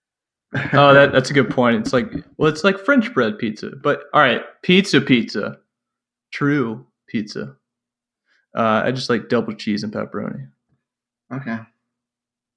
[0.73, 1.77] Oh, that, that's a good point.
[1.81, 3.73] It's like well, it's like French bread pizza.
[3.83, 5.59] But all right, pizza, pizza,
[6.31, 7.57] true pizza.
[8.57, 10.49] Uh, I just like double cheese and pepperoni.
[11.33, 11.59] okay.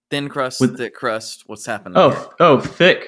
[0.10, 1.44] Thin crust, With- thick crust.
[1.48, 1.96] What's happening?
[2.02, 2.12] here?
[2.12, 3.00] Oh, oh, thick.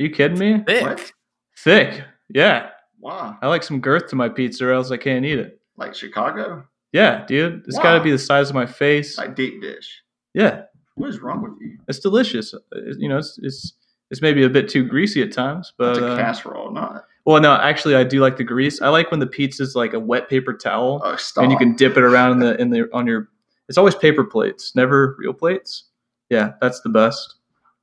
[0.00, 0.62] Are you kidding me?
[0.66, 0.82] thick.
[0.82, 1.12] What?
[1.56, 2.04] Thick.
[2.28, 3.38] Yeah, Wow.
[3.42, 5.60] I like some girth to my pizza, or else I can't eat it.
[5.76, 9.16] Like Chicago, Yeah, dude, it's got to be the size of my face.
[9.18, 10.02] like deep dish.
[10.34, 10.62] Yeah,
[10.96, 11.78] What is wrong with you?
[11.88, 12.54] it's delicious.
[12.72, 13.72] It- you know, it's it's
[14.10, 17.42] it's maybe a bit too greasy at times, but It's a uh, casserole, not well,
[17.42, 18.80] no, actually, I do like the grease.
[18.80, 21.42] I like when the pizza's like a wet paper towel, a stop.
[21.42, 23.28] and you can dip it around in the in the on your.
[23.68, 25.84] It's always paper plates, never real plates.
[26.30, 27.34] Yeah, that's the best.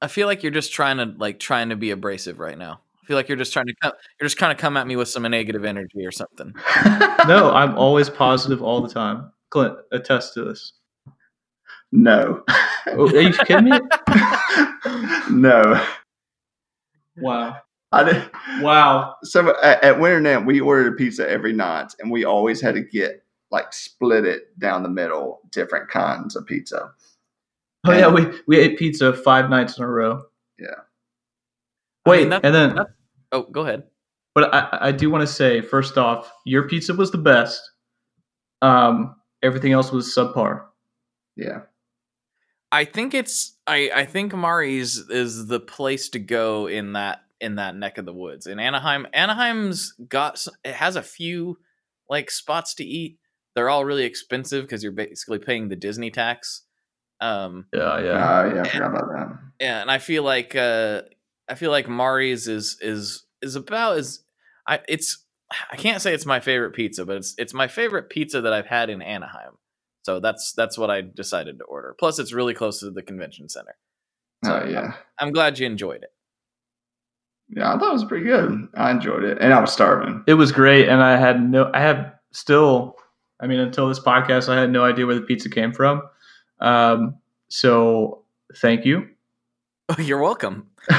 [0.01, 2.79] I feel like you're just trying to like trying to be abrasive right now.
[3.03, 4.95] I feel like you're just trying to come, you're just kind of come at me
[4.95, 6.51] with some negative energy or something.
[7.27, 9.31] No, I'm always positive all the time.
[9.51, 10.73] Clint, attest to this.
[11.91, 12.43] no.
[12.87, 13.79] Oh, are you kidding me?
[15.31, 15.83] no.
[17.17, 17.57] Wow,
[17.91, 18.29] I did.
[18.61, 19.15] wow.
[19.23, 22.75] So at, at Winter NAMM, we ordered a pizza every night, and we always had
[22.75, 26.91] to get like split it down the middle, different kinds of pizza.
[27.85, 30.23] Oh yeah, we we ate pizza five nights in a row.
[30.59, 30.67] Yeah.
[32.05, 32.79] I Wait, mean, and then
[33.31, 33.83] oh, go ahead.
[34.33, 37.61] But I, I do want to say, first off, your pizza was the best.
[38.61, 40.65] Um, everything else was subpar.
[41.37, 41.61] Yeah.
[42.71, 47.55] I think it's I I think Mari's is the place to go in that in
[47.55, 48.47] that neck of the woods.
[48.47, 51.57] In Anaheim, Anaheim's got it has a few
[52.09, 53.17] like spots to eat.
[53.55, 56.63] They're all really expensive because you're basically paying the Disney tax.
[57.21, 58.11] Um Yeah, Yeah.
[58.39, 58.61] Uh, yeah.
[58.61, 59.39] I forgot about that.
[59.61, 61.03] yeah, and I feel like uh
[61.47, 64.23] I feel like Mari's is is is about as
[64.67, 65.23] I it's
[65.71, 68.65] I can't say it's my favorite pizza, but it's it's my favorite pizza that I've
[68.67, 69.53] had in Anaheim.
[70.03, 71.95] So that's that's what I decided to order.
[71.97, 73.75] Plus it's really close to the convention center.
[74.43, 74.93] So Oh yeah.
[75.19, 76.11] I'm glad you enjoyed it.
[77.49, 77.73] Yeah.
[77.73, 78.67] I thought it was pretty good.
[78.75, 80.23] I enjoyed it, and I was starving.
[80.27, 82.95] it was great, and I had no, I have still,
[83.39, 86.01] I mean, until this podcast, I had no idea where the pizza came from.
[86.59, 87.17] Um,
[87.47, 88.23] so
[88.57, 89.07] thank you.
[89.99, 90.69] You're welcome.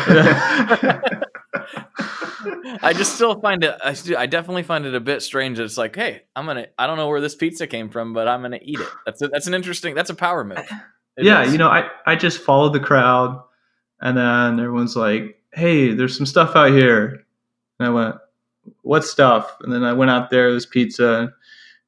[2.83, 3.75] I just still find it.
[3.85, 5.59] I, st- I definitely find it a bit strange.
[5.59, 6.67] It's like, hey, I'm gonna.
[6.79, 8.89] I don't know where this pizza came from, but I'm gonna eat it.
[9.05, 9.95] That's a, that's an interesting.
[9.95, 10.59] That's a power move.
[11.17, 11.53] It yeah, is.
[11.53, 13.43] you know, I, I just followed the crowd,
[14.01, 17.25] and then everyone's like, "Hey, there's some stuff out here,"
[17.81, 18.17] and I went,
[18.83, 21.33] "What stuff?" And then I went out there, there's pizza,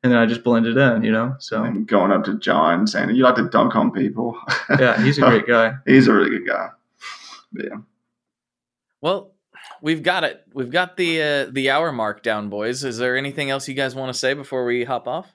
[0.03, 1.37] and then I just blended in, you know.
[1.39, 4.37] So And going up to John saying, "You like to dunk on people?"
[4.79, 5.75] yeah, he's a great guy.
[5.87, 6.71] He's a really good guy.
[7.53, 7.77] But yeah.
[9.01, 9.33] Well,
[9.81, 10.45] we've got it.
[10.53, 12.85] We've got the uh, the hour mark down, boys.
[12.85, 15.33] Is there anything else you guys want to say before we hop off?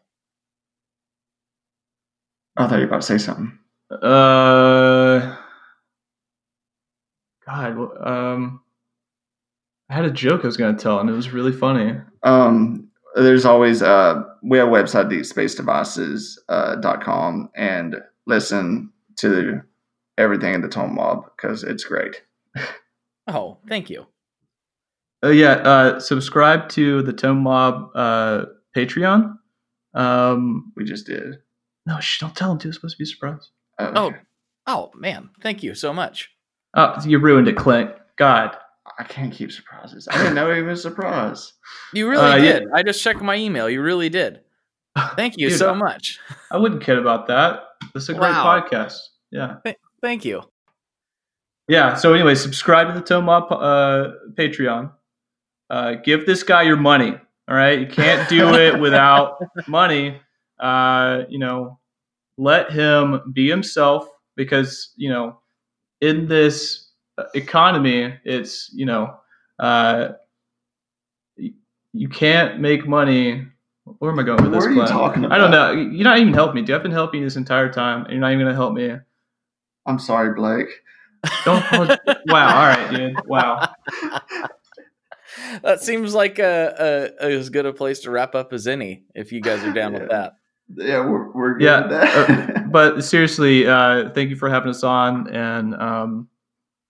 [2.55, 3.57] I thought you were about to say something.
[3.89, 5.32] Uh,
[7.53, 8.61] God, um,
[9.89, 11.95] I had a joke I was gonna tell, and it was really funny.
[12.23, 19.61] Um, there's always uh, we have a website deepspacedevices uh, dot com and listen to
[20.17, 22.21] everything in the Tone Mob because it's great.
[23.25, 24.05] Oh, thank you.
[25.21, 29.37] Oh yeah, uh, subscribe to the Tone Mob uh, Patreon.
[29.93, 31.35] Um, We just did.
[31.85, 32.57] no, shh, don't tell them.
[32.59, 32.67] Too.
[32.67, 33.49] It's supposed to be a surprise.
[33.79, 34.17] Oh, okay.
[34.67, 36.31] oh man, thank you so much.
[36.75, 37.91] Oh, you ruined it, Clint.
[38.17, 38.55] God.
[38.99, 40.07] I can't keep surprises.
[40.11, 41.53] I didn't know it was a surprise.
[41.93, 42.59] You really Uh, yeah.
[42.59, 42.67] did.
[42.73, 43.69] I just checked my email.
[43.69, 44.41] You really did.
[45.15, 46.19] Thank you Dude, so much.
[46.51, 47.63] I wouldn't kid about that.
[47.93, 48.97] This is a great podcast.
[49.31, 49.57] Yeah.
[50.01, 50.41] Thank you.
[51.67, 51.95] Yeah.
[51.95, 54.91] So anyway, subscribe to the Tone Mob uh, Patreon.
[55.69, 57.11] Uh, give this guy your money.
[57.47, 57.79] All right.
[57.79, 59.37] You can't do it without
[59.67, 60.19] money.
[60.59, 61.79] uh, you know,
[62.37, 65.39] let him be himself because you know,
[66.03, 66.89] in this
[67.33, 69.15] economy, it's you know,
[69.59, 70.09] uh,
[71.37, 73.45] you can't make money.
[73.99, 74.65] Where am I going with What this?
[74.65, 74.87] are you Glenn?
[74.87, 75.71] talking I don't know.
[75.71, 76.61] You're not even helping me.
[76.63, 78.73] Dude, I've been helping you this entire time, and you're not even going to help
[78.73, 78.95] me.
[79.85, 80.67] I'm sorry, Blake.
[81.45, 81.63] Don't.
[82.27, 82.47] wow.
[82.59, 83.15] All right, dude.
[83.25, 83.69] Wow.
[85.63, 89.03] that seems like a, a, as good a place to wrap up as any.
[89.15, 90.33] If you guys are down with that.
[90.75, 92.57] Yeah, we're, we're good Yeah, with that.
[92.57, 96.27] uh, but seriously, uh, thank you for having us on, and um,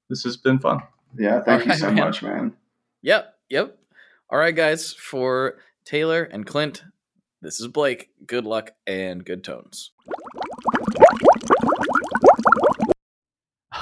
[0.09, 0.79] this has been fun.
[1.17, 1.95] yeah, thank you Alright, so man.
[1.95, 2.53] much, man.
[3.01, 3.77] Yep, yep.
[4.29, 4.93] All right, guys.
[4.93, 6.83] For Taylor and Clint,
[7.41, 8.09] this is Blake.
[8.25, 9.91] Good luck and good tones.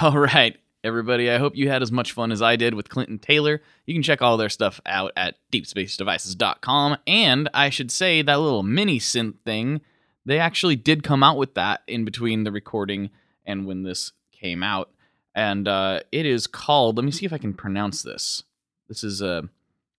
[0.02, 1.30] All right, everybody.
[1.30, 3.62] I hope you had as much fun as I did with Clint and Taylor.
[3.86, 6.98] You can check all their stuff out at deepspacedevices.com.
[7.08, 9.82] And I should say that little mini synth thing,
[10.26, 13.10] they actually did come out with that in between the recording
[13.46, 14.92] and when this came out.
[15.34, 16.98] And uh, it is called.
[16.98, 18.44] Let me see if I can pronounce this.
[18.88, 19.48] This is a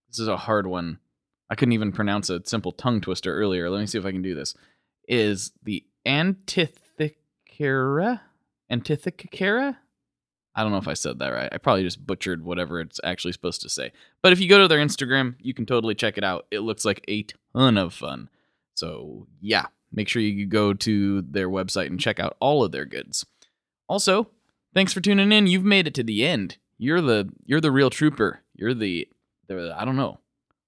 [0.09, 0.99] this is a hard one.
[1.49, 3.69] I couldn't even pronounce a simple tongue twister earlier.
[3.69, 4.55] Let me see if I can do this.
[5.07, 8.21] Is the Antithecera?
[8.71, 9.77] Antithecera?
[10.55, 11.49] I don't know if I said that right.
[11.51, 13.91] I probably just butchered whatever it's actually supposed to say.
[14.21, 16.45] But if you go to their Instagram, you can totally check it out.
[16.51, 17.25] It looks like a
[17.55, 18.29] ton of fun.
[18.75, 22.85] So, yeah, make sure you go to their website and check out all of their
[22.85, 23.25] goods.
[23.87, 24.29] Also,
[24.73, 25.47] thanks for tuning in.
[25.47, 26.57] You've made it to the end.
[26.77, 28.41] You're the you're the real trooper.
[28.55, 29.07] You're the
[29.47, 30.19] the I don't know.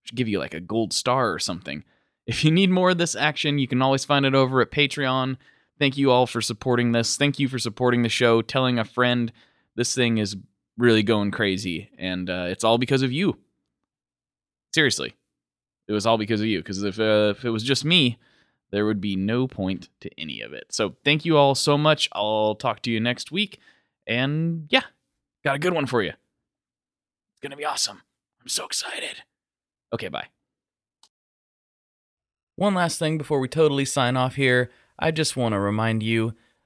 [0.04, 1.84] Should give you like a gold star or something.
[2.28, 5.38] If you need more of this action, you can always find it over at Patreon.
[5.78, 7.18] Thank you all for supporting this.
[7.18, 9.32] Thank you for supporting the show, telling a friend
[9.76, 10.36] this thing is
[10.78, 13.38] really going crazy, and uh, it's all because of you.
[14.74, 15.16] Seriously,
[15.88, 16.60] it was all because of you.
[16.60, 18.18] Because if uh, if it was just me,
[18.72, 20.66] there would be no point to any of it.
[20.70, 22.10] So thank you all so much.
[22.14, 23.60] I'll talk to you next week,
[24.08, 24.84] and yeah,
[25.44, 26.10] got a good one for you.
[26.10, 28.02] It's gonna be awesome.
[28.42, 29.24] I'm so excited.
[29.94, 30.28] Okay, bye.
[32.58, 34.72] One last thing before we totally sign off here.
[34.98, 36.36] I just want to remind you